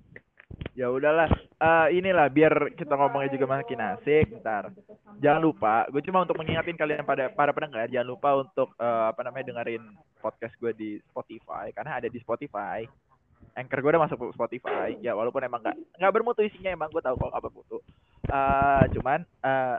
ya 0.80 0.88
udahlah. 0.88 1.28
Eh 1.60 2.00
inilah 2.00 2.32
biar 2.32 2.72
kita 2.72 2.96
ngomongnya 2.96 3.36
juga 3.36 3.60
makin 3.60 3.84
asik 3.84 4.40
ntar 4.40 4.72
jangan 5.20 5.44
lupa 5.44 5.84
gue 5.92 6.00
cuma 6.08 6.24
untuk 6.24 6.40
mengingatkan 6.40 6.80
kalian 6.80 7.04
pada 7.04 7.28
para 7.28 7.52
pendengar 7.52 7.84
jangan 7.92 8.08
lupa 8.08 8.40
untuk 8.40 8.72
eh, 8.80 9.04
apa 9.12 9.20
namanya 9.20 9.52
dengerin 9.52 9.84
podcast 10.24 10.56
gue 10.56 10.72
di 10.72 10.90
Spotify 11.12 11.68
karena 11.76 12.00
ada 12.00 12.08
di 12.08 12.16
Spotify 12.24 12.88
Anchor 13.56 13.80
gue 13.82 13.90
udah 13.92 14.04
masuk 14.06 14.18
Spotify. 14.34 14.94
Ya 15.02 15.12
walaupun 15.16 15.42
emang 15.42 15.60
nggak 15.62 15.76
nggak 15.98 16.12
bermutu 16.14 16.44
isinya 16.44 16.70
emang 16.70 16.90
gue 16.92 17.02
tahu 17.02 17.16
kalau 17.18 17.30
nggak 17.32 17.44
bermutu. 17.50 17.76
Eh 18.30 18.84
cuman 18.94 19.20
eh 19.42 19.76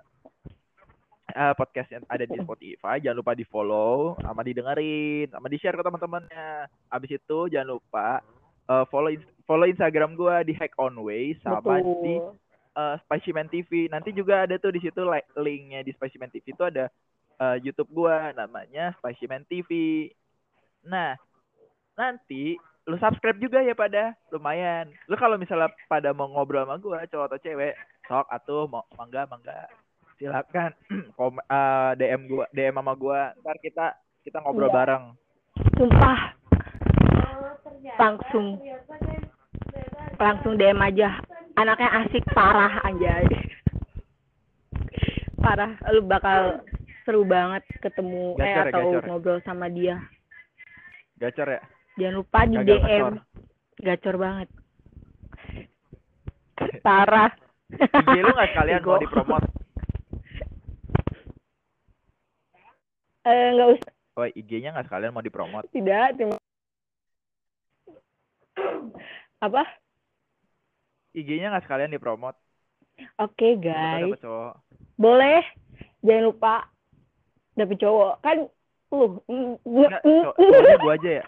eh, 1.31 1.53
podcast 1.55 1.89
yang 1.91 2.03
ada 2.11 2.27
di 2.27 2.35
Spotify 2.43 2.99
jangan 2.99 3.23
lupa 3.23 3.33
di 3.35 3.45
follow 3.47 4.19
sama 4.19 4.43
didengerin 4.43 5.31
sama 5.31 5.47
di 5.47 5.57
share 5.57 5.77
ke 5.79 5.83
teman-temannya. 5.83 6.67
Abis 6.91 7.11
itu 7.15 7.39
jangan 7.47 7.79
lupa 7.79 8.19
eh, 8.67 8.85
follow 8.91 9.11
follow 9.47 9.67
Instagram 9.67 10.15
gua 10.19 10.43
di 10.43 10.53
Hack 10.55 10.75
On 10.79 10.93
Way 11.03 11.39
sama 11.41 11.79
di 11.81 12.19
Betul. 12.19 12.35
eh, 12.75 12.95
Spicyman 13.07 13.47
TV 13.47 13.87
nanti 13.87 14.11
juga 14.11 14.43
ada 14.45 14.55
tuh 14.59 14.75
di 14.75 14.79
situ 14.83 15.01
like 15.03 15.27
linknya 15.39 15.83
di 15.83 15.91
Spicyman 15.95 16.31
TV 16.31 16.51
itu 16.51 16.63
ada 16.63 16.91
eh, 17.39 17.57
YouTube 17.63 17.91
gua 17.91 18.35
namanya 18.35 18.95
Spicyman 18.99 19.47
TV 19.47 20.07
nah 20.81 21.13
nanti 21.93 22.57
lu 22.83 22.95
subscribe 22.97 23.37
juga 23.37 23.61
ya 23.61 23.71
pada 23.71 24.11
lumayan 24.29 24.89
lu 25.05 25.13
kalau 25.13 25.35
misalnya 25.35 25.69
pada 25.85 26.11
mau 26.11 26.27
ngobrol 26.27 26.65
sama 26.65 26.75
gua 26.77 27.05
cowok 27.05 27.25
atau 27.27 27.39
cewek 27.39 27.73
sok 28.05 28.25
atuh 28.27 28.65
mau 28.65 28.83
mangga 28.95 29.25
mangga 29.25 29.65
silakan 30.17 30.69
kom 31.17 31.37
eh, 31.37 31.89
DM 31.95 32.21
gua 32.25 32.45
DM 32.49 32.73
sama 32.73 32.93
gua 32.93 33.19
ntar 33.39 33.55
kita 33.57 33.95
kita 34.21 34.37
ngobrol 34.39 34.67
Iya. 34.67 34.75
bareng 34.75 35.03
Sumpah, 35.77 36.19
Oh, 37.31 37.53
ternyata. 37.61 37.97
langsung 37.99 38.45
langsung 40.15 40.53
DM 40.55 40.79
aja. 40.79 41.19
Anaknya 41.53 41.89
asik 42.01 42.23
parah 42.31 42.79
anjay. 42.81 43.27
Parah, 45.43 45.73
lu 45.89 46.01
bakal 46.01 46.61
seru 47.03 47.25
banget 47.25 47.61
ketemu 47.81 48.37
eh 48.37 48.45
Gacor 48.45 48.47
ya, 48.47 48.61
atau 48.69 48.79
gacor 48.79 49.01
ya? 49.01 49.07
ngobrol 49.09 49.39
sama 49.41 49.65
dia. 49.67 49.97
gacor 51.17 51.47
ya 51.49 51.61
Jangan 51.95 52.15
lupa 52.15 52.39
di 52.45 52.55
Gagal 52.55 52.67
DM. 52.67 52.81
gacor. 52.81 53.13
Gacor 53.77 54.15
banget. 54.17 54.47
parah. 56.81 57.31
IG 57.71 58.17
lu 58.19 58.31
nggak 58.31 58.49
sekalian 58.51 58.81
mau 58.85 58.97
dipromot? 58.97 59.43
Eh, 63.23 63.47
nggak 63.53 63.69
usah. 63.71 63.91
Oh, 64.11 64.27
IG-nya 64.27 64.75
nggak 64.75 64.87
sekalian 64.87 65.13
mau 65.13 65.23
dipromot. 65.23 65.63
Tidak, 65.71 66.07
terima 66.13 66.35
Apa? 69.39 69.63
IG-nya 71.13 71.49
nggak 71.49 71.65
sekalian 71.65 71.89
dipromot. 71.89 72.35
Oke, 73.17 73.55
tahu 73.55 73.63
guys. 73.63 74.19
cowok. 74.19 74.53
Boleh. 74.97 75.41
Jangan 76.01 76.23
lupa 76.27 76.55
dapet 77.55 77.77
cowok. 77.79 78.13
Kan 78.19 78.37
lu 78.91 79.05
mm, 79.23 79.53
Nggak, 79.63 80.01
mm, 80.03 80.21
cow- 80.21 80.35
cowoknya 80.35 80.77
gua 80.77 80.93
aja 80.93 81.11
ya. 81.21 81.25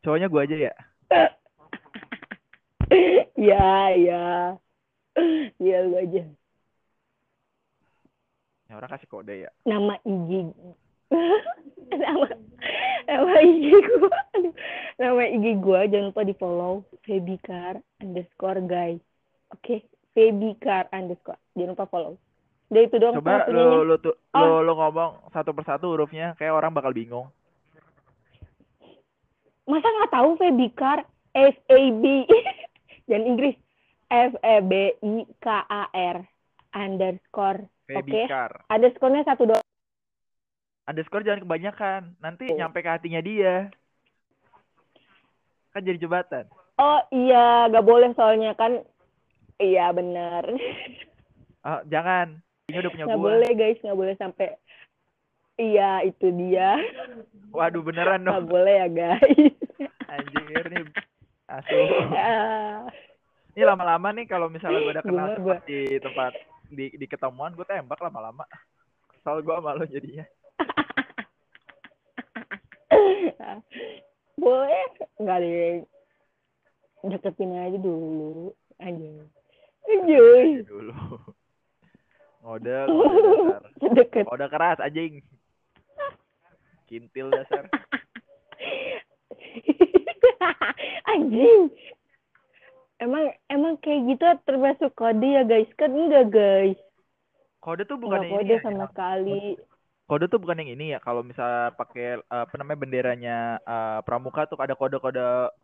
Cowoknya 0.00 0.28
gua 0.28 0.42
aja 0.44 0.56
ya. 0.56 0.74
Ya, 3.40 3.94
ya. 3.94 4.24
Ya, 5.56 5.76
lu 5.86 5.94
aja. 5.96 6.22
Ya 8.66 8.72
orang 8.74 8.90
kasih 8.90 9.08
kode 9.08 9.34
ya. 9.46 9.50
Nama 9.64 9.96
IG. 10.02 10.50
nama, 12.02 12.26
nama 13.06 13.32
IG. 13.40 13.64
Aduh. 14.36 14.54
Nama 14.98 15.22
IG 15.32 15.46
gua 15.62 15.86
jangan 15.86 16.12
lupa 16.12 16.22
di 16.26 16.34
follow. 16.36 16.82
Febikar 17.06 17.80
underscore 18.02 18.60
guys. 18.66 19.00
Oke. 19.54 19.86
Febikar 20.12 20.90
underscore. 20.92 21.38
Jangan 21.54 21.72
lupa 21.78 21.86
follow. 21.88 22.14
Udah 22.70 22.82
itu 22.86 22.96
doang. 22.98 23.14
Coba 23.18 23.46
punyanya. 23.46 23.86
lu 23.86 23.96
tuh 23.98 24.14
Oh. 24.30 24.62
lu, 24.62 24.70
lu 24.70 24.72
ngomong 24.78 25.30
satu 25.34 25.50
persatu 25.50 25.90
hurufnya 25.90 26.34
kayak 26.38 26.54
orang 26.54 26.70
bakal 26.70 26.94
bingung. 26.94 27.26
Masa 29.70 29.86
nggak 29.86 30.12
tahu 30.12 30.30
Febikar? 30.34 30.98
F 31.30 31.56
A 31.70 31.80
B. 31.94 32.26
Jangan 33.08 33.24
Inggris. 33.24 33.54
F 34.10 34.34
E 34.36 34.56
B 34.60 34.72
I 34.98 35.14
K 35.38 35.46
A 35.62 35.86
R 35.86 36.26
underscore. 36.74 37.70
Oke. 37.86 37.94
Febikar. 37.94 38.66
Underscore-nya 38.66 39.22
satu 39.22 39.46
doang. 39.46 39.66
Underscore 40.86 41.22
jangan 41.22 41.46
kebanyakan. 41.46 42.00
Nanti 42.18 42.50
Oh. 42.50 42.58
nyampe 42.58 42.82
ke 42.82 42.90
hatinya 42.90 43.22
dia. 43.22 43.70
Kan 45.70 45.86
jadi 45.86 46.02
jembatan. 46.02 46.50
Oh 46.74 46.98
iya, 47.10 47.70
nggak 47.70 47.86
boleh 47.86 48.10
soalnya 48.14 48.58
kan. 48.58 48.82
Iya 49.62 49.94
benar. 49.94 50.42
Ah, 51.62 51.84
jangan. 51.86 52.42
Ini 52.66 52.80
udah 52.80 52.90
punya 52.90 53.06
Nggak 53.06 53.18
gua. 53.18 53.26
boleh 53.30 53.50
guys, 53.54 53.78
nggak 53.78 53.98
boleh 53.98 54.14
sampai. 54.16 54.48
Iya 55.60 56.00
itu 56.02 56.26
dia. 56.32 56.78
Waduh 57.52 57.82
beneran 57.82 58.24
dong. 58.24 58.48
boleh 58.48 58.78
ya 58.78 58.88
guys. 58.88 59.52
Anjir 60.08 60.64
nih. 60.66 60.82
Asuh. 61.46 61.86
Ah, 62.10 62.86
Ini 63.52 63.66
lama-lama 63.66 64.08
nih 64.10 64.24
kalau 64.24 64.46
misalnya 64.46 64.78
gue 64.80 64.94
udah 64.94 65.04
kenal 65.04 65.26
Gua- 65.36 65.58
gua- 65.58 65.62
di 65.66 65.98
tempat 65.98 66.32
di 66.70 66.86
di 66.94 67.04
ketemuan 67.04 67.52
gue 67.52 67.62
tembak 67.62 68.00
lama-lama. 68.00 68.46
Soal 69.20 69.42
gue 69.42 69.52
malu 69.52 69.84
jadinya. 69.84 70.24
boleh 74.40 74.84
nggak 75.18 75.38
deh 75.38 75.82
deketin 77.04 77.52
aja 77.52 77.76
dulu 77.76 78.54
aja 78.78 79.10
aja 79.84 80.18
Dulu. 80.64 80.94
Ngode, 82.40 82.72
ngode 82.88 83.20
dasar. 83.20 83.62
deket 84.00 84.24
Ngode 84.24 84.46
keras 84.48 84.78
anjing. 84.80 85.20
Kintil 86.90 87.30
dasar. 87.30 87.70
anjing 91.10 91.70
emang 93.00 93.32
emang 93.50 93.74
kayak 93.80 94.00
gitu 94.14 94.24
termasuk 94.46 94.90
kode 94.94 95.24
ya 95.24 95.42
guys 95.46 95.70
kan 95.78 95.90
enggak 95.90 96.30
guys 96.30 96.78
Kode 97.60 97.84
tuh 97.84 98.00
bukan 98.00 98.24
enggak 98.24 98.30
yang 98.32 98.40
kode 98.40 98.48
ini 98.48 98.56
ya. 98.56 98.64
sama 98.64 98.84
sekali 98.88 99.42
Kode 100.10 100.26
tuh 100.26 100.42
bukan 100.42 100.58
yang 100.58 100.74
ini 100.74 100.90
ya. 100.90 100.98
Kalau 100.98 101.22
misal 101.22 101.70
pakai 101.78 102.18
eh, 102.18 102.42
apa 102.42 102.50
namanya 102.58 102.82
benderanya 102.82 103.38
eh, 103.62 103.98
pramuka 104.02 104.42
tuh 104.50 104.58
ada 104.58 104.74
kode-kode 104.74 105.54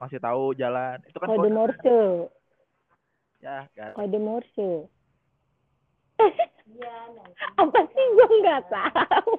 kasih 0.00 0.24
tahu 0.24 0.56
jalan. 0.56 0.96
Itu 1.04 1.20
kan 1.20 1.28
kode 1.28 1.44
kode. 1.44 1.52
morse 1.52 1.98
Ya, 3.44 3.68
kan. 3.76 3.92
kode 3.92 4.16
morse 4.16 4.88
apa 7.60 7.80
sih 7.92 8.04
gue 8.16 8.28
nggak 8.40 8.62
tahu 8.72 9.36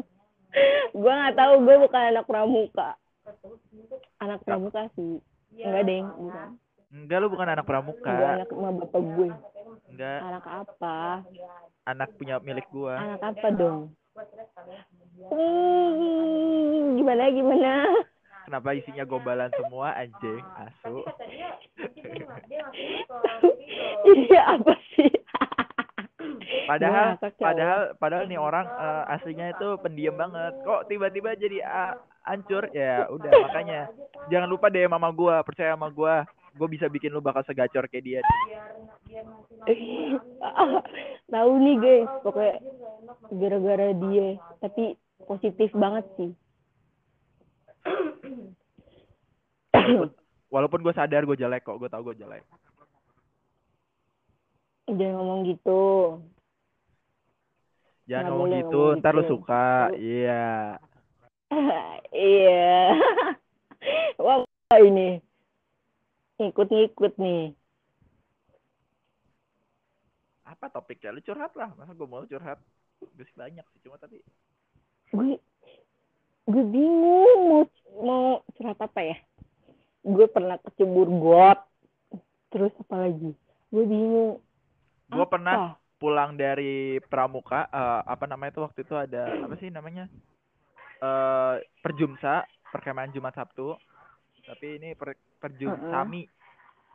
gue 0.94 1.12
nggak 1.12 1.36
tahu 1.36 1.54
gue 1.66 1.76
bukan 1.88 2.02
anak 2.14 2.24
pramuka. 2.26 2.90
Anak 4.22 4.40
pramuka 4.46 4.86
sih. 4.94 5.18
Enggak 5.54 5.82
deh 5.86 6.02
bukan. 6.02 6.48
Enggak 6.94 7.18
lu 7.18 7.26
bukan 7.30 7.48
anak 7.50 7.64
gue 7.64 7.70
pramuka. 7.70 8.14
anak 8.14 8.48
sama 8.50 8.70
bapak 8.82 9.02
gue 9.02 9.30
Enggak, 9.90 10.18
anak 10.26 10.44
apa? 10.46 10.98
Anak 11.86 12.08
punya 12.18 12.40
milik 12.42 12.66
gua. 12.72 12.98
anak 12.98 13.22
apa 13.22 13.48
dong? 13.54 13.94
Hmm, 15.30 16.98
gimana 16.98 17.30
gimana? 17.30 17.72
Kenapa 18.44 18.76
isinya 18.76 19.04
gombalan 19.08 19.50
semua 19.56 19.94
anjing, 19.96 20.44
asu. 20.58 21.00
iya 24.04 24.42
apa 24.58 24.74
sih 24.94 25.08
Padahal 26.64 27.16
ya 27.20 27.30
padahal 27.36 27.80
padahal 28.00 28.24
nih 28.28 28.40
orang 28.40 28.66
eh, 28.66 29.12
aslinya 29.18 29.52
itu 29.52 29.76
pendiam 29.80 30.16
banget. 30.16 30.52
Kok 30.64 30.88
tiba-tiba 30.88 31.36
jadi 31.36 31.58
hancur? 32.24 32.68
Ya 32.72 33.08
udah 33.08 33.30
makanya 33.44 33.88
jangan 34.32 34.48
lupa 34.48 34.72
deh 34.72 34.88
sama 34.88 35.10
gua, 35.12 35.44
percaya 35.44 35.76
sama 35.76 35.90
gua. 35.92 36.24
Gue 36.54 36.70
bisa 36.70 36.86
bikin 36.86 37.10
lu 37.10 37.18
bakal 37.18 37.42
segacor 37.42 37.90
kayak 37.90 38.04
dia. 38.06 38.20
tahu 41.34 41.52
nih 41.58 41.76
guys 41.82 42.10
pokoknya 42.22 42.54
gara-gara 43.34 43.88
dia 43.96 44.28
tapi 44.62 44.94
positif 45.26 45.70
banget 45.74 46.04
sih 46.14 46.30
Walaupun, 49.74 50.10
walaupun 50.48 50.80
gue 50.80 50.94
sadar 50.96 51.28
gue 51.28 51.36
jelek 51.36 51.66
kok, 51.66 51.76
gue 51.76 51.90
tau 51.92 52.00
gue 52.00 52.16
jelek. 52.16 52.40
jangan 54.88 55.14
ngomong 55.20 55.40
gitu 55.48 55.80
Jangan 58.04 58.24
ngomong 58.32 58.48
gitu, 58.52 58.80
ngomong 58.80 58.98
ntar 59.00 59.12
lu 59.16 59.22
gitu. 59.24 59.32
suka. 59.36 59.92
Iya. 59.96 60.76
iya 62.14 62.94
wah 64.24 64.42
ini 64.80 65.22
ngikut-ngikut 66.40 67.14
nih 67.20 67.54
Apa 70.44 70.70
topiknya? 70.70 71.10
Lu 71.10 71.24
curhat 71.24 71.56
lah. 71.58 71.72
Masa 71.74 71.96
gue 71.96 72.06
mau 72.06 72.22
curhat? 72.28 72.60
Gue 73.00 73.24
sih 73.26 73.36
banyak 73.36 73.64
sih, 73.74 73.80
cuma 73.82 73.98
tadi 73.98 74.22
gue 75.14 75.38
gue 76.50 76.64
bingung 76.74 77.38
mau 77.46 77.62
mau 78.02 78.26
curhat 78.58 78.78
apa 78.82 79.00
ya 79.00 79.16
gue 80.02 80.26
pernah 80.26 80.58
kecebur 80.58 81.06
got 81.22 81.62
terus 82.50 82.74
apa 82.82 83.08
lagi 83.08 83.30
gue 83.70 83.84
bingung 83.86 84.42
gue 85.08 85.26
pernah 85.30 85.78
pulang 86.04 86.36
dari 86.36 87.00
pramuka 87.08 87.64
eh, 87.72 88.00
apa 88.04 88.28
namanya 88.28 88.52
itu 88.52 88.60
waktu 88.60 88.84
itu 88.84 88.92
ada 88.92 89.40
apa 89.40 89.56
sih 89.56 89.72
namanya? 89.72 90.04
Eh 91.00 91.64
perjumsa 91.80 92.44
perkemahan 92.68 93.08
Jumat 93.16 93.32
Sabtu. 93.32 93.72
Tapi 94.44 94.76
ini 94.76 94.92
per, 94.92 95.16
perjum 95.40 95.72
Mm-mm. 95.72 95.88
sami. 95.88 96.28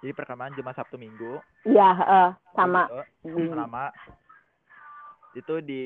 Jadi 0.05 0.13
perkemahan 0.13 0.53
Jumat 0.53 0.77
Sabtu 0.77 1.01
Minggu. 1.01 1.41
Ya 1.65 1.89
eh, 1.97 2.29
sama. 2.53 2.85
Gitu, 3.25 3.49
selama 3.49 3.89
itu 5.33 5.55
di 5.65 5.81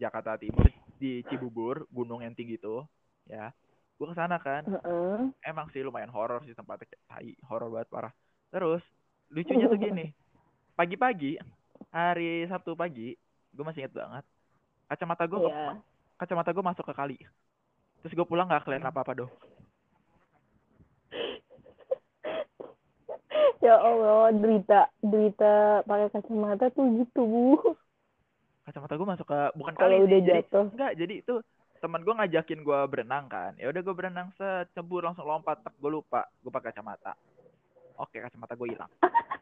Jakarta 0.00 0.40
Timur 0.40 0.72
di 0.96 1.20
Cibubur 1.28 1.84
gunung 1.92 2.24
yang 2.24 2.32
tinggi 2.32 2.56
itu 2.56 2.80
ya. 3.28 3.52
Gue 4.00 4.08
ke 4.08 4.16
sana 4.16 4.40
kan. 4.40 4.64
Heeh. 4.64 5.28
emang 5.44 5.68
sih 5.76 5.84
lumayan 5.84 6.08
horor 6.08 6.40
sih 6.48 6.56
tempatnya 6.56 6.88
tai 7.04 7.36
horor 7.52 7.68
banget 7.68 7.92
parah. 7.92 8.12
Terus 8.48 8.80
lucunya 9.28 9.68
tuh 9.68 9.76
gini. 9.76 10.08
Pagi-pagi 10.72 11.36
hari 11.90 12.46
Sabtu 12.46 12.72
pagi 12.72 13.18
gue 13.52 13.64
masih 13.64 13.84
inget 13.84 13.92
banget. 13.92 14.24
Kacamata 14.86 15.24
gue 15.24 15.38
Iya. 15.40 15.76
kacamata 16.14 16.50
gue 16.50 16.62
masuk 16.62 16.84
ke 16.84 16.92
kali. 16.92 17.16
Terus 18.00 18.12
gue 18.12 18.22
pulang 18.22 18.46
nggak 18.46 18.62
kelihatan 18.62 18.86
apa 18.86 19.00
apa 19.00 19.12
dong 19.14 19.30
ya 23.64 23.74
Allah 23.78 24.30
derita 24.34 24.90
derita 24.98 25.82
pakai 25.82 26.08
kacamata 26.10 26.66
tuh 26.70 26.86
gitu 26.98 27.22
bu. 27.22 27.42
Kacamata 28.62 28.94
gue 28.94 29.06
masuk 29.06 29.26
ke 29.26 29.38
bukan 29.54 29.74
kali 29.74 29.94
udah 30.02 30.18
sih 30.18 30.26
jadi 30.26 30.42
jatuh. 30.42 30.66
enggak 30.70 30.92
jadi 30.94 31.14
itu 31.18 31.34
teman 31.78 32.02
gue 32.02 32.14
ngajakin 32.14 32.60
gue 32.62 32.80
berenang 32.86 33.26
kan. 33.26 33.54
Ya 33.58 33.70
udah 33.70 33.82
gue 33.82 33.94
berenang 33.94 34.30
secebur 34.34 35.02
langsung 35.02 35.26
lompat 35.26 35.62
tak 35.62 35.74
gue 35.78 35.90
lupa 35.90 36.26
gue 36.42 36.50
pakai 36.50 36.70
kacamata. 36.70 37.14
Oke 37.98 38.18
kacamata 38.18 38.54
gue 38.54 38.70
hilang 38.70 38.90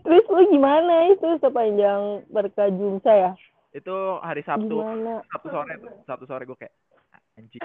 terus 0.00 0.24
lu 0.26 0.42
gimana 0.48 0.94
itu 1.08 1.28
sepanjang 1.38 2.00
berkajum 2.28 2.98
saya 3.00 3.34
itu 3.70 3.94
hari 4.18 4.42
Sabtu 4.42 4.76
gimana 4.76 5.22
Sabtu 5.26 5.48
sore 5.48 5.74
tuh. 5.76 5.90
Sabtu 6.04 6.24
sore 6.24 6.42
gue 6.44 6.58
kayak 6.58 6.74
"Ah, 7.10 7.20
anjing 7.36 7.62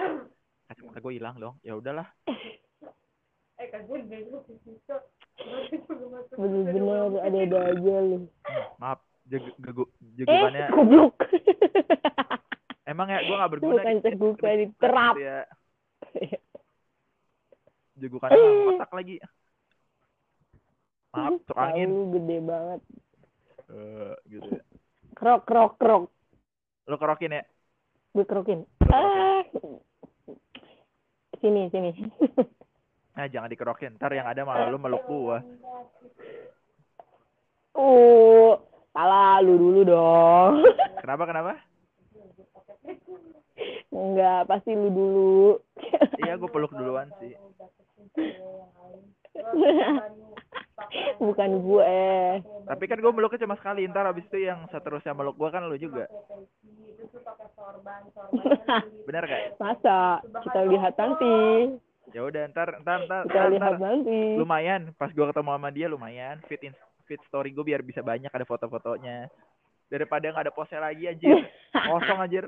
kacamata 0.66 0.98
gue 0.98 1.12
hilang 1.12 1.36
dong 1.36 1.54
ya 1.60 1.74
udahlah 1.74 2.06
Eh, 3.56 3.72
kan 3.72 3.88
sih. 3.88 3.96
Bener-bener 6.36 7.08
ada-ada 7.18 7.58
aja 7.72 7.94
lu. 8.04 8.28
Maaf, 8.76 9.00
jeg- 9.24 9.56
gegu- 9.58 9.88
Eh, 10.12 10.68
goblok. 10.68 11.16
emang 12.92 13.08
ya 13.08 13.24
gue 13.24 13.32
nggak 13.32 13.50
berguna 13.50 13.80
Bukan 13.80 13.96
gitu. 13.96 14.06
cegukan, 14.06 14.44
Gitu 14.52 14.60
diterap. 14.68 15.14
ya. 15.16 15.48
Jegukannya 17.96 18.36
nggak 18.36 18.64
kotak 18.70 18.92
lagi. 18.92 19.14
Maaf, 21.16 21.40
cok 21.48 21.56
angin. 21.56 21.88
Tahu 21.88 22.12
gede 22.12 22.36
banget. 22.44 22.80
Eh, 23.72 24.14
gitu 24.28 24.48
ya. 24.52 24.62
Krok, 25.16 25.48
krok, 25.48 25.72
krok. 25.80 26.02
Lo 26.86 26.96
kerokin 27.00 27.40
ya? 27.40 27.42
Gue 28.12 28.24
kerokin. 28.28 28.60
Lo 28.62 28.84
kerokin. 28.84 28.92
Ah. 28.92 29.42
Sini, 31.40 31.68
sini. 31.72 31.90
Nah, 33.16 33.32
jangan 33.32 33.48
dikerokin. 33.48 33.96
Ntar 33.96 34.12
yang 34.12 34.28
ada 34.28 34.44
malah 34.44 34.68
lu 34.68 34.76
meluk 34.76 35.00
gua. 35.08 35.40
Oh, 37.72 38.60
salah 38.92 39.40
lu 39.40 39.56
dulu 39.56 39.88
dong. 39.88 40.60
Kenapa, 41.00 41.24
kenapa? 41.24 41.52
Enggak, 43.88 44.44
pasti 44.44 44.76
lu 44.76 44.92
dulu. 44.92 45.56
Iya, 46.20 46.36
gue 46.36 46.50
peluk 46.52 46.76
duluan 46.76 47.08
sih. 47.16 47.32
Bukan 51.22 51.50
gue. 51.64 51.96
Tapi 52.68 52.84
kan 52.86 53.00
gue 53.00 53.12
meluknya 53.12 53.42
cuma 53.44 53.56
sekali. 53.56 53.88
Ntar 53.88 54.12
abis 54.12 54.28
itu 54.28 54.44
yang 54.44 54.68
seterusnya 54.68 55.16
meluk 55.16 55.36
gua 55.40 55.50
kan 55.50 55.64
lu 55.64 55.76
juga. 55.80 56.04
Bener 59.08 59.24
gak? 59.24 59.56
Masa? 59.56 60.20
Kita 60.22 60.60
lihat 60.68 60.94
nanti. 61.00 61.34
Ya 62.14 62.22
udah, 62.22 62.46
ntar, 62.54 62.78
ntar, 62.86 63.02
ntar, 63.08 63.22
Kita 63.26 63.34
ntar, 63.34 63.50
lihat 63.50 63.72
ntar. 63.76 63.82
nanti. 63.82 64.20
Lumayan, 64.38 64.82
pas 64.94 65.10
gua 65.10 65.32
ketemu 65.32 65.50
sama 65.56 65.68
dia 65.74 65.86
lumayan. 65.90 66.36
Fit 66.46 66.62
in, 66.62 66.74
fit 67.08 67.20
story 67.26 67.50
gue 67.50 67.64
biar 67.66 67.82
bisa 67.82 68.04
banyak 68.04 68.30
ada 68.30 68.46
foto-fotonya. 68.46 69.26
Daripada 69.90 70.30
nggak 70.30 70.46
ada 70.50 70.54
postnya 70.54 70.80
lagi 70.82 71.10
anjir. 71.10 71.34
Kosong 71.90 72.20
anjir. 72.20 72.46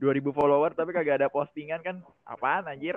2000 0.00 0.32
follower 0.32 0.72
tapi 0.72 0.96
kagak 0.96 1.20
ada 1.20 1.28
postingan 1.28 1.84
kan 1.84 2.00
apaan 2.24 2.64
anjir 2.72 2.96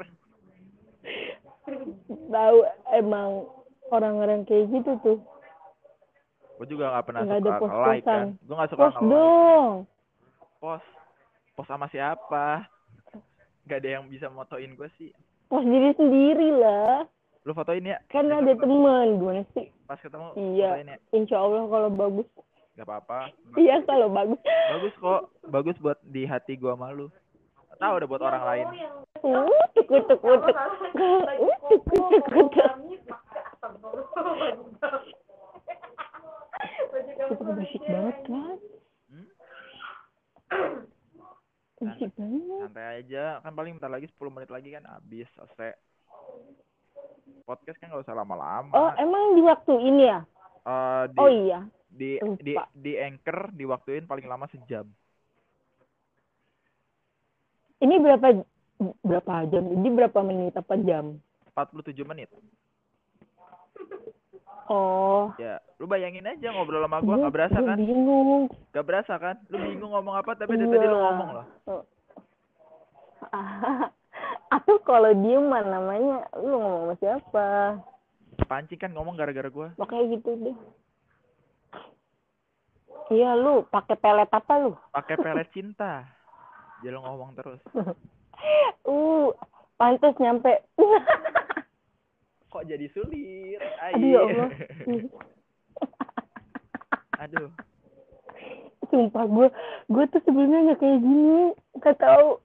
Tahu 2.25 2.57
emang 2.91 3.29
orang-orang 3.87 4.43
kayak 4.43 4.69
gitu 4.69 4.91
tuh. 4.99 5.19
gue 6.53 6.67
juga 6.69 6.85
nggak 6.87 7.05
pernah 7.05 7.21
ada 7.23 7.33
suka 7.35 7.57
post-postan. 7.57 7.89
like 7.89 8.03
kan 8.03 8.25
gue 8.37 8.55
nggak 8.55 8.69
suka 8.69 8.79
Post 8.79 8.95
nge-like. 8.95 9.11
dong. 9.11 9.73
post 10.55 10.87
post 11.51 11.67
sama 11.67 11.87
siapa 11.87 12.47
nggak 13.63 13.77
ada 13.77 13.89
yang 13.91 14.05
bisa 14.05 14.27
motoin 14.27 14.71
gue 14.71 14.89
sih 14.95 15.11
Post 15.45 15.65
diri 15.65 15.91
sendiri 15.93 16.49
lah. 16.53 17.03
lu 17.41 17.51
fotoin 17.51 17.83
ya 17.83 17.97
Kan 18.07 18.27
ada 18.27 18.45
ketemu. 18.45 18.63
teman 18.79 19.07
gimana 19.17 19.41
sih? 19.51 19.65
pas 19.83 19.97
ketemu 19.97 20.27
Iya. 20.35 20.69
fotoin 20.71 20.87
ya 20.87 20.97
Insya 21.11 21.37
Allah 21.37 21.63
kalau 21.67 21.89
bagus. 21.91 22.27
nggak 22.73 22.85
apa-apa 22.85 23.19
Iya 23.55 23.75
kalau 23.83 24.07
bagus. 24.09 24.39
bagus 24.45 24.93
kok 24.95 25.21
bagus 25.43 25.77
buat 25.77 25.97
di 26.01 26.23
hati 26.23 26.53
gua 26.55 26.73
malu 26.75 27.09
tahu 27.75 27.93
udah 27.93 28.07
buat 28.07 28.23
orang 28.23 28.43
lain 28.45 28.67
Uh, 29.19 29.47
tuk 29.73 29.87
tuk 29.87 30.03
tuk 30.05 30.19
tuk. 30.19 30.51
Uh, 30.91 31.23
tuk 31.63 31.79
tuk 31.87 32.11
tuk 32.27 32.47
tuk. 32.51 32.73
Itu 37.23 37.39
berisik 37.41 37.83
banget 37.83 38.17
kan? 38.25 38.55
Hmm? 39.07 39.27
Berisik 41.79 42.11
banget. 42.13 42.59
santai 42.61 42.87
aja 42.99 43.23
kan 43.53 43.61
paling 43.61 43.77
bentar 43.77 43.85
lagi 43.87 44.09
10 44.09 44.33
menit 44.33 44.49
lagi 44.49 44.69
kan 44.71 44.81
habis 44.89 45.29
selesai 45.31 45.77
podcast 47.45 47.77
kan 47.77 47.87
nggak 47.87 48.01
usah 48.01 48.17
lama-lama 48.17 48.73
Oh 48.73 48.89
emang 48.97 49.37
di 49.37 49.41
waktu 49.43 49.73
ini 49.77 50.03
ya? 50.03 50.19
Eh, 50.63 51.03
di, 51.07 51.17
Oh 51.21 51.29
iya. 51.29 51.61
di 51.87 52.17
di 52.41 52.57
lupa. 52.57 52.65
di 52.73 52.91
anchor 52.97 53.53
diwaktuin 53.53 54.03
paling 54.03 54.25
lama 54.25 54.49
sejam 54.49 54.89
Ini 57.77 57.99
berapa 57.99 58.41
berapa 59.03 59.33
jam? 59.45 59.63
Ini 59.67 59.87
berapa 59.91 60.19
menit 60.23 60.55
apa 60.55 60.73
jam? 60.79 61.21
47 61.53 61.93
menit 62.03 62.33
Oh. 64.63 65.27
ya 65.35 65.59
lu 65.75 65.85
bayangin 65.85 66.23
aja 66.23 66.47
ngobrol 66.49 66.79
sama 66.81 67.03
gua 67.03 67.19
nggak 67.19 67.35
berasa 67.35 67.59
kan 67.59 67.75
bingung. 67.77 68.47
nggak 68.71 68.85
berasa 68.87 69.13
kan 69.19 69.35
lu 69.51 69.59
bingung 69.59 69.91
ngomong 69.91 70.15
apa 70.15 70.33
tapi 70.33 70.55
dari 70.55 70.65
tadi 70.65 70.87
lu 70.87 70.95
Iya. 70.95 71.03
ngomong 71.03 71.29
loh 71.29 71.45
Atau 74.55 74.77
kalau 74.85 75.09
diem 75.11 75.41
mah 75.49 75.65
namanya 75.65 76.29
lu 76.37 76.55
ngomong 76.61 76.83
sama 76.85 76.95
siapa? 77.01 77.47
pancing 78.49 78.81
kan 78.81 78.89
ngomong 78.93 79.13
gara-gara 79.13 79.45
gua 79.47 79.69
Makanya 79.77 80.17
gitu 80.17 80.29
deh. 80.41 80.57
Iya 83.13 83.37
lu 83.37 83.61
pakai 83.69 83.93
pelet 83.97 84.29
apa 84.29 84.53
lu? 84.57 84.73
pakai 84.89 85.15
pelet 85.17 85.49
cinta 85.53 86.05
jadi 86.81 86.93
lu 86.93 87.01
ngomong 87.01 87.33
terus 87.33 87.61
Uh, 88.83 89.31
pantas 89.79 90.11
nyampe. 90.19 90.59
kok 92.51 92.67
jadi 92.67 92.91
sulit 92.91 93.55
Aduh 93.79 94.03
ya 94.03 94.19
Allah. 94.19 94.49
aduh 97.23 97.49
Sumpah 98.91 99.25
gue, 99.25 99.47
gue 99.87 100.03
tuh 100.11 100.21
sebelumnya 100.27 100.59
nggak 100.69 100.79
kayak 100.83 100.99
gini, 101.01 101.55
nggak 101.79 101.97
tahu 102.03 102.42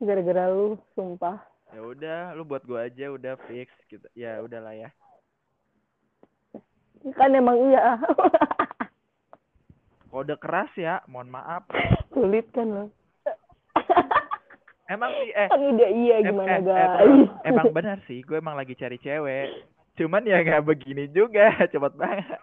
gara-gara 0.00 0.48
lu, 0.48 0.80
sumpah. 0.96 1.36
ya 1.70 1.80
udah 1.86 2.20
lu 2.34 2.42
buat 2.42 2.66
gua 2.66 2.90
aja 2.90 3.14
udah 3.14 3.38
fix 3.46 3.70
gitu. 3.86 4.02
Ya 4.16 4.42
udahlah 4.42 4.74
ya. 4.74 4.90
Kan 7.14 7.32
emang 7.32 7.56
iya, 7.70 7.96
kode 10.10 10.34
keras 10.42 10.70
ya 10.74 11.00
mohon 11.06 11.30
maaf. 11.30 11.62
Sulit 12.10 12.50
kan 12.50 12.66
lo. 12.66 12.84
emang 14.90 15.10
sih 15.22 15.30
eh. 15.30 15.48
Kan 15.48 15.62
udah 15.62 15.90
iya 15.94 16.14
em- 16.20 16.26
gimana 16.34 16.50
eh, 16.50 16.58
eh, 16.58 16.62
guys? 16.66 16.90
terus, 16.98 17.28
emang 17.46 17.66
benar 17.70 17.98
sih 18.10 18.18
gue 18.26 18.36
emang 18.42 18.58
lagi 18.58 18.74
cari 18.74 18.98
cewek. 18.98 19.48
Cuman 19.94 20.26
ya 20.26 20.42
nggak 20.42 20.66
begini 20.66 21.06
juga 21.14 21.54
cepet 21.72 21.94
banget. 21.94 22.42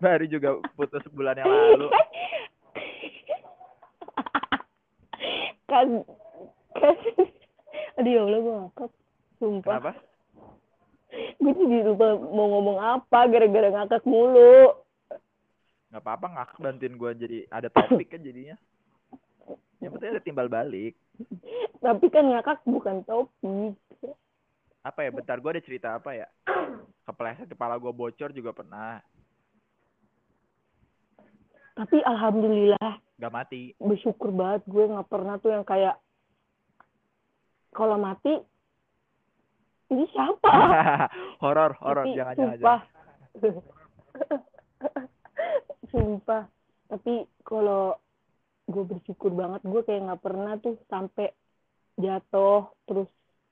Baru 0.00 0.24
juga 0.26 0.48
putus 0.74 1.04
bulan 1.12 1.36
yang 1.38 1.48
lalu 1.48 1.88
kan, 5.68 5.86
kan, 6.76 6.96
aduh 7.98 8.10
ya 8.10 8.20
Allah 8.22 8.38
gue 8.40 8.54
ngakak, 8.54 8.90
sumpah. 9.40 9.72
kenapa? 9.78 9.92
Gue 11.38 11.52
jadi 11.54 11.76
lupa 11.86 12.06
mau 12.18 12.46
ngomong 12.58 12.78
apa 12.82 13.18
gara-gara 13.30 13.68
ngakak 13.70 14.02
mulu. 14.04 14.82
nggak 15.94 16.02
apa-apa 16.02 16.26
ngakak 16.26 16.58
bantuin 16.58 16.98
gue 16.98 17.10
jadi 17.22 17.38
ada 17.54 17.68
topik 17.70 18.10
kan 18.10 18.18
jadinya. 18.18 18.58
Yang 19.78 19.90
penting 19.94 20.10
ada 20.10 20.22
timbal 20.26 20.48
balik. 20.50 20.98
Tapi 21.78 22.06
kan 22.10 22.24
ngakak 22.26 22.66
bukan 22.66 23.06
topik. 23.06 23.78
apa 24.84 25.00
ya 25.00 25.10
bentar 25.16 25.40
gue 25.40 25.48
ada 25.48 25.64
cerita 25.64 25.88
apa 25.96 26.12
ya? 26.12 26.28
Kepleset 27.08 27.48
kepala 27.48 27.80
gue 27.80 27.92
bocor 27.94 28.34
juga 28.36 28.52
pernah 28.52 29.00
Tapi 31.74 31.98
alhamdulillah 32.00 32.90
nggak 33.14 33.32
mati 33.32 33.74
bersyukur 33.78 34.30
banget 34.30 34.62
gue 34.64 34.84
nggak 34.86 35.06
pernah 35.06 35.34
tuh 35.36 35.50
yang 35.50 35.62
kayak 35.62 35.98
kalau 37.70 37.94
mati 37.96 38.38
ini 39.88 40.06
siapa? 40.08 40.50
horor 41.42 41.74
horor 41.76 42.06
jangan 42.08 42.34
jangan 42.34 42.56
sumpah. 42.56 42.80
jangan 43.36 43.62
sumpah. 45.90 46.42
Tapi 46.86 47.14
kalau 47.42 47.98
gue 48.64 48.84
bersyukur 48.84 49.30
banget 49.30 49.60
gue 49.62 49.82
kayak 49.82 50.02
nggak 50.04 50.22
pernah 50.22 50.54
tuh 50.56 50.78
sampai 50.84 51.28
jatuh 51.96 52.66
terus 52.84 53.06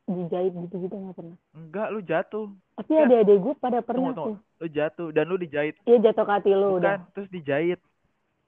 dijahit 0.04 0.50
gitu-gitu 0.56 0.94
nggak 0.94 1.16
pernah. 1.16 1.36
enggak 1.52 1.86
lu 1.88 2.00
jatuh 2.02 2.46
Tapi 2.74 2.90
Ya. 2.92 3.04
ada 3.04 3.16
adik 3.20 3.38
gue 3.38 3.54
pada 3.56 3.78
pernah 3.80 4.10
tunggu 4.10 4.14
tunggu 4.16 4.34
tuh. 4.34 4.36
lu 4.58 4.68
jatuh 4.68 5.08
dan 5.10 5.24
lu 5.26 5.36
dijahit 5.36 5.74
Iya 5.84 5.98
jatuh 6.02 6.24
ke 6.24 6.32
hati 6.32 6.50
udah. 6.50 6.70
bukan 6.72 6.98
terus 7.12 7.28
dijahit 7.30 7.78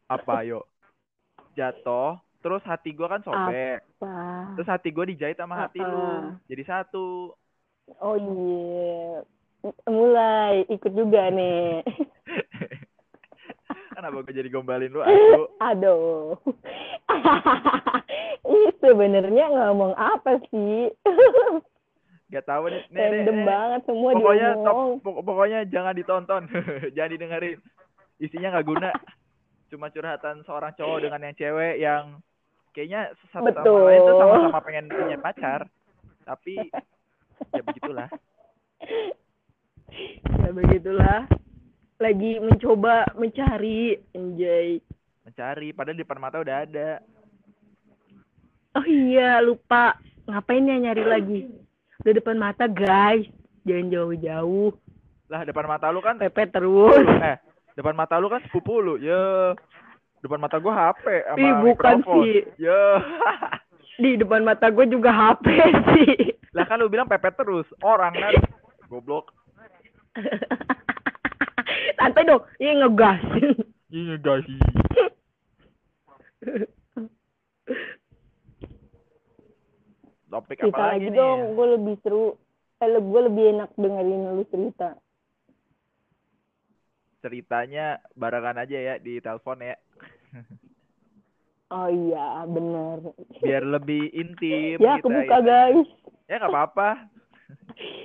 apa 0.07 0.45
yo 0.45 0.61
jatuh 1.53 2.19
terus 2.39 2.61
hati 2.63 2.93
gua 2.93 3.09
kan 3.09 3.23
sobek 3.23 3.81
Apa? 3.97 4.15
terus 4.55 4.69
hati 4.69 4.89
gua 4.91 5.05
dijahit 5.05 5.37
sama 5.37 5.57
hati 5.57 5.81
lu 5.81 6.35
jadi 6.47 6.63
satu 6.65 7.33
Oh 8.01 8.17
iya. 8.17 9.21
Mulai 9.85 10.65
ikut 10.73 10.89
juga 10.89 11.29
nih. 11.29 11.85
kenapa 13.93 14.25
gua 14.25 14.33
jadi 14.33 14.49
gombalin 14.49 14.89
lu 14.89 15.05
aku 15.05 15.53
Aduh. 15.69 16.33
Ini 18.49 18.69
sebenarnya 18.81 19.45
ngomong 19.53 19.93
apa 19.97 20.41
sih? 20.49 20.89
Gak 22.33 22.49
tahu 22.49 22.73
nih 22.73 22.83
nih, 22.89 22.97
nih, 22.97 23.09
Random 23.21 23.37
nih. 23.37 23.47
banget 23.47 23.81
semua 23.85 24.11
pokoknya 24.17 24.49
top, 24.59 24.75
diomong. 24.75 25.17
pokoknya 25.23 25.59
jangan 25.69 25.95
ditonton 25.95 26.43
jangan 26.97 27.11
didengerin 27.13 27.59
isinya 28.17 28.49
nggak 28.57 28.65
guna 28.67 28.91
cuma 29.75 29.91
curhatan 29.91 30.47
seorang 30.47 30.71
cowok 30.79 30.99
dengan 31.03 31.21
yang 31.27 31.35
cewek 31.35 31.75
yang 31.83 32.05
kayaknya 32.71 33.11
satu 33.35 33.51
sama 33.51 33.91
lain 33.91 34.01
tuh 34.07 34.15
sama-sama 34.23 34.61
pengen 34.63 34.87
punya 34.87 35.19
pacar. 35.19 35.67
Tapi 36.23 36.71
ya 37.51 37.63
begitulah. 37.67 38.09
Ya 40.39 40.51
begitulah. 40.55 41.21
Lagi 41.99 42.39
mencoba 42.39 43.11
mencari 43.19 43.99
enjoy 44.15 44.79
Mencari, 45.25 45.73
padahal 45.73 45.97
di 45.97 46.05
depan 46.05 46.21
mata 46.21 46.37
udah 46.39 46.57
ada. 46.69 46.91
oh 48.77 48.87
iya 48.87 49.43
lupa. 49.43 49.97
Ngapain 50.29 50.69
ya 50.69 50.77
nyari 50.79 51.05
lagi? 51.05 51.41
Udah 52.05 52.15
depan 52.15 52.37
mata 52.39 52.71
guys. 52.71 53.27
Jangan 53.67 53.91
jauh-jauh. 53.91 54.71
Lah 55.33 55.43
depan 55.43 55.67
mata 55.67 55.89
lu 55.89 56.05
kan 56.05 56.21
pepet 56.21 56.53
terus. 56.53 57.03
Eh 57.25 57.54
depan 57.75 57.95
mata 57.95 58.19
lu 58.19 58.31
kan 58.31 58.43
sepupu 58.47 58.81
lu. 58.81 58.95
Ya. 58.99 59.55
Depan 60.25 60.41
mata 60.41 60.57
gua 60.57 60.73
HP 60.95 61.05
sama 61.29 61.37
Ih, 61.37 61.53
bukan 61.61 61.95
mikrofon. 62.01 62.25
sih. 62.25 62.35
Ya. 62.59 62.83
di 64.03 64.19
depan 64.19 64.43
mata 64.43 64.75
gue 64.75 64.91
juga 64.91 65.15
HP 65.15 65.47
sih 65.95 66.35
lah 66.55 66.67
kan 66.67 66.79
lu 66.79 66.91
bilang 66.91 67.11
pepet 67.11 67.35
terus. 67.35 67.67
Orang 67.83 68.15
kan 68.15 68.35
goblok. 68.91 69.35
santai 71.99 72.27
dong 72.27 72.43
ini 72.63 72.79
ngegas 72.79 73.21
Iya 73.91 74.15
guys. 74.23 74.47
Topik 80.31 80.59
apa 80.59 80.67
cerita 80.67 80.85
lagi 80.95 81.07
nih? 81.11 81.15
dong 81.15 81.39
gue 81.55 81.67
lebih 81.79 81.95
seru 82.03 82.35
eh 82.83 82.91
gue 82.91 83.21
lebih 83.31 83.45
enak 83.55 83.71
dengerin 83.79 84.35
lu 84.35 84.45
cerita 84.51 84.99
Ceritanya 87.25 87.87
barengan 88.13 88.61
aja 88.61 88.77
ya 88.77 88.95
di 89.01 89.17
telepon 89.17 89.57
ya. 89.59 89.81
oh 91.71 91.89
iya 91.89 92.45
bener 92.45 93.01
Biar 93.41 93.65
lebih 93.65 94.13
intim 94.13 94.77
ya 94.77 95.01
kita 95.01 95.09
kebuka 95.09 95.37
ini. 95.39 95.47
guys 95.47 95.89
Ya 96.25 96.37
nggak 96.37 96.53
apa-apa. 96.53 96.91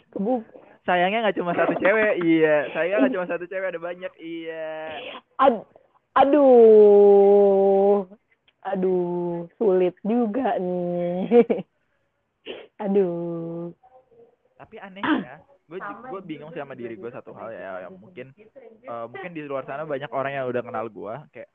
kebuka 0.09 0.47
Sayangnya 0.80 1.22
nggak 1.22 1.38
cuma 1.38 1.53
satu 1.53 1.78
cewek. 1.78 2.17
Iya, 2.20 2.72
saya 2.74 2.97
nggak 2.97 3.13
cuma 3.13 3.28
satu 3.32 3.45
cewek 3.45 3.70
ada 3.70 3.78
banyak. 3.78 4.09
Iya. 4.17 4.89
Ad- 5.38 5.67
aduh 6.20 8.03
aduh 8.61 9.45
sulit 9.55 9.93
juga 10.01 10.57
nih 10.57 11.45
aduh 12.84 13.72
Tapi 14.57 14.76
anehnya, 14.76 15.39
gue 15.70 15.78
gue 15.78 16.22
bingung 16.26 16.49
sih 16.49 16.57
sama 16.57 16.74
diri 16.74 16.97
gue 16.97 17.13
satu 17.13 17.30
hal 17.38 17.53
ya, 17.53 17.86
yang 17.86 17.93
mungkin 18.01 18.34
eh, 18.34 19.05
mungkin 19.05 19.32
di 19.38 19.45
luar 19.45 19.70
sana 19.70 19.86
banyak 19.86 20.09
orang 20.09 20.34
yang 20.34 20.45
udah 20.49 20.65
kenal 20.65 20.89
gue 20.89 21.15
kayak 21.30 21.49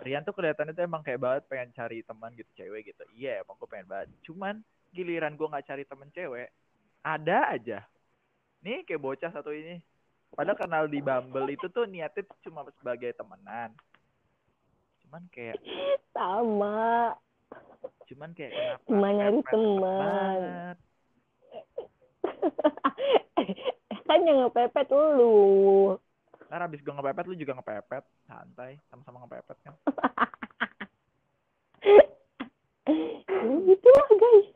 Rian 0.00 0.24
tuh 0.24 0.32
kelihatannya 0.32 0.72
tuh 0.72 0.84
emang 0.88 1.04
kayak 1.04 1.20
banget 1.20 1.42
pengen 1.44 1.70
cari 1.76 2.00
teman 2.00 2.32
gitu 2.32 2.48
cewek 2.56 2.88
gitu. 2.88 3.04
Iya, 3.12 3.44
emang 3.44 3.60
gue 3.60 3.68
pengen 3.68 3.88
banget. 3.88 4.08
Cuman 4.24 4.64
giliran 4.96 5.36
gue 5.36 5.44
nggak 5.44 5.66
cari 5.68 5.84
temen 5.84 6.08
cewek, 6.16 6.48
ada 7.04 7.38
aja. 7.52 7.84
Nih 8.64 8.80
kayak 8.88 9.02
bocah 9.02 9.28
satu 9.28 9.52
ini. 9.52 9.80
Padahal 10.32 10.56
kenal 10.56 10.84
di 10.88 11.02
Bumble 11.02 11.52
itu 11.52 11.66
tuh 11.68 11.84
niatnya 11.84 12.22
cuma 12.40 12.64
sebagai 12.80 13.12
temenan. 13.12 13.74
Cuman 15.04 15.22
kayak 15.28 15.58
sama 16.14 17.12
cuman 18.08 18.30
kayak 18.34 18.52
kenapa 18.52 18.86
Cuma 18.90 19.08
nyari 19.10 19.40
teman. 19.52 20.74
kan 24.08 24.20
yang 24.22 24.38
ngepepet 24.44 24.88
lu. 24.90 25.96
Ntar 26.50 26.66
abis 26.66 26.80
gue 26.80 26.90
ngepepet 26.90 27.26
lu 27.26 27.34
juga 27.34 27.54
ngepepet. 27.54 28.04
Santai 28.26 28.78
sama-sama 28.88 29.22
ngepepet 29.24 29.58
kan. 29.62 29.74
Ya 33.30 33.54
gitu 33.64 33.88
lah 33.88 34.08
guys. 34.10 34.48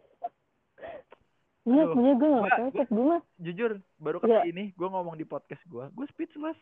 Iya, 1.64 1.88
punya 1.88 2.12
gue 2.12 2.28
gak 2.28 2.44
ngepepet 2.44 2.88
gue 2.92 3.04
mah. 3.08 3.24
jujur 3.40 3.80
baru 3.96 4.20
Iya. 4.20 4.44
kali 4.44 4.52
ini 4.52 4.64
gue 4.76 4.84
ngomong 4.84 5.16
di 5.16 5.24
podcast 5.24 5.64
gue 5.64 5.88
gue 5.88 6.06
speechless. 6.12 6.58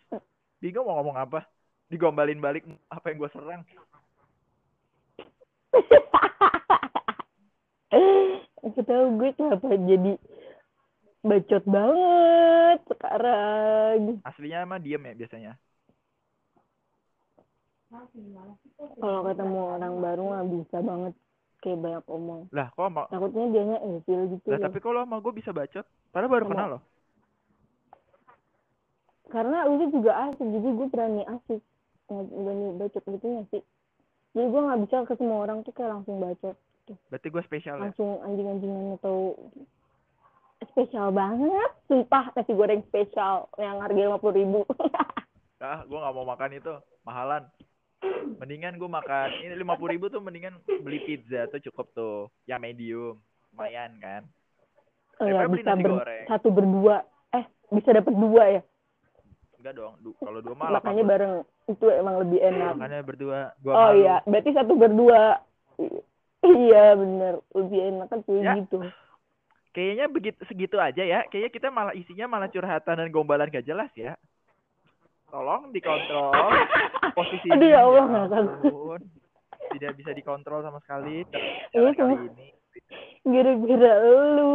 Bingung 0.63 0.87
mau 0.87 0.95
ngomong 1.01 1.19
apa? 1.19 1.43
Digombalin 1.91 2.39
balik 2.39 2.63
apa 2.87 3.11
yang 3.11 3.19
gue 3.19 3.31
serang. 3.35 3.67
Aku 8.63 8.79
tahu 8.87 9.19
gue 9.19 9.35
kenapa 9.35 9.75
jadi 9.75 10.15
bacot 11.23 11.65
banget 11.65 12.79
sekarang. 12.89 13.99
aslinya 14.23 14.59
mah 14.65 14.79
diem 14.79 15.03
ya 15.03 15.15
biasanya 15.15 15.53
Kalau 18.99 19.21
ketemu 19.23 19.61
orang 19.77 19.95
baru 20.01 20.23
nggak 20.25 20.47
bisa 20.51 20.79
banget 20.81 21.15
kayak 21.61 21.79
banyak 21.79 22.05
omong. 22.09 22.43
lah 22.51 22.67
kok 22.69 22.83
sama 22.83 23.03
Takutnya 23.07 23.45
dianya 23.51 23.79
ilfil 23.85 24.21
gitu 24.33 24.47
lah 24.49 24.59
loh. 24.59 24.65
tapi 24.65 24.79
kalau 24.81 24.99
sama 25.05 25.17
gue 25.19 25.33
bisa 25.33 25.51
bacot 25.53 25.85
padahal 26.09 26.33
baru 26.33 26.45
Sama- 26.45 26.53
kenal 26.53 26.69
loh 26.71 26.83
Karena 29.29 29.65
lu 29.65 29.81
juga 29.89 30.13
asik, 30.29 30.45
jadi 30.45 30.69
gue 30.69 30.89
berani 30.89 31.23
asik. 31.25 31.61
Berani 32.13 32.67
bacot 32.77 33.01
gitu 33.01 33.25
nggak 33.25 33.47
sih? 33.49 33.63
Jadi 34.33 34.47
gue 34.47 34.61
nggak 34.61 34.81
bisa 34.85 34.97
ke 35.07 35.15
semua 35.17 35.39
orang 35.41 35.59
tuh 35.63 35.73
kayak 35.73 35.89
langsung 35.91 36.21
bacot. 36.21 36.57
berarti 37.09 37.29
gue 37.31 37.43
spesial 37.47 37.77
ya 37.77 37.89
Langsung 37.89 38.21
anjing-anjingan 38.21 38.99
atau 38.99 39.33
spesial 40.67 41.11
banget. 41.11 41.71
Sumpah 41.85 42.31
nasi 42.33 42.53
goreng 42.53 42.83
spesial 42.87 43.51
yang 43.57 43.79
harga 43.79 43.99
lima 43.99 44.17
puluh 44.17 44.37
ribu. 44.37 44.61
ah 45.63 45.81
gue 45.81 45.95
nggak 45.95 46.11
mau 46.13 46.27
makan 46.27 46.51
itu 46.53 46.73
mahalan 47.03 47.43
mendingan 48.37 48.75
gue 48.75 48.91
makan 48.91 49.31
ini 49.39 49.55
lima 49.55 49.79
puluh 49.79 49.95
ribu 49.95 50.11
tuh 50.11 50.19
mendingan 50.19 50.59
beli 50.83 50.99
pizza 51.01 51.47
tuh 51.47 51.63
cukup 51.63 51.87
tuh 51.93 52.17
yang 52.45 52.59
medium 52.59 53.15
lumayan 53.49 53.95
kan 53.97 54.27
Oh 55.17 55.31
ya, 55.31 55.47
bisa 55.47 55.71
nasi 55.71 55.87
ber- 55.87 56.03
goreng. 56.03 56.25
satu 56.27 56.49
berdua. 56.51 57.07
Eh, 57.31 57.47
bisa 57.71 57.95
dapat 57.95 58.11
dua 58.11 58.45
ya. 58.51 58.63
enggak 59.55 59.75
dong 59.79 59.95
du- 60.03 60.19
kalau 60.19 60.43
dua 60.43 60.55
malah 60.59 60.83
Makanya 60.83 61.05
bareng 61.07 61.35
itu 61.71 61.87
emang 61.87 62.15
lebih 62.19 62.39
enak. 62.43 62.73
makanya 62.75 62.99
berdua 63.01 63.39
gua 63.63 63.73
Oh 63.73 63.83
malu. 63.87 64.03
iya, 64.03 64.15
berarti 64.27 64.51
satu 64.51 64.73
berdua. 64.75 65.23
Iya 66.43 66.85
bener, 66.99 67.35
lebih 67.55 67.81
enak 67.87 68.07
kan 68.11 68.19
Ya. 68.27 68.59
gitu. 68.59 68.83
Kayaknya 69.73 70.07
begitu 70.07 70.41
segitu 70.45 70.77
aja 70.77 71.01
ya 71.01 71.25
kayaknya 71.27 71.51
kita 71.51 71.69
malah 71.69 71.93
isinya 71.93 72.27
malah 72.27 72.47
curhatan 72.47 72.97
dan 72.97 73.09
gombalan 73.09 73.49
gak 73.49 73.65
jelas 73.65 73.89
ya 73.93 74.15
tolong 75.27 75.73
dikontrol 75.73 76.33
posisinya 77.13 77.57
Aduh 77.57 77.69
ya 77.69 77.81
Allah, 77.81 78.05
ampun. 78.31 79.01
tidak 79.73 79.93
bisa 79.97 80.13
dikontrol 80.13 80.61
sama 80.61 80.77
sekali 80.81 81.25
Ini 81.73 81.91
kali 81.91 81.95
semua- 81.97 82.29
ini 82.29 82.49
Gara-gara 83.23 83.95
lu, 84.35 84.51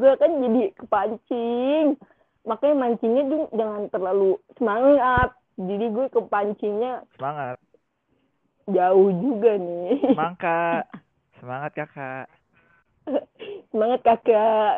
gue 0.00 0.12
kan 0.16 0.30
jadi 0.40 0.72
kepancing. 0.72 2.00
Makanya 2.42 2.74
mancingnya 2.74 3.22
tuh 3.26 3.42
jangan 3.52 3.82
terlalu 3.92 4.30
semangat. 4.56 5.36
Jadi 5.54 5.84
gue 5.86 6.06
kepancingnya 6.08 7.04
semangat 7.12 7.60
jauh 8.66 9.10
juga 9.12 9.52
nih. 9.54 10.00
semangat 10.10 10.84
semangat 11.38 11.72
kakak 11.76 12.24
semangat 13.70 14.00
kakak. 14.02 14.74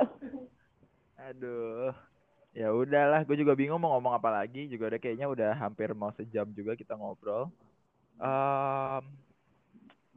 aduh. 1.18 1.92
Ya 2.56 2.74
udahlah 2.74 3.22
gue 3.22 3.36
juga 3.38 3.54
bingung 3.54 3.78
mau 3.78 3.94
ngomong 3.96 4.18
apa 4.18 4.28
lagi. 4.32 4.66
Juga 4.66 4.90
udah 4.90 5.00
kayaknya 5.00 5.26
udah 5.30 5.50
hampir 5.54 5.92
mau 5.94 6.10
sejam 6.18 6.48
juga 6.50 6.74
kita 6.74 6.98
ngobrol. 6.98 7.52
Em, 8.18 9.02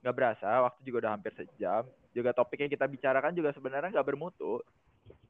nggak 0.01 0.15
berasa 0.15 0.49
waktu 0.65 0.79
juga 0.81 1.05
udah 1.05 1.11
hampir 1.13 1.31
sejam. 1.37 1.85
Juga 2.11 2.33
topik 2.33 2.65
yang 2.65 2.71
kita 2.71 2.89
bicarakan 2.89 3.37
juga 3.37 3.53
sebenarnya 3.53 3.93
nggak 3.93 4.07
bermutu. 4.07 4.63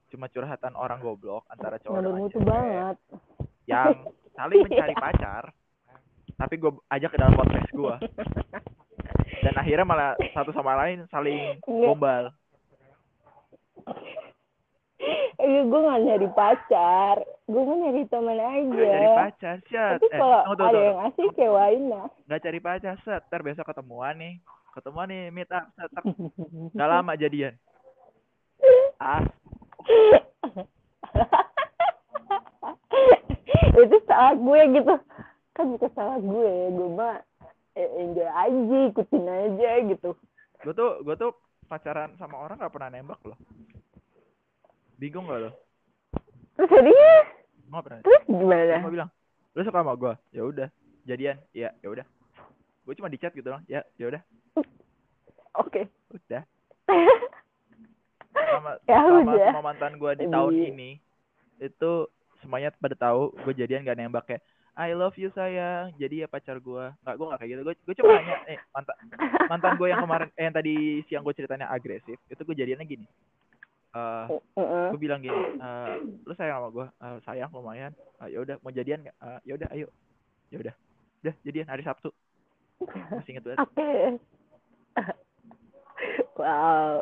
Cuma 0.07 0.32
curhatan 0.32 0.71
orang 0.75 1.03
goblok 1.03 1.43
antara 1.51 1.79
cowok 1.79 1.99
dan 1.99 2.05
bermutu 2.07 2.39
banget. 2.43 2.97
yang 3.69 3.93
saling 4.36 4.65
mencari 4.65 4.95
pacar 5.03 5.53
tapi 6.41 6.57
gue 6.57 6.73
ajak 6.89 7.13
ke 7.13 7.17
dalam 7.21 7.38
podcast 7.38 7.69
gue 7.69 7.95
dan 9.45 9.53
akhirnya 9.53 9.86
malah 9.86 10.11
satu 10.34 10.49
sama 10.57 10.73
lain 10.86 11.05
saling 11.13 11.61
gombal 11.61 12.34
Eh, 15.52 15.68
gue 15.68 15.80
gak 15.84 15.99
nyari 16.08 16.30
pacar. 16.32 17.16
Gue 17.43 17.60
mau 17.60 17.76
nyari 17.76 18.08
teman 18.08 18.39
aja. 18.39 18.72
cari 18.72 19.10
pacar 19.20 19.56
set 19.68 19.99
Tapi 19.99 20.08
eh, 20.08 20.16
kalau 20.16 20.39
tunggu, 20.47 20.56
tunggu, 20.56 20.64
ada 20.64 20.72
tunggu. 20.72 20.88
yang 20.88 20.99
asik 21.04 21.30
kewain 21.36 21.84
lah. 21.91 22.08
nggak 22.24 22.39
cari 22.39 22.60
pacar 22.64 22.95
set 23.04 23.22
ntar 23.28 23.41
besok 23.43 23.68
ketemuan 23.68 24.16
nih. 24.16 24.39
Ketemuan 24.72 25.12
nih 25.12 25.28
meet 25.28 25.52
up 25.52 25.68
set 25.76 25.91
nggak 26.72 26.88
lama 26.88 27.20
jadian. 27.20 27.54
Ah. 28.95 29.28
Itu 33.76 33.97
salah 34.08 34.34
gue 34.39 34.62
gitu. 34.72 34.93
Kan 35.52 35.66
bukan 35.76 35.91
salah 35.91 36.16
gue. 36.16 36.54
Gue 36.72 36.89
mah 36.95 37.20
eh, 37.76 37.91
enjoy 37.99 38.24
aja 38.24 38.78
ikutin 38.88 39.28
aja 39.28 39.70
gitu. 39.84 40.16
Gue 40.64 40.72
tuh 40.72 41.04
gue 41.04 41.16
tuh 41.20 41.36
pacaran 41.68 42.16
sama 42.16 42.39
orang 42.39 42.56
nggak 42.56 42.72
pernah 42.72 42.88
nembak 42.88 43.20
loh 43.28 43.36
bingung 45.02 45.26
gak 45.26 45.41
lo? 45.41 45.52
Terus 46.54 46.70
nggak 47.66 47.82
pernah 47.82 47.99
terus 48.04 48.22
gimana? 48.28 48.76
Gue 48.80 48.93
bilang 48.93 49.10
lu 49.52 49.62
suka 49.62 49.80
sama 49.80 49.93
gue 49.95 50.14
ya 50.30 50.41
udah 50.43 50.68
jadian. 51.04 51.41
Iya 51.52 51.74
ya 51.76 51.88
udah. 51.89 52.06
Gue 52.84 52.93
cuma 52.93 53.08
di 53.08 53.18
chat 53.18 53.32
gitu 53.32 53.49
loh 53.49 53.62
ya 53.66 53.82
ya 53.97 54.06
udah. 54.08 54.22
Oke. 55.58 55.89
Udah. 56.10 56.43
Sama 58.32 58.80
Ya 58.84 58.99
sama 58.99 59.22
udah. 59.28 59.47
semua 59.49 59.64
mantan 59.66 59.93
gue 59.95 60.12
di 60.14 60.26
tahun 60.26 60.54
Iya. 60.54 60.68
ini 60.70 60.89
itu 61.58 61.91
semuanya 62.39 62.72
pada 62.74 62.95
tahu 62.95 63.32
gue 63.38 63.54
jadian 63.56 63.82
gak 63.82 63.95
nembak 63.95 64.24
kayak 64.26 64.43
I 64.72 64.91
love 64.91 65.16
you 65.16 65.28
sayang. 65.30 65.91
Jadi 65.95 66.24
ya 66.24 66.28
pacar 66.28 66.58
gue 66.58 66.84
nggak 66.97 67.16
gue 67.16 67.26
nggak 67.28 67.39
kayak 67.39 67.52
gitu. 67.52 67.62
Gue 67.62 67.76
gue 67.78 67.95
cuma 67.97 68.12
nanya 68.14 68.36
eh 68.47 68.58
mantan 68.72 68.95
mantan 69.47 69.72
gue 69.76 69.88
yang 69.88 69.99
kemarin 69.99 70.30
eh 70.34 70.43
yang 70.43 70.56
tadi 70.56 70.74
siang 71.06 71.24
gue 71.24 71.34
ceritanya 71.34 71.68
agresif 71.68 72.20
itu 72.26 72.41
gue 72.41 72.56
jadiannya 72.58 72.84
gini 72.86 73.06
eh 73.92 74.26
Heeh. 74.56 74.88
gue 74.89 75.00
bilang 75.00 75.20
gini 75.20 75.36
eh 75.58 75.94
lu 76.22 76.32
sayang 76.34 76.58
sama 76.58 76.70
gue 76.70 76.86
"Eh, 76.88 77.18
sayang 77.22 77.50
lumayan 77.52 77.92
Ah, 78.16 78.26
ya 78.26 78.39
udah 78.39 78.56
mau 78.60 78.70
jadian 78.70 79.02
nggak 79.02 79.16
"Eh, 79.18 79.39
ya 79.44 79.52
udah 79.56 79.68
ayo 79.72 79.88
ya 80.48 80.58
udah 80.58 80.74
udah 81.22 81.34
jadian 81.42 81.66
hari 81.66 81.82
Sabtu 81.82 82.10
masih 82.82 83.32
inget 83.32 83.44
banget 83.44 83.60
Oke. 83.62 83.89
wow. 86.36 87.00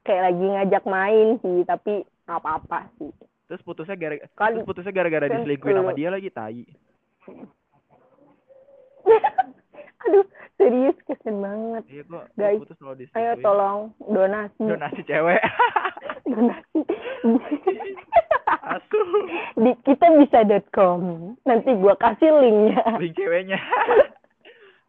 Kayak 0.00 0.22
lagi 0.26 0.44
ngajak 0.44 0.84
main 0.84 1.26
sih, 1.38 1.62
tapi 1.64 2.02
nggak 2.24 2.36
apa-apa 2.36 2.88
sih. 2.96 3.08
terus 3.44 3.60
putusnya 3.60 3.92
gara 3.94 4.16
Kali 4.32 4.56
terus 4.56 4.64
putusnya 4.64 4.90
gara-gara 4.90 5.28
diselingkuhin 5.28 5.76
sama 5.76 5.92
dia 5.92 6.08
lagi 6.08 6.28
tai 6.28 6.64
Aduh, 10.04 10.24
serius 10.54 10.96
kesen 11.04 11.38
banget. 11.38 11.82
iya 11.88 12.02
kok 12.04 12.24
Guys, 12.34 12.60
putus 12.60 12.76
kalau 12.76 12.92
Ayo 12.92 13.00
diselingkuhin 13.00 13.40
tolong 13.40 13.78
donasi. 14.04 14.62
donasi 14.62 15.00
cewek 15.02 15.40
donasi. 16.26 16.78
asu 18.64 18.98
Di 19.56 19.70
kita 19.82 20.06
bisa.com. 20.14 21.00
Nanti 21.42 21.70
gua 21.74 21.94
kasih 21.94 22.30
linknya. 22.34 22.80
link 22.96 23.14
ceweknya 23.14 23.58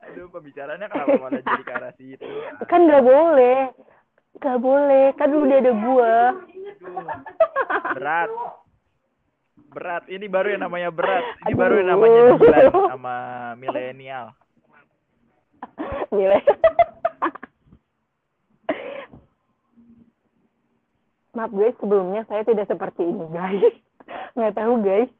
aduh 0.05 0.29
pembicaraannya 0.29 0.85
kenapa 0.85 1.17
malah 1.17 1.41
jadi 1.41 1.63
ke 1.65 1.73
arah 1.73 1.93
situ 1.95 2.29
Kan 2.65 2.85
nggak 2.85 3.01
boleh. 3.01 3.73
Nggak 4.37 4.59
boleh. 4.59 5.05
Kan 5.15 5.29
udah 5.33 5.57
ada 5.57 5.73
gua. 5.73 6.15
Berat 7.91 8.29
berat 9.67 10.03
ini 10.07 10.27
baru 10.27 10.55
yang 10.55 10.63
namanya 10.63 10.87
berat 10.87 11.19
ini 11.41 11.51
Aduh. 11.51 11.57
baru 11.57 11.73
yang 11.75 11.89
namanya 11.89 12.21
gila 12.33 12.59
sama 12.87 13.15
milenial 13.57 14.25
Nilai. 16.11 16.41
Maaf 21.35 21.51
guys, 21.51 21.75
sebelumnya 21.83 22.23
saya 22.31 22.47
tidak 22.47 22.65
seperti 22.65 23.03
ini 23.03 23.25
guys. 23.27 23.75
Nggak 24.33 24.55
tahu 24.55 24.73
guys. 24.79 25.11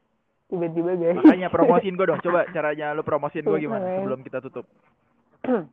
Tiba-tiba 0.46 0.92
guys. 0.94 1.18
makanya 1.18 1.48
promosiin 1.50 1.98
gue 1.98 2.06
dong 2.06 2.22
coba 2.22 2.46
caranya 2.54 2.94
lu 2.94 3.02
promosiin 3.02 3.42
gue 3.42 3.58
gimana 3.58 3.82
Boleh. 3.82 3.98
sebelum 3.98 4.20
kita 4.22 4.38
tutup 4.46 4.62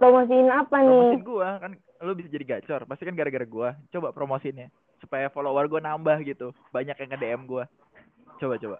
Promosiin 0.00 0.48
apa 0.48 0.80
nih? 0.80 1.20
promosiin 1.20 1.28
gue 1.28 1.48
kan 1.60 1.70
lu 2.00 2.12
bisa 2.16 2.32
jadi 2.32 2.44
gacor 2.48 2.88
pasti 2.88 3.04
kan 3.04 3.12
gara-gara 3.12 3.44
gue 3.44 3.68
coba 3.92 4.08
promosiinnya 4.16 4.72
supaya 5.04 5.28
follower 5.28 5.68
gue 5.68 5.84
nambah 5.84 6.16
gitu 6.24 6.56
banyak 6.72 6.96
yang 6.96 7.12
nge 7.12 7.20
DM 7.20 7.42
gue 7.44 7.64
coba 8.40 8.54
coba 8.56 8.76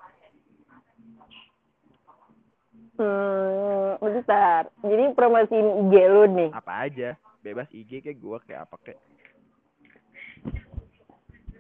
Hmm, 3.00 3.96
bentar. 3.96 4.68
Jadi 4.84 5.04
promosiin 5.16 5.88
IG 5.88 5.94
lu 6.04 6.24
nih. 6.28 6.50
apa 6.52 6.84
aja 6.84 7.10
bebas 7.40 7.64
IG 7.72 8.04
kayak 8.04 8.20
gue 8.20 8.38
kayak 8.44 8.68
apa 8.68 8.76
kayak 8.84 9.00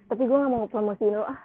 Tapi 0.04 0.20
gue 0.20 0.36
nggak 0.36 0.52
mau 0.52 0.68
promosiin 0.68 1.16
lu. 1.16 1.24
Ah, 1.24 1.40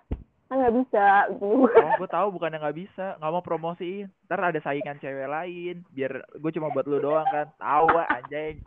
kan 0.45 0.59
nggak 0.59 0.75
bisa. 0.75 1.05
oh 1.39 1.65
gue 1.95 2.09
tahu 2.11 2.27
bukan 2.29 2.51
yang 2.51 2.59
nggak 2.59 2.75
bisa 2.77 3.15
nggak 3.15 3.31
mau 3.31 3.39
promosiin 3.39 4.11
ntar 4.27 4.43
ada 4.43 4.59
saingan 4.59 4.99
cewek 4.99 5.25
lain 5.25 5.81
biar 5.89 6.11
gue 6.33 6.51
cuma 6.51 6.69
buat 6.69 6.85
lu 6.85 6.99
doang 6.99 7.25
kan 7.25 7.47
tahu 7.55 7.87
ah, 7.91 8.07
anjing 8.13 8.59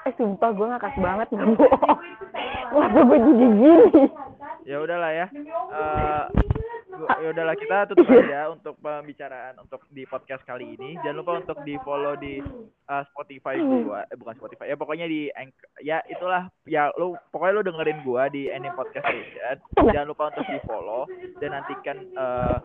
eh 0.00 0.12
sumpah 0.14 0.50
gue 0.50 0.66
ngakas 0.68 0.94
banget 0.96 1.26
nggak 1.28 1.48
bohong. 1.52 1.98
Kenapa 2.68 3.00
gue 3.02 3.18
jadi 3.18 3.46
gini? 3.50 4.02
ya 4.64 4.76
udahlah 4.78 5.10
ya 5.10 5.26
gua- 5.28 6.28
ya 7.06 7.28
udahlah 7.30 7.56
kita 7.56 7.76
tutup 7.92 8.08
aja 8.10 8.50
untuk 8.50 8.74
pembicaraan 8.82 9.54
untuk 9.62 9.84
di 9.92 10.02
podcast 10.08 10.42
kali 10.42 10.74
ini. 10.74 10.98
Jangan 11.04 11.18
lupa 11.22 11.32
untuk 11.38 11.58
di 11.62 11.74
follow 11.86 12.14
di 12.18 12.42
eh, 12.64 13.04
Spotify 13.14 13.54
gua. 13.60 14.02
Eh 14.10 14.16
bukan 14.18 14.34
Spotify. 14.38 14.72
Ya 14.72 14.76
pokoknya 14.76 15.06
di 15.06 15.30
ya 15.84 16.02
itulah. 16.10 16.50
Ya 16.66 16.90
lu 16.98 17.14
pokoknya 17.30 17.54
lu 17.60 17.62
dengerin 17.66 18.00
gua 18.02 18.26
di 18.26 18.50
Any 18.50 18.72
Podcast 18.74 19.06
Station. 19.06 19.56
Jangan 19.94 20.08
lupa 20.08 20.34
untuk 20.34 20.46
di 20.50 20.58
follow 20.66 21.06
dan 21.38 21.54
nantikan 21.54 21.96
eh, 22.02 22.58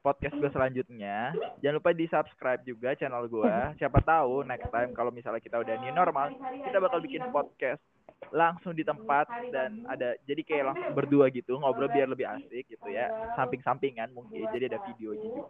podcast 0.00 0.32
gue 0.40 0.48
selanjutnya. 0.48 1.36
Jangan 1.60 1.76
lupa 1.76 1.92
di 1.92 2.08
subscribe 2.08 2.64
juga 2.64 2.96
channel 2.96 3.28
gua. 3.28 3.76
Siapa 3.76 4.00
tahu 4.00 4.48
next 4.48 4.72
time 4.72 4.96
kalau 4.96 5.12
misalnya 5.12 5.44
kita 5.44 5.60
udah 5.60 5.76
new 5.80 5.92
normal 5.92 6.32
kita 6.64 6.78
bakal 6.80 6.98
bikin 7.04 7.24
podcast 7.28 7.80
langsung 8.28 8.76
di 8.76 8.84
tempat 8.84 9.26
dan 9.48 9.88
ada 9.88 10.12
jadi 10.28 10.44
kayak 10.44 10.64
langsung 10.72 10.92
berdua 10.92 11.32
gitu 11.32 11.56
ngobrol 11.56 11.88
biar 11.88 12.06
lebih 12.06 12.28
asik 12.28 12.68
gitu 12.68 12.88
ya. 12.92 13.08
Samping-sampingan 13.34 14.12
mungkin 14.12 14.44
jadi 14.52 14.68
ada 14.70 14.78
videonya 14.84 15.28
juga 15.32 15.48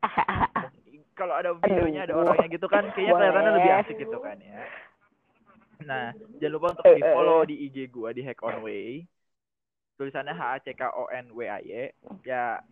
kalau 1.20 1.34
ada 1.36 1.52
videonya 1.52 2.08
ada 2.08 2.16
orangnya 2.16 2.48
gitu 2.48 2.64
kan 2.64 2.88
kayaknya 2.96 3.12
kelihatannya 3.12 3.52
lebih 3.60 3.72
asik 3.84 3.96
gitu 4.00 4.18
kan 4.24 4.40
ya. 4.40 4.64
Nah 5.84 6.16
jangan 6.40 6.54
lupa 6.56 6.66
untuk 6.72 6.84
di 6.96 7.02
follow 7.04 7.40
di 7.44 7.56
IG 7.68 7.76
gua 7.92 8.16
di 8.16 8.24
Hack 8.24 8.40
On 8.40 8.64
Way. 8.64 9.04
Tulisannya 10.00 10.32
H 10.32 10.40
A 10.40 10.56
C 10.64 10.72
K 10.72 10.88
O 10.96 11.12
N 11.12 11.28
W 11.36 11.44
A 11.44 11.60
Y. 11.60 11.92
Ya 12.24 12.64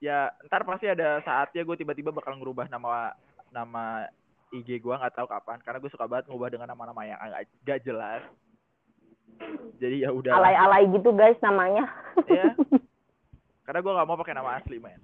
ya 0.00 0.32
ntar 0.48 0.64
pasti 0.64 0.88
ada 0.88 1.20
saatnya 1.24 1.60
gue 1.60 1.76
tiba-tiba 1.76 2.08
bakal 2.08 2.32
ngerubah 2.40 2.72
nama 2.72 3.12
nama 3.52 4.08
IG 4.50 4.82
gua 4.82 4.98
nggak 4.98 5.14
tahu 5.14 5.26
kapan 5.26 5.58
karena 5.62 5.78
gue 5.78 5.90
suka 5.90 6.04
banget 6.04 6.26
ngubah 6.26 6.50
dengan 6.50 6.68
nama-nama 6.68 7.02
yang 7.02 7.18
agak 7.18 7.46
gak 7.62 7.80
jelas 7.82 8.22
jadi 9.78 10.04
ya 10.04 10.10
udah 10.12 10.36
Alay-alay 10.36 10.84
gitu 10.92 11.14
guys 11.14 11.38
namanya. 11.40 11.88
Iya. 12.28 12.52
karena 13.64 13.78
gue 13.80 13.92
nggak 13.94 14.08
mau 14.10 14.18
pakai 14.18 14.34
nama 14.34 14.58
asli 14.58 14.76
men 14.76 14.98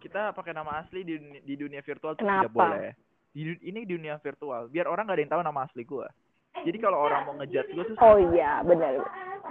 kita 0.00 0.32
pakai 0.32 0.54
nama 0.56 0.80
asli 0.80 1.04
di 1.04 1.18
dunia, 1.18 1.40
di 1.44 1.54
dunia 1.58 1.80
virtual 1.82 2.14
tuh 2.14 2.24
tidak 2.24 2.54
boleh 2.54 2.94
di 3.30 3.42
ini 3.60 3.84
dunia 3.84 4.16
virtual 4.18 4.70
biar 4.70 4.86
orang 4.86 5.06
gak 5.06 5.18
ada 5.18 5.22
yang 5.22 5.32
tahu 5.34 5.42
nama 5.42 5.60
asli 5.66 5.82
gua 5.82 6.06
jadi 6.62 6.78
kalau 6.78 6.98
orang 6.98 7.26
mau 7.26 7.34
ngejat 7.38 7.66
gue 7.70 7.84
susah 7.90 8.02
Oh 8.02 8.16
iya, 8.34 8.62
benar. 8.62 9.02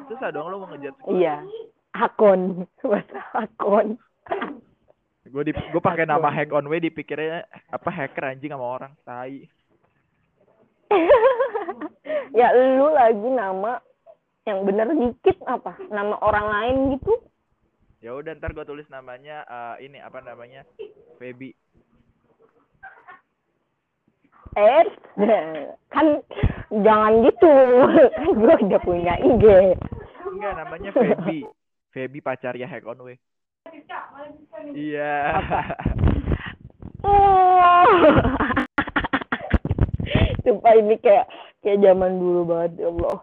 susah 0.07 0.31
dong 0.31 0.51
lo 0.51 0.63
mau 0.63 0.69
ngejat 0.71 0.95
Iya. 1.11 1.43
Akun, 1.89 2.69
bahasa 2.85 3.19
akun. 3.43 3.97
Gue 5.29 5.43
di 5.45 5.53
gue 5.53 5.81
pakai 5.81 6.09
nama 6.09 6.27
hack 6.27 6.49
on 6.51 6.65
way 6.65 6.81
dipikirnya 6.81 7.45
apa 7.69 7.89
hacker 7.89 8.33
anjing 8.33 8.49
sama 8.49 8.65
orang 8.65 8.93
tai 9.05 9.45
ya 12.39 12.49
lu 12.49 12.89
lagi 12.89 13.29
nama 13.29 13.77
yang 14.49 14.65
bener 14.65 14.89
dikit 14.89 15.37
apa? 15.45 15.77
Nama 15.93 16.17
orang 16.25 16.45
lain 16.49 16.75
gitu? 16.97 17.13
ya 17.99 18.15
udah 18.15 18.31
ntar 18.39 18.55
gue 18.55 18.63
tulis 18.63 18.87
namanya 18.87 19.43
eh, 19.43 19.85
ini 19.85 19.99
apa 19.99 20.23
namanya 20.23 20.63
Feby 21.19 21.51
Eh, 24.57 24.81
kan 25.93 26.25
jangan 26.73 27.21
gitu. 27.21 27.53
Kan 28.17 28.27
gue 28.33 28.55
udah 28.65 28.81
punya 28.81 29.13
IG. 29.21 29.45
enggak 30.25 30.53
namanya 30.57 30.89
Feby 30.89 31.45
Feby 31.93 32.19
pacarnya 32.23 32.65
hack 32.65 32.87
on 32.87 32.97
way 33.03 33.17
iya 34.71 35.15
Oh. 36.99 37.87
Sumpah 40.43 40.73
ini 40.75 40.95
kayak 40.99 41.25
kayak 41.59 41.77
zaman 41.79 42.17
dulu 42.17 42.39
banget 42.45 42.71
ya 42.77 42.85
Allah. 42.89 43.17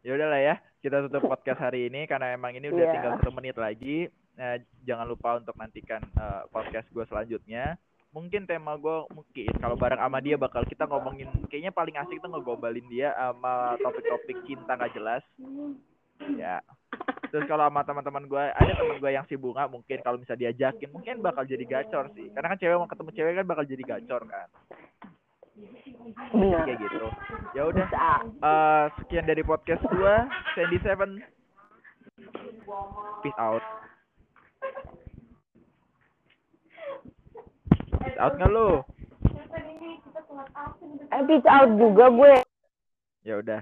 ya 0.00 0.10
udahlah 0.14 0.40
ya 0.40 0.54
kita 0.78 1.04
tutup 1.04 1.26
podcast 1.26 1.58
hari 1.60 1.86
ini 1.86 2.04
karena 2.04 2.32
emang 2.32 2.50
ini 2.52 2.66
udah 2.66 2.82
Iya. 2.82 2.92
tinggal 2.92 3.10
satu 3.18 3.30
menit 3.30 3.54
lagi 3.56 4.08
Nah, 4.34 4.54
jangan 4.86 5.04
lupa 5.04 5.36
untuk 5.36 5.52
nantikan 5.54 5.98
eh, 5.98 6.42
podcast 6.48 6.86
gue 6.88 7.02
selanjutnya 7.04 7.76
mungkin 8.08 8.44
tema 8.44 8.74
gue 8.74 9.04
mungkin 9.10 9.50
kalau 9.58 9.74
bareng 9.74 9.98
sama 9.98 10.18
dia 10.18 10.34
bakal 10.34 10.62
kita 10.62 10.82
ngomongin 10.84 11.26
kayaknya 11.46 11.68
paling 11.68 11.94
asik 11.94 12.18
tuh 12.18 12.26
ngegombalin 12.30 12.82
dia 12.86 13.10
sama 13.12 13.74
topik-topik 13.78 14.36
cinta 14.44 14.74
nggak 14.74 14.92
jelas 14.94 15.22
ya. 16.38 16.60
Terus 17.28 17.44
kalau 17.44 17.68
sama 17.68 17.84
teman-teman 17.84 18.24
gue 18.24 18.44
ada 18.50 18.72
teman 18.72 18.96
gue 18.98 19.10
yang 19.12 19.26
si 19.28 19.36
bunga 19.36 19.68
mungkin 19.68 19.98
kalau 20.00 20.16
bisa 20.16 20.32
diajakin 20.32 20.88
mungkin 20.90 21.20
bakal 21.20 21.44
jadi 21.44 21.64
gacor 21.68 22.08
sih. 22.16 22.32
Karena 22.32 22.54
kan 22.54 22.58
cewek 22.58 22.76
mau 22.80 22.88
ketemu 22.88 23.10
cewek 23.12 23.32
kan 23.36 23.46
bakal 23.46 23.64
jadi 23.68 23.84
gacor 23.84 24.22
kan. 24.24 24.48
Benar. 26.32 26.64
kayak 26.64 26.78
gitu. 26.80 27.08
Ya 27.52 27.62
udah. 27.66 27.86
Eh, 28.22 28.84
sekian 29.02 29.26
dari 29.26 29.42
podcast 29.44 29.82
gua 29.90 30.24
Sandy 30.54 30.78
Seven. 30.80 31.20
Peace 33.20 33.40
out. 33.42 33.64
Peace 37.98 38.18
out 38.18 38.32
nggak 38.38 38.50
lu? 38.50 38.70
Eh, 41.08 41.22
peace 41.26 41.48
out 41.50 41.70
juga 41.76 42.06
gue. 42.10 42.34
ya 43.26 43.44
udah 43.44 43.60